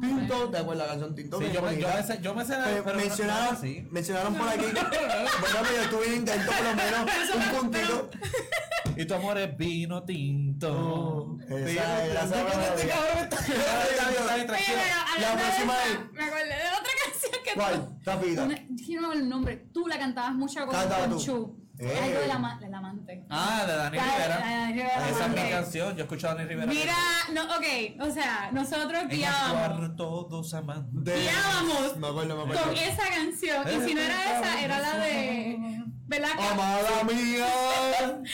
Tinto, 0.00 0.50
¿te 0.50 0.58
acuerdas 0.58 0.86
la 0.86 0.90
canción 0.94 1.14
Tinto? 1.14 1.38
Sí, 1.38 1.46
yo 1.54 1.62
me, 1.62 1.78
yo 1.78 1.86
me 1.94 2.02
sé, 2.02 2.18
yo 2.20 2.34
me 2.34 2.44
sé 2.44 2.54
Eh, 2.54 2.82
pero 2.84 2.96
no- 2.96 3.02
mencionaron, 3.04 3.54
no, 3.54 3.60
sí. 3.60 3.86
mencionaron 3.92 4.34
por 4.34 4.48
aquí. 4.48 4.64
bueno, 4.64 4.88
pero 4.90 5.72
yo 5.76 5.82
estuve 5.82 6.06
en 6.08 6.14
intento 6.14 6.50
por 6.50 6.64
lo 6.64 6.74
menos 6.74 7.06
un 7.36 7.42
puntito. 7.60 8.10
Y 8.96 9.04
tu 9.06 9.14
amor 9.14 9.38
es 9.38 9.56
vino 9.56 10.02
tinto. 10.02 10.72
Oh, 10.72 11.36
esa 11.48 12.06
la 12.08 12.24
La 12.24 12.30
próxima 15.36 15.74
es- 15.84 16.12
Me 16.12 16.24
acordé 16.24 16.44
de 16.44 16.70
otra 16.78 16.92
¿Cuál? 17.54 17.98
Una- 18.44 18.58
yo 18.70 19.00
no 19.00 19.12
el 19.12 19.28
nombre. 19.28 19.68
Tú 19.72 19.86
la 19.86 19.98
cantabas 19.98 20.34
mucho 20.34 20.60
con, 20.66 20.74
Cántala 20.74 21.06
con 21.06 21.16
tú. 21.18 21.24
Chu. 21.24 21.60
Eh. 21.76 21.98
Algo 22.04 22.20
del 22.20 22.30
ama- 22.30 22.56
del 22.60 22.72
amante. 22.72 23.24
Ah, 23.28 23.64
de 23.66 23.72
Dani 23.74 23.96
La- 23.96 24.04
Rivera. 24.04 24.38
la 24.38 24.46
de 24.46 24.54
Dani 24.54 24.72
Rivera, 24.74 25.08
Esa 25.08 25.26
es 25.26 25.30
mi 25.44 25.50
canción. 25.50 25.96
Yo 25.96 26.02
escucho 26.04 26.28
a 26.28 26.34
Dani 26.34 26.48
Rivera. 26.48 26.66
Mira, 26.72 26.94
no, 27.32 27.42
ok, 27.56 28.00
o 28.00 28.10
sea, 28.12 28.50
nosotros 28.52 29.08
guiábamos, 29.08 29.78
cuarto 29.78 30.26
dos 30.30 30.54
amantes. 30.54 31.04
De- 31.04 31.20
guiábamos 31.20 31.96
Me 31.98 32.06
acuerdo, 32.06 32.36
me 32.36 32.42
acuerdo. 32.44 32.62
con 32.62 32.76
esa 32.76 33.02
canción. 33.08 33.66
Y 33.68 33.88
si 33.88 33.94
no 33.94 34.00
era 34.02 34.38
esa, 34.40 34.60
era 34.62 34.78
la 34.78 34.96
de. 34.98 35.58
¿Verdad? 36.06 36.30
Amada 36.38 37.02
mía. 37.04 37.46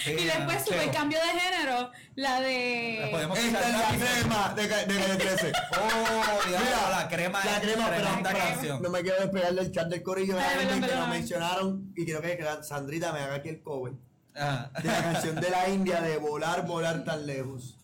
Sí, 0.05 0.11
Y 0.11 0.25
después 0.25 0.57
ah, 0.59 0.65
sube 0.67 0.85
el 0.85 0.91
cambio 0.91 1.19
de 1.21 1.41
género, 1.41 1.91
la 2.17 2.41
de. 2.41 3.05
Esta 3.05 3.23
es 3.39 3.73
la 3.73 3.89
crema 3.97 4.55
de, 4.57 4.69
ca- 4.69 4.85
de 4.87 4.95
calle 4.99 5.17
13. 5.17 5.53
Oh, 5.79 6.41
Mira, 6.49 6.91
la 6.91 7.09
crema 7.09 7.45
La 7.45 7.61
crema, 7.61 7.89
pero, 7.91 8.81
no 8.81 8.91
me 8.91 9.03
quiero 9.03 9.21
despegar 9.21 9.55
del 9.55 9.71
chat 9.71 9.87
del 9.89 10.03
corillo 10.03 10.37
realmente 10.37 10.95
lo 10.97 11.07
mencionaron 11.07 11.93
y 11.97 12.05
quiero 12.05 12.21
que 12.21 12.45
Sandrita 12.63 13.13
me 13.13 13.21
haga 13.21 13.37
aquí 13.37 13.51
el 13.51 13.63
cover 13.63 13.93
Ajá. 14.35 14.71
de 14.83 14.89
la 14.89 15.03
canción 15.03 15.37
de 15.37 15.51
la 15.51 15.69
India 15.69 16.01
de 16.01 16.17
volar, 16.19 16.67
volar 16.67 17.05
tan 17.05 17.25
lejos. 17.25 17.77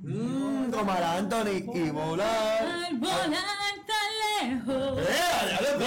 Mmm, 0.00 0.70
tomar 0.72 1.00
a 1.02 1.12
Anthony 1.18 1.62
y 1.74 1.90
volar. 1.90 2.90
Volar 2.92 3.30
tan 3.86 4.58
lejos. 4.66 4.98
¡Eh! 4.98 5.14
¡Ya 5.50 5.60
le 5.60 5.78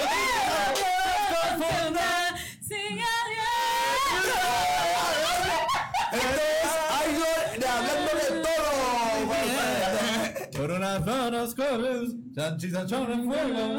en 13.12 13.24
fuego. 13.24 13.78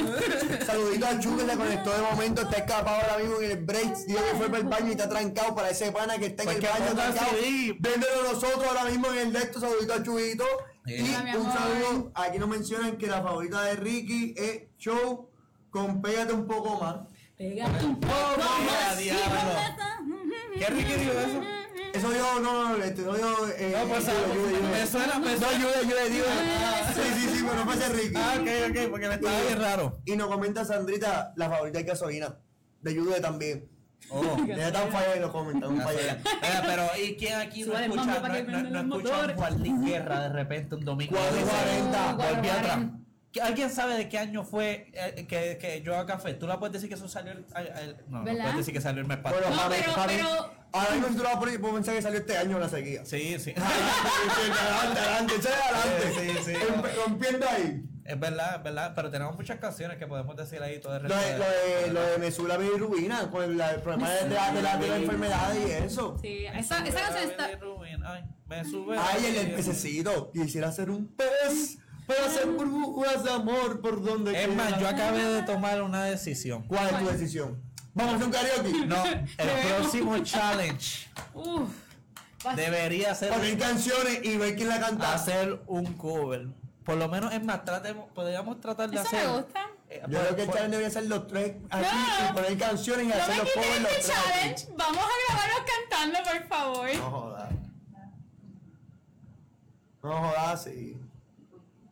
Saludito 0.65 1.05
a 1.07 1.20
Chu 1.20 1.38
que 1.38 1.45
se 1.45 1.57
conectó 1.57 1.91
de 1.91 2.01
momento, 2.01 2.41
está 2.41 2.57
escapado 2.57 3.01
ahora 3.01 3.17
mismo 3.17 3.41
en 3.41 3.51
el 3.51 3.65
break. 3.65 3.95
Dijo 4.07 4.20
que 4.20 4.38
fue 4.38 4.47
para 4.47 4.57
el 4.59 4.67
baño 4.67 4.88
y 4.88 4.91
está 4.91 5.09
trancado 5.09 5.55
para 5.55 5.70
ese 5.70 5.91
pana 5.91 6.17
que 6.17 6.28
está 6.28 6.43
en 6.43 6.49
Pues 6.49 6.57
el 6.57 6.70
baño 6.70 6.95
trancado. 6.95 7.30
CD. 7.32 7.78
Viéndolo 7.80 8.24
nosotros 8.34 8.63
ahora 8.67 8.86
mismo 8.86 9.07
en 9.11 9.17
el 9.20 9.34
de 9.34 9.39
esto, 9.39 9.59
saludito 9.59 9.93
a 9.93 10.03
Chubito. 10.03 10.45
Sí. 10.86 10.93
Y 10.95 11.36
un 11.36 11.51
saludo, 11.51 12.11
aquí 12.15 12.39
nos 12.39 12.49
mencionan 12.49 12.97
que 12.97 13.07
la 13.07 13.22
favorita 13.22 13.61
de 13.63 13.76
Ricky 13.76 14.34
es 14.38 14.63
Show 14.78 15.30
con 15.70 16.01
Pégate 16.01 16.34
un 16.34 16.47
poco 16.47 16.80
más. 16.80 16.97
Pégate 17.38 17.86
un 17.86 17.99
poco 17.99 18.13
más. 18.38 18.97
¿Qué 20.57 20.65
Ricky 20.65 20.93
dijo 20.93 21.11
eso? 21.11 21.59
Eso 21.93 22.13
yo, 22.13 22.39
no, 22.39 22.77
no, 22.77 22.83
este, 22.83 23.01
no, 23.01 23.17
yo, 23.17 23.47
eh, 23.57 23.75
No, 23.77 23.87
pues, 23.89 24.07
ayuda, 24.07 24.21
ah, 24.27 24.31
ayuda, 24.31 24.69
me 24.71 24.87
suena- 24.87 25.19
me 25.19 25.31
No, 25.33 25.37
suena- 25.37 25.57
ayuda, 25.57 25.79
ayuda, 25.79 26.01
ayuda. 26.03 26.93
Sí, 26.93 27.01
sí, 27.19 27.27
sí, 27.37 27.43
pero 27.43 27.55
no 27.55 27.65
pasa 27.65 27.89
Ricky. 27.89 28.13
Ah, 28.15 28.33
ok, 28.39 28.47
ok, 28.69 28.89
porque 28.91 29.07
me 29.07 29.13
estaba 29.15 29.41
bien 29.41 29.59
raro. 29.61 30.01
Y 30.05 30.15
nos 30.15 30.27
comenta 30.27 30.65
Sandrita, 30.65 31.33
la 31.35 31.49
favorita 31.49 31.79
de 31.79 31.83
gasolina. 31.85 32.37
De 32.81 32.95
Jude 32.95 33.19
también. 33.19 33.69
Oh. 34.11 34.21
Está 34.49 34.83
un 34.83 34.91
falla 34.91 35.15
y 35.17 35.19
nos 35.19 35.31
comenta, 35.31 35.67
un 35.67 35.81
falla. 35.81 36.19
Pero 36.65 36.83
¿y 37.03 37.15
quién 37.15 37.35
aquí 37.39 37.63
no 37.63 37.77
escucha, 37.77 38.05
no, 38.05 38.71
no, 38.71 38.83
no 38.85 38.95
escucha 38.97 39.35
Juan 39.35 39.83
Guerra 39.85 40.21
de 40.21 40.29
repente 40.29 40.75
un 40.75 40.85
domingo? 40.85 41.15
Cuatro 41.17 41.35
Dice, 41.37 41.49
cuarenta. 41.49 42.13
Volví 42.13 42.23
Cuatro 42.27 42.51
atrás. 42.51 42.61
cuarenta. 42.67 42.95
¿Que 43.31 43.41
¿Alguien 43.43 43.69
sabe 43.69 43.95
de 43.95 44.09
qué 44.09 44.17
año 44.17 44.43
fue 44.43 44.89
eh, 44.93 45.27
que, 45.27 45.59
que 45.61 45.81
yo 45.83 45.95
a 45.95 46.05
café? 46.07 46.33
¿Tú 46.33 46.47
la 46.47 46.57
puedes 46.57 46.73
decir 46.73 46.89
que 46.89 46.95
eso 46.95 47.07
salió 47.07 47.33
el, 47.33 47.45
el- 47.57 47.67
el- 47.89 47.95
no, 48.07 48.19
no 48.19 48.25
puedes 48.25 48.55
decir 48.57 48.73
que 48.73 48.81
salió 48.81 49.01
el 49.01 49.07
mes 49.07 49.21
Bueno, 49.21 49.37
pasado. 49.37 49.55
No, 49.55 49.69
pero- 49.69 49.91
mí- 49.91 50.03
pero- 50.07 50.59
Ahora 50.72 50.91
mismo 50.91 51.07
si 51.09 51.15
tú 51.15 51.24
la 51.24 51.30
vas 51.30 51.38
a 51.38 51.39
poner, 51.39 51.59
puedo 51.61 51.74
pensar 51.76 51.95
que 51.95 52.01
salió 52.01 52.20
este 52.20 52.38
año 52.38 52.59
la 52.59 52.70
sequía. 52.70 53.03
Sí, 53.05 53.38
sí. 53.43 53.53
adelante, 53.55 54.99
adelante, 54.99 55.34
adelante. 55.36 56.13
Sí, 56.20 56.43
sí, 56.43 56.53
sí. 56.53 56.97
Rompiendo 57.05 57.47
ahí. 57.49 57.84
Es 58.05 58.20
verdad, 58.20 58.55
es 58.57 58.63
verdad, 58.63 58.93
pero 58.95 59.11
tenemos 59.11 59.36
muchas 59.36 59.59
canciones 59.59 59.97
que 59.97 60.07
podemos 60.07 60.36
decir 60.36 60.61
ahí 60.63 60.80
todo 60.80 60.95
el 60.97 61.03
Lo 61.03 61.15
de, 61.15 61.38
lo 61.38 61.45
de, 61.45 61.93
lo 61.93 62.01
de 62.01 62.17
Mesura 62.17 62.57
Bilirrubina, 62.57 63.30
con 63.30 63.43
el, 63.43 63.61
el 63.61 63.82
problema 63.82 64.09
de, 64.09 64.24
de, 64.30 64.34
la- 64.36 64.51
de, 64.51 64.61
la, 64.63 64.78
de 64.78 64.88
la 64.88 64.97
enfermedad 64.97 65.53
y 65.55 65.72
eso. 65.72 66.17
Sí, 66.20 66.45
esa, 66.47 66.84
esa 66.88 67.01
canción 67.01 67.30
está. 67.30 67.49
Ay, 68.05 68.24
me 68.47 68.65
sube. 68.65 68.97
Ay, 68.97 69.26
el, 69.28 69.36
el 69.36 69.51
pececito. 69.53 70.32
Quisiera 70.32 70.72
ser 70.72 70.89
un 70.89 71.07
pez 71.07 71.78
para 72.07 72.26
hacer 72.26 72.47
burbujas 72.47 73.24
de 73.24 73.30
amor 73.32 73.80
por 73.82 74.03
donde 74.03 74.43
Es 74.43 74.55
más, 74.55 74.80
yo 74.80 74.88
acabé 74.88 75.24
de 75.24 75.43
tomar 75.43 75.80
una 75.84 76.05
decisión. 76.05 76.63
¿Cuál 76.63 76.89
es 76.89 76.97
tu 76.99 77.05
decisión? 77.05 77.61
¿Vamos 77.93 78.13
a 78.13 78.15
hacer 78.15 78.27
un 78.27 78.31
karaoke? 78.33 78.85
No, 78.85 79.05
el 79.05 79.67
próximo 79.77 80.17
challenge 80.19 81.09
Uf. 81.33 81.69
Debería 82.55 83.13
ser 83.15 83.33
Poner 83.33 83.57
canciones 83.57 84.19
y 84.23 84.37
ver 84.37 84.55
quién 84.55 84.69
la 84.69 84.79
canta. 84.79 85.13
hacer 85.13 85.61
un 85.67 85.93
cover. 85.95 86.47
Por 86.85 86.95
lo 86.97 87.09
menos, 87.09 87.33
es 87.33 87.43
más, 87.43 87.65
tratemos, 87.65 88.09
podríamos 88.13 88.61
tratar 88.61 88.89
de 88.89 88.95
Eso 88.97 89.07
hacer. 89.07 89.27
me 89.27 89.33
gusta. 89.41 89.67
eh, 89.89 90.01
Yo 90.07 90.17
por- 90.17 90.21
creo 90.21 90.35
que 90.35 90.41
el 90.43 90.47
por- 90.47 90.55
challenge 90.55 90.77
debería 90.77 90.89
ser 90.89 91.05
los 91.09 91.27
tres 91.27 91.55
aquí 91.69 91.85
No. 92.23 92.29
y 92.29 92.33
poner 92.33 92.57
canciones 92.57 93.05
y 93.05 93.09
No 93.09 93.15
hacer 93.15 93.37
los 93.37 93.51
covers 93.51 93.81
los 93.81 93.91
este 93.91 94.03
tres. 94.03 94.23
challenge. 94.23 94.67
Vamos 94.77 95.03
a 95.03 95.33
grabarnos 95.33 95.61
cantando, 95.89 96.19
por 96.31 96.47
favor. 96.47 96.95
No 96.95 97.11
jodas. 97.11 97.49
No 100.01 100.11
jodas, 100.17 100.63
sí. 100.63 100.97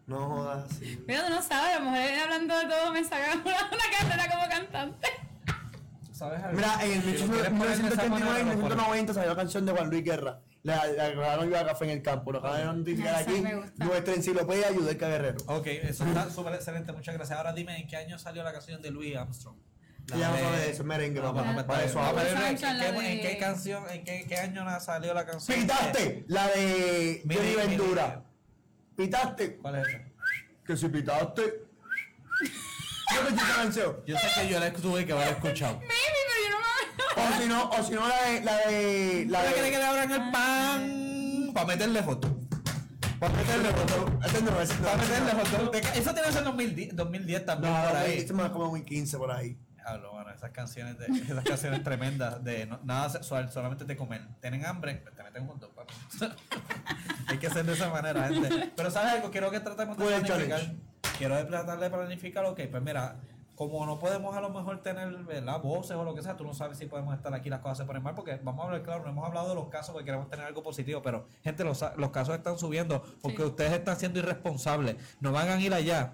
No 0.06 0.30
jodas, 0.30 0.64
sí. 0.80 1.04
Mira, 1.06 1.26
tú 1.28 1.34
no 1.34 1.42
sabes, 1.42 1.76
a 1.76 1.80
lo 1.80 1.92
mejor 1.92 2.20
hablando 2.24 2.58
de 2.58 2.66
todo 2.68 2.94
me 2.94 3.04
saca 3.04 3.34
una, 3.34 3.44
una 3.44 3.98
carrera 4.00 4.32
como 4.32 4.48
cantante. 4.50 5.08
¿Sabes 6.18 6.42
algo? 6.44 6.58
Mira, 6.58 6.80
en 6.84 6.92
el 6.94 7.02
Si 7.18 7.28
lo 7.28 7.34
quieres 7.34 7.50
poner 7.52 7.68
de 7.68 7.74
esa 7.74 7.82
1989 7.84 8.08
y 8.08 8.10
manera, 8.10 8.38
lo 8.40 8.62
pones. 8.62 8.78
1990 8.78 9.14
salió 9.14 9.30
la 9.30 9.36
canción 9.36 9.66
de 9.66 9.72
Juan 9.74 9.90
Luis 9.90 10.04
Guerra. 10.04 10.40
La, 10.64 10.86
la 10.88 11.10
grabaron 11.10 11.50
yo 11.50 11.60
a 11.60 11.66
café 11.66 11.86
en 11.86 11.92
el 11.92 12.02
campo. 12.02 12.32
Lo 12.32 12.40
acaban 12.40 12.84
de 12.84 12.92
notificar 12.94 13.16
aquí. 13.16 13.44
Nuestra 13.78 14.14
enciclopedia 14.16 14.72
Yudelka 14.72 15.08
Guerrero. 15.08 15.38
Ok, 15.48 15.68
eso 15.68 16.06
está 16.06 16.30
súper 16.30 16.56
excelente, 16.56 16.92
muchas 16.92 17.16
gracias. 17.16 17.38
Ahora 17.38 17.54
dime, 17.54 17.80
¿en 17.80 17.88
qué 17.88 17.98
año 17.98 18.18
salió 18.18 18.44
la 18.44 18.52
canción 18.52 18.82
de 18.82 18.92
Louis 18.92 19.16
Armstrong? 19.16 19.56
La 20.08 20.18
Ya 20.18 20.30
sabe 20.38 20.58
de 20.60 20.70
eso, 20.72 20.84
merengue, 20.86 21.20
No, 21.20 21.34
Para 21.68 21.84
eso 21.84 22.00
habla. 22.00 22.22
pero 22.24 22.34
¿en 22.34 22.38
qué- 22.38 22.44
canción, 22.48 22.78
la 22.78 22.88
¿En 23.12 23.22
qué 23.22 23.38
canción, 23.38 23.90
en 23.90 24.04
qué, 24.06 24.26
qué 24.28 24.38
año 24.38 24.80
salió 24.80 25.14
la 25.14 25.26
canción? 25.26 25.60
Pitaste 25.60 26.24
la 26.28 26.48
de 26.48 27.22
Johnny. 27.26 27.56
Ventura. 27.56 28.24
Pitaste. 28.96 29.58
¿Cuál 29.58 29.76
es 29.76 29.88
esa? 29.88 30.00
Que 30.66 30.78
si 30.78 30.88
pitaste. 30.88 31.44
Yo 33.14 33.36
canción. 33.56 33.98
Yo 34.06 34.18
sé 34.18 34.28
que 34.42 34.50
yo 34.50 34.60
la 34.60 34.72
tuve 34.74 35.06
que 35.06 35.14
haber 35.14 35.30
escuchado. 35.30 35.76
Maybe, 35.80 35.92
pero 36.28 36.44
yo 36.44 36.50
no 36.52 36.60
me 36.60 37.07
O 37.18 37.42
si 37.42 37.48
no, 37.50 37.70
o 37.70 37.84
si 37.84 37.94
no 37.94 38.08
la 38.08 38.22
de 38.30 38.42
la 38.42 38.58
de 38.68 39.26
la 39.30 39.40
¿Para 39.40 39.52
qué 39.54 39.58
le 39.62 39.64
de. 39.66 39.72
que 39.72 39.78
le 39.78 39.84
abran 39.86 40.12
el 40.12 40.32
pan? 40.32 41.52
Para 41.54 41.66
meterle 41.68 42.04
foto. 42.04 42.40
Para 43.20 43.34
meterle 43.34 43.70
foto. 43.72 43.98
No. 43.98 44.20
Para 44.20 44.98
meterle 44.98 45.32
foto. 45.32 45.72
Eso 45.74 46.14
tiene 46.14 46.28
que 46.28 46.32
ser 46.34 46.44
2010, 46.44 46.96
2010 46.96 47.46
también 47.46 47.74
No, 47.74 47.84
por 47.88 47.96
ahí. 47.98 48.18
este 48.20 48.34
más 48.34 48.50
como 48.52 48.66
2015 48.66 49.18
por 49.18 49.32
ahí. 49.32 49.58
Hablo, 49.86 50.12
bueno, 50.12 50.30
esas 50.32 50.52
canciones, 50.52 50.98
de, 51.00 51.06
esas 51.06 51.46
canciones 51.46 51.82
tremendas 51.82 52.44
de 52.44 52.66
no- 52.66 52.80
nada 52.84 53.10
sexual, 53.10 53.50
solamente 53.52 53.86
de 53.86 53.96
comer. 53.96 54.22
¿Tienen 54.42 54.66
hambre? 54.66 54.96
Pues 55.02 55.16
te 55.16 55.24
meten 55.24 55.44
un 55.44 55.48
montón, 55.48 55.70
papi. 55.74 55.94
Hay 57.28 57.38
que 57.38 57.50
ser 57.50 57.66
de 57.66 57.74
esa 57.74 57.90
manera, 57.90 58.28
gente. 58.28 58.72
Pero 58.76 58.92
¿sabes 58.92 59.14
algo? 59.14 59.32
Quiero 59.32 59.50
que 59.50 59.60
tratemos 59.62 59.98
de 59.98 60.04
¿Cuál 60.04 60.14
es 60.16 60.20
el 60.20 60.26
planificar. 60.26 60.62
Quiero 61.18 61.48
tratar 61.48 61.80
de 61.80 61.90
planificar, 61.90 62.46
ok, 62.46 62.60
pues 62.70 62.84
mira, 62.84 63.16
como 63.58 63.86
no 63.86 63.98
podemos 64.00 64.34
a 64.38 64.40
lo 64.40 64.50
mejor 64.52 64.82
tener 64.84 65.10
¿verdad? 65.24 65.60
voces 65.62 65.98
o 65.98 66.04
lo 66.06 66.14
que 66.16 66.22
sea, 66.22 66.38
tú 66.38 66.44
no 66.46 66.54
sabes 66.54 66.78
si 66.78 66.86
podemos 66.86 67.14
estar 67.16 67.34
aquí, 67.34 67.50
las 67.50 67.60
cosas 67.60 67.80
se 67.80 67.86
ponen 67.86 68.04
mal, 68.04 68.14
porque 68.16 68.40
vamos 68.44 68.62
a 68.62 68.66
hablar 68.68 68.84
claro, 68.84 69.04
no 69.04 69.10
hemos 69.10 69.26
hablado 69.26 69.50
de 69.50 69.56
los 69.56 69.68
casos 69.68 69.92
porque 69.94 70.06
queremos 70.06 70.30
tener 70.30 70.46
algo 70.46 70.62
positivo, 70.64 71.02
pero 71.02 71.28
gente, 71.44 71.64
los, 71.64 71.84
los 71.98 72.12
casos 72.12 72.36
están 72.36 72.58
subiendo 72.60 73.02
porque 73.22 73.38
Sí. 73.38 73.44
ustedes 73.44 73.74
están 73.74 73.98
siendo 73.98 74.20
irresponsables. 74.20 74.96
No 75.20 75.32
van 75.32 75.50
a 75.50 75.60
ir 75.60 75.74
allá. 75.74 76.14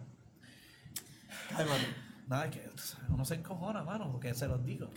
Cálmate. 1.56 1.86
Nada, 2.26 2.50
que 2.50 2.68
uno 3.10 3.26
se 3.26 3.36
encojona, 3.36 3.84
mano, 3.84 4.10
porque 4.10 4.34
se 4.34 4.48
los 4.48 4.64
digo. 4.64 4.90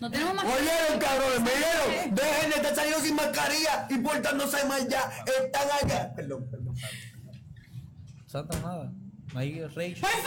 No 0.00 0.08
tenemos 0.10 0.34
más. 0.36 0.44
Oyeron, 0.44 0.98
cabrones, 1.00 1.40
me 1.40 1.50
oyeron. 1.50 2.14
Dejen 2.14 2.50
de 2.50 2.56
estar 2.56 2.74
saliendo 2.76 3.00
sin 3.00 3.16
mascarilla 3.16 3.86
y 3.90 3.98
portándose 3.98 4.64
mal 4.66 4.88
ya. 4.88 5.10
Están 5.26 5.68
allá. 5.82 6.14
Perdón, 6.14 6.46
perdón. 6.48 6.74
Santa, 8.26 8.60
nada. 8.60 8.92
Hay 9.34 9.62
rey. 9.74 9.94
¡Por 9.94 10.10
favor! 10.10 10.24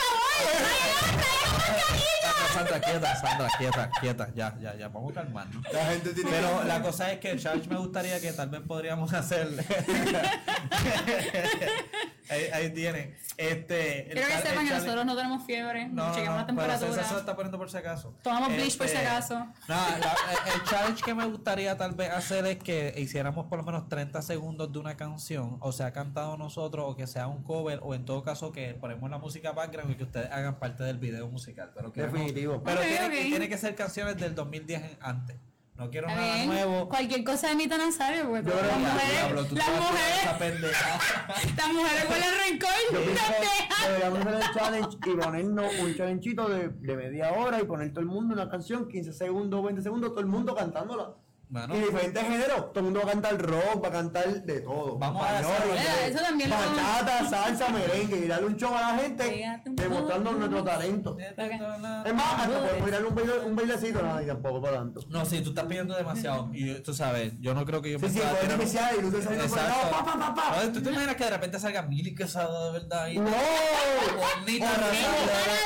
Sandra, 2.54 2.54
Sandra, 2.54 2.80
quieta, 2.80 3.16
Sandra, 3.16 3.49
quieta, 3.58 3.89
quieta. 3.99 4.30
Ya, 4.36 4.56
ya, 4.62 4.76
ya, 4.76 4.88
vamos 4.89 5.12
a 5.12 5.16
calmarnos. 5.22 5.64
La 5.72 5.86
gente 5.86 6.14
tiene 6.14 6.30
Pero 6.30 6.64
la 6.64 6.82
cosa 6.82 7.12
es 7.12 7.20
que 7.20 7.32
el 7.32 7.41
challenge 7.41 7.70
me 7.70 7.78
gustaría 7.78 8.20
que 8.20 8.32
tal 8.34 8.49
vez 8.49 8.62
podríamos 8.62 9.12
hacer. 9.14 9.47
ahí, 12.32 12.46
ahí 12.54 12.70
tiene. 12.74 13.16
Este, 13.38 14.08
Quiero 14.12 14.28
que 14.28 14.38
sepan 14.48 14.68
que 14.68 14.74
nosotros 14.74 15.06
no 15.06 15.16
tenemos 15.16 15.44
fiebre, 15.46 15.88
No, 15.88 16.08
no, 16.08 16.14
chequeamos 16.16 16.42
no, 16.42 16.42
la 16.42 16.46
pero 16.46 16.58
temperatura. 16.58 16.90
César 16.92 17.06
se 17.06 17.14
lo 17.14 17.20
está 17.20 17.36
poniendo 17.36 17.58
por 17.58 17.70
si 17.72 17.78
acaso. 17.78 18.14
Tomamos 18.24 18.50
bleach 18.50 18.78
por 18.78 18.88
si 18.88 18.96
Este, 18.96 19.08
acaso. 19.08 19.48
nada, 19.68 19.98
la- 20.00 20.54
el 20.54 20.64
challenge 20.64 21.04
que 21.04 21.14
me 21.14 21.26
gustaría 21.26 21.78
tal 21.78 21.94
vez 21.94 22.10
hacer 22.12 22.46
es 22.46 22.58
que 22.58 22.94
hiciéramos 22.98 23.48
por 23.48 23.58
lo 23.60 23.64
menos 23.64 23.90
30 23.90 24.22
segundos 24.22 24.72
de 24.72 24.80
una 24.80 24.96
canción, 24.98 25.58
o 25.60 25.72
sea, 25.72 25.92
cantado 25.94 26.38
nosotros, 26.38 26.86
o 26.88 26.96
que 26.96 27.08
sea 27.08 27.28
un 27.28 27.44
cover, 27.44 27.80
o 27.84 27.96
en 27.96 28.06
todo 28.06 28.24
caso 28.24 28.52
que 28.52 28.74
ponemos 28.74 29.10
la 29.10 29.18
música 29.18 29.52
background 29.52 29.92
y 29.92 29.96
que 29.96 30.04
ustedes 30.04 30.32
hagan 30.32 30.60
parte 30.60 30.84
del 30.84 30.98
video 31.00 31.28
musical. 31.28 31.72
Pero 31.76 31.92
queremos- 31.92 32.14
Definitivo. 32.20 32.62
Pero 32.64 32.80
Ok, 32.82 32.86
tiene, 32.88 33.06
ok. 33.06 33.12
Que, 33.12 33.24
tiene 33.26 33.50
que 33.50 33.58
ser 33.58 33.76
canciones 33.76 34.18
del 34.18 34.36
2010 34.36 34.84
en- 34.84 34.98
antes. 35.02 35.38
No 35.82 35.90
quiero 35.90 36.06
nada 36.06 36.36
bien. 36.36 36.48
nuevo. 36.48 36.88
Cualquier 36.88 37.24
cosa 37.24 37.48
de 37.48 37.54
Anita 37.54 37.76
Nazario, 37.76 38.30
porque 38.30 38.48
Yo 38.48 38.52
creo 38.52 38.68
las 38.68 38.78
mujeres, 38.78 39.12
Diablo, 39.14 39.46
tú 39.46 39.56
las 39.56 39.68
mujeres, 39.68 40.26
las 41.58 41.74
mujeres 41.74 42.08
rencor, 42.48 42.70
pienso 42.92 43.24
te 43.24 43.76
que 43.76 43.88
deberíamos 43.88 44.20
hacer 44.20 44.36
el 44.36 44.54
challenge 44.54 44.98
y 45.04 45.16
ponernos 45.16 45.74
un 45.80 45.96
challengito 45.96 46.50
de, 46.50 46.70
de 46.70 46.96
media 46.96 47.32
hora 47.34 47.60
y 47.60 47.64
poner 47.64 47.90
todo 47.90 48.02
el 48.02 48.06
mundo 48.06 48.36
una 48.36 48.48
canción, 48.48 48.88
15 48.88 49.12
segundos, 49.12 49.64
20 49.64 49.82
segundos, 49.82 50.12
todo 50.12 50.20
el 50.20 50.28
mundo 50.28 50.54
cantándola. 50.54 51.16
Y 51.52 51.80
diferentes 51.80 52.24
géneros. 52.24 52.72
Todo 52.72 52.80
el 52.80 52.84
mundo 52.86 53.02
va 53.02 53.10
a 53.10 53.14
cantar 53.14 53.42
rock, 53.42 53.84
va 53.84 53.90
a 53.90 53.92
cantar 53.92 54.44
de 54.44 54.62
todo. 54.62 54.98
Vamos 54.98 55.22
a 55.26 55.40
hacerlo. 55.40 55.74
eso 55.74 56.20
también 56.50 56.70
lo 56.76 56.76
vamos- 56.76 57.02
Bachata, 57.02 57.30
salsa, 57.30 57.70
merengue. 57.70 58.18
Y 58.18 58.28
darle 58.28 58.48
un 58.48 58.56
show 58.58 58.76
a 58.76 58.82
la 58.82 58.98
gente 59.00 59.46
demostrando 59.66 60.32
nuestro 60.34 60.64
talento. 60.64 61.18
Es 61.20 62.14
más, 62.14 62.34
hasta 62.42 62.60
podemos 62.60 62.88
ir 62.88 62.96
a 62.96 63.00
un, 63.00 63.16
baile, 63.16 63.39
un 63.46 63.56
bailecito, 63.56 64.02
no, 64.02 64.20
ni 64.20 64.26
tampoco 64.28 64.62
para 64.62 64.78
tanto. 64.78 65.02
No, 65.10 65.26
sí, 65.26 65.42
tú 65.42 65.50
estás 65.50 65.66
pidiendo 65.66 65.96
demasiado. 65.96 66.50
Y 66.54 66.76
tú 66.82 66.94
sabes, 66.94 67.34
yo 67.39 67.54
no 67.54 67.66
creo 67.66 67.82
que 67.82 67.92
yo 67.92 68.00
Sí, 68.00 68.10
sí, 68.10 68.20
poder 68.20 68.52
especial 68.52 68.96
y 68.98 69.02
luces 69.02 69.24
saliendo 69.24 69.48
por 69.48 69.58
pa, 69.58 70.06
pa, 70.06 70.20
pa, 70.20 70.36
pa. 70.36 70.64
No, 70.66 70.72
¿Tú 70.72 70.82
te 70.82 70.89
imaginas 70.92 71.16
que 71.16 71.24
de 71.24 71.30
repente 71.30 71.60
salga 71.60 71.82
Mili 71.84 72.16
Quesada 72.16 72.68
de 72.68 72.80
verdad? 72.80 73.04
ahí? 73.04 73.18
¡No! 73.18 73.26
Bonita. 73.26 74.66
No, 74.66 74.78
no, 74.78 74.88
no, 74.88 74.92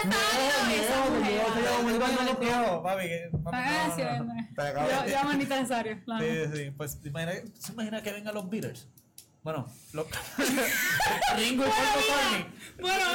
no, 0.06 0.16
no, 1.92 1.92
no, 1.92 2.00
no, 2.00 2.10
no, 2.10 2.34
no. 2.34 2.40
viejo, 2.40 2.84
papi, 2.84 3.04
que- 3.04 3.30
papi, 3.44 3.58
no, 3.58 3.96
sí, 3.96 4.02
no, 4.02 4.24
no. 4.24 4.34
no. 4.34 4.48
Te 4.56 4.62
acabo 4.62 4.88
Yo, 4.90 5.20
amo 5.20 5.30
a 5.30 5.34
Anita 5.34 5.60
amo. 5.60 6.20
Sí, 6.20 6.58
sí, 6.58 6.72
pues 6.72 7.02
¿te 7.02 7.10
imaginas, 7.10 7.42
¿se 7.60 7.72
imagina 7.74 8.02
que 8.02 8.12
vengan 8.14 8.34
los 8.36 8.50
Beatles? 8.50 8.88
Bueno, 9.46 9.68
los 9.94 10.08
Ringo 11.38 11.64
y 11.66 11.70
Paul 11.70 11.86
McCartney. 11.96 12.46
Bueno. 12.82 13.06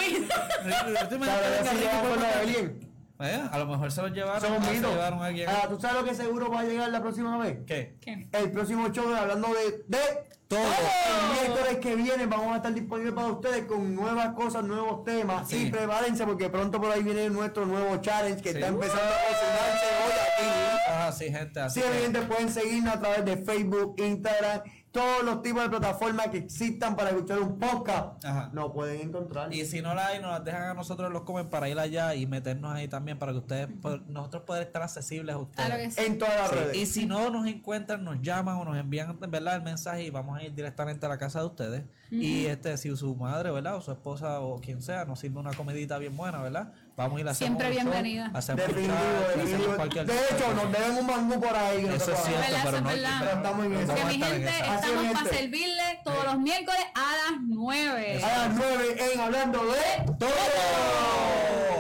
Eh, 3.23 3.49
A 3.53 3.59
lo 3.59 3.67
mejor 3.67 3.91
se 3.91 4.01
los 4.01 4.13
llevaron, 4.13 4.41
Son 4.41 4.65
se 4.65 4.81
llevaron 4.81 5.21
a 5.23 5.27
alguien. 5.27 5.49
Ah, 5.51 5.67
¿Tú 5.69 5.79
sabes 5.81 5.97
lo 6.01 6.05
que 6.09 6.15
seguro 6.15 6.49
va 6.51 6.61
a 6.61 6.65
llegar 6.65 6.89
la 6.89 7.01
próxima 7.03 7.37
vez? 7.37 7.59
¿Qué? 7.67 7.97
¿Qué? 8.01 8.29
El 8.33 8.53
próximo 8.53 8.89
show 8.91 9.13
hablando 9.13 9.49
de, 9.49 9.83
de 9.89 9.99
todo. 10.47 10.61
El 10.61 11.49
miércoles 11.49 11.79
que 11.83 11.97
viene 11.97 12.27
vamos 12.27 12.53
a 12.53 12.57
estar 12.59 12.73
disponibles 12.73 13.13
para 13.13 13.27
ustedes 13.27 13.65
con 13.67 13.93
nuevas 13.95 14.33
cosas, 14.35 14.63
nuevos 14.63 15.03
temas. 15.05 15.49
Sí. 15.49 15.67
Y 15.67 15.71
prepárense 15.73 16.25
porque 16.25 16.49
pronto 16.49 16.81
por 16.81 16.93
ahí 16.93 17.03
viene 17.03 17.29
nuestro 17.29 17.67
nuevo 17.67 17.97
challenge 18.01 18.41
que 18.41 18.51
Sí. 18.53 18.55
está 18.55 18.69
empezando 18.69 19.03
a 19.03 19.19
cocinarse 19.29 19.87
hoy 20.07 20.13
aquí. 20.13 20.81
Ah, 20.89 21.13
sí, 21.13 21.25
gente. 21.31 21.61
Así 21.61 21.81
Sí, 21.81 21.87
que- 22.13 22.21
pueden 22.23 22.51
seguirnos 22.51 22.95
a 22.95 23.01
través 23.01 23.25
de 23.25 23.37
Facebook, 23.37 23.97
Instagram, 23.99 24.63
todos 24.93 25.23
los 25.23 25.43
tipos 25.43 25.63
de 25.63 25.69
plataformas 25.71 26.29
que 26.29 26.39
existan 26.39 26.97
para 26.97 27.11
escuchar 27.11 27.39
un 27.41 27.59
podcast. 27.59 28.25
Ajá. 28.25 28.51
Nos 28.53 28.73
pueden 28.73 29.01
encontrar. 29.01 29.53
Y 29.55 29.65
si 29.65 29.83
no 29.83 29.95
la 29.95 30.09
hay, 30.09 30.21
nos 30.21 30.31
las 30.33 30.45
dejan 30.45 30.63
a 30.63 30.75
nosotros 30.75 31.07
en 31.07 31.13
los 31.13 31.23
comentarios 31.23 31.51
para 31.51 31.69
ir 31.69 31.79
allá 31.79 32.15
y 32.15 32.27
meternos 32.27 32.73
ahí 32.73 32.89
también 32.89 33.19
para 33.19 33.33
que 33.33 33.39
ustedes, 33.39 33.69
nosotros 34.09 34.43
poder 34.43 34.65
estar 34.65 34.83
accesibles 34.83 35.35
a 35.35 35.39
ustedes. 35.39 35.67
Claro 35.67 35.83
que 35.83 35.91
sí. 35.91 36.01
en 36.05 36.19
todas 36.19 36.37
las 36.37 36.49
Sí, 36.51 36.55
redes. 36.57 36.77
Y 36.77 36.87
si 36.87 37.07
no 37.07 37.31
nos 37.31 37.47
encuentran, 37.47 38.03
nos 38.05 38.21
llaman 38.21 38.57
o 38.57 38.65
nos 38.65 38.77
envían 38.77 39.19
¿verdad? 39.21 39.57
el 39.57 39.63
mensaje 39.63 40.03
y 40.03 40.11
vamos 40.11 40.39
a 40.39 40.43
ir 40.43 40.55
directamente 40.55 41.07
a 41.07 41.09
la 41.09 41.19
casa 41.19 41.41
de 41.41 41.47
ustedes. 41.47 41.85
Y 42.11 42.47
este, 42.47 42.77
si 42.77 42.95
su 42.97 43.15
madre, 43.15 43.53
¿verdad? 43.53 43.77
O 43.77 43.81
su 43.81 43.93
esposa 43.93 44.41
o 44.41 44.61
quien 44.61 44.83
sea 44.83 45.05
nos 45.05 45.21
sirve 45.21 45.39
una 45.39 45.53
comidita 45.53 45.97
bien 45.99 46.17
buena, 46.17 46.43
¿verdad? 46.43 46.73
Vamos 47.01 47.17
a 47.17 47.21
ir 47.23 47.29
a 47.29 47.31
hacer 47.31 47.47
Siempre 47.47 47.71
bienvenida. 47.71 48.31
Hacemos 48.35 48.67
Definitivo, 48.67 48.95
definitivo. 49.35 49.73
hacemos 49.73 50.07
De 50.07 50.15
hecho, 50.37 50.55
nos 50.55 50.71
deben 50.71 50.99
un 50.99 51.07
mangú 51.07 51.41
por 51.41 51.57
ahí. 51.57 51.83
que 51.87 51.95
Eso 51.97 52.13
es 52.13 52.19
cierto, 52.19 52.43
¿Verdad? 52.43 52.61
pero 52.63 52.81
no, 52.83 52.91
es 52.91 52.97
verdad. 52.97 53.19
Pero 53.21 53.37
estamos 53.37 53.65
en 53.67 53.73
eso. 53.73 53.95
Que 53.95 54.05
mi 54.05 54.13
gente, 54.23 54.49
estamos 54.51 54.85
es, 54.85 55.13
para 55.13 55.19
gente. 55.21 55.35
servirle 55.35 56.01
todos 56.05 56.25
los 56.27 56.39
miércoles 56.41 56.81
a 56.95 57.31
las 57.33 57.41
9. 57.49 58.23
A 58.23 58.29
las 58.49 58.55
9 58.55 58.97
en 59.15 59.21
Hablando 59.21 59.65
de 59.65 60.13
Todo. 60.19 61.80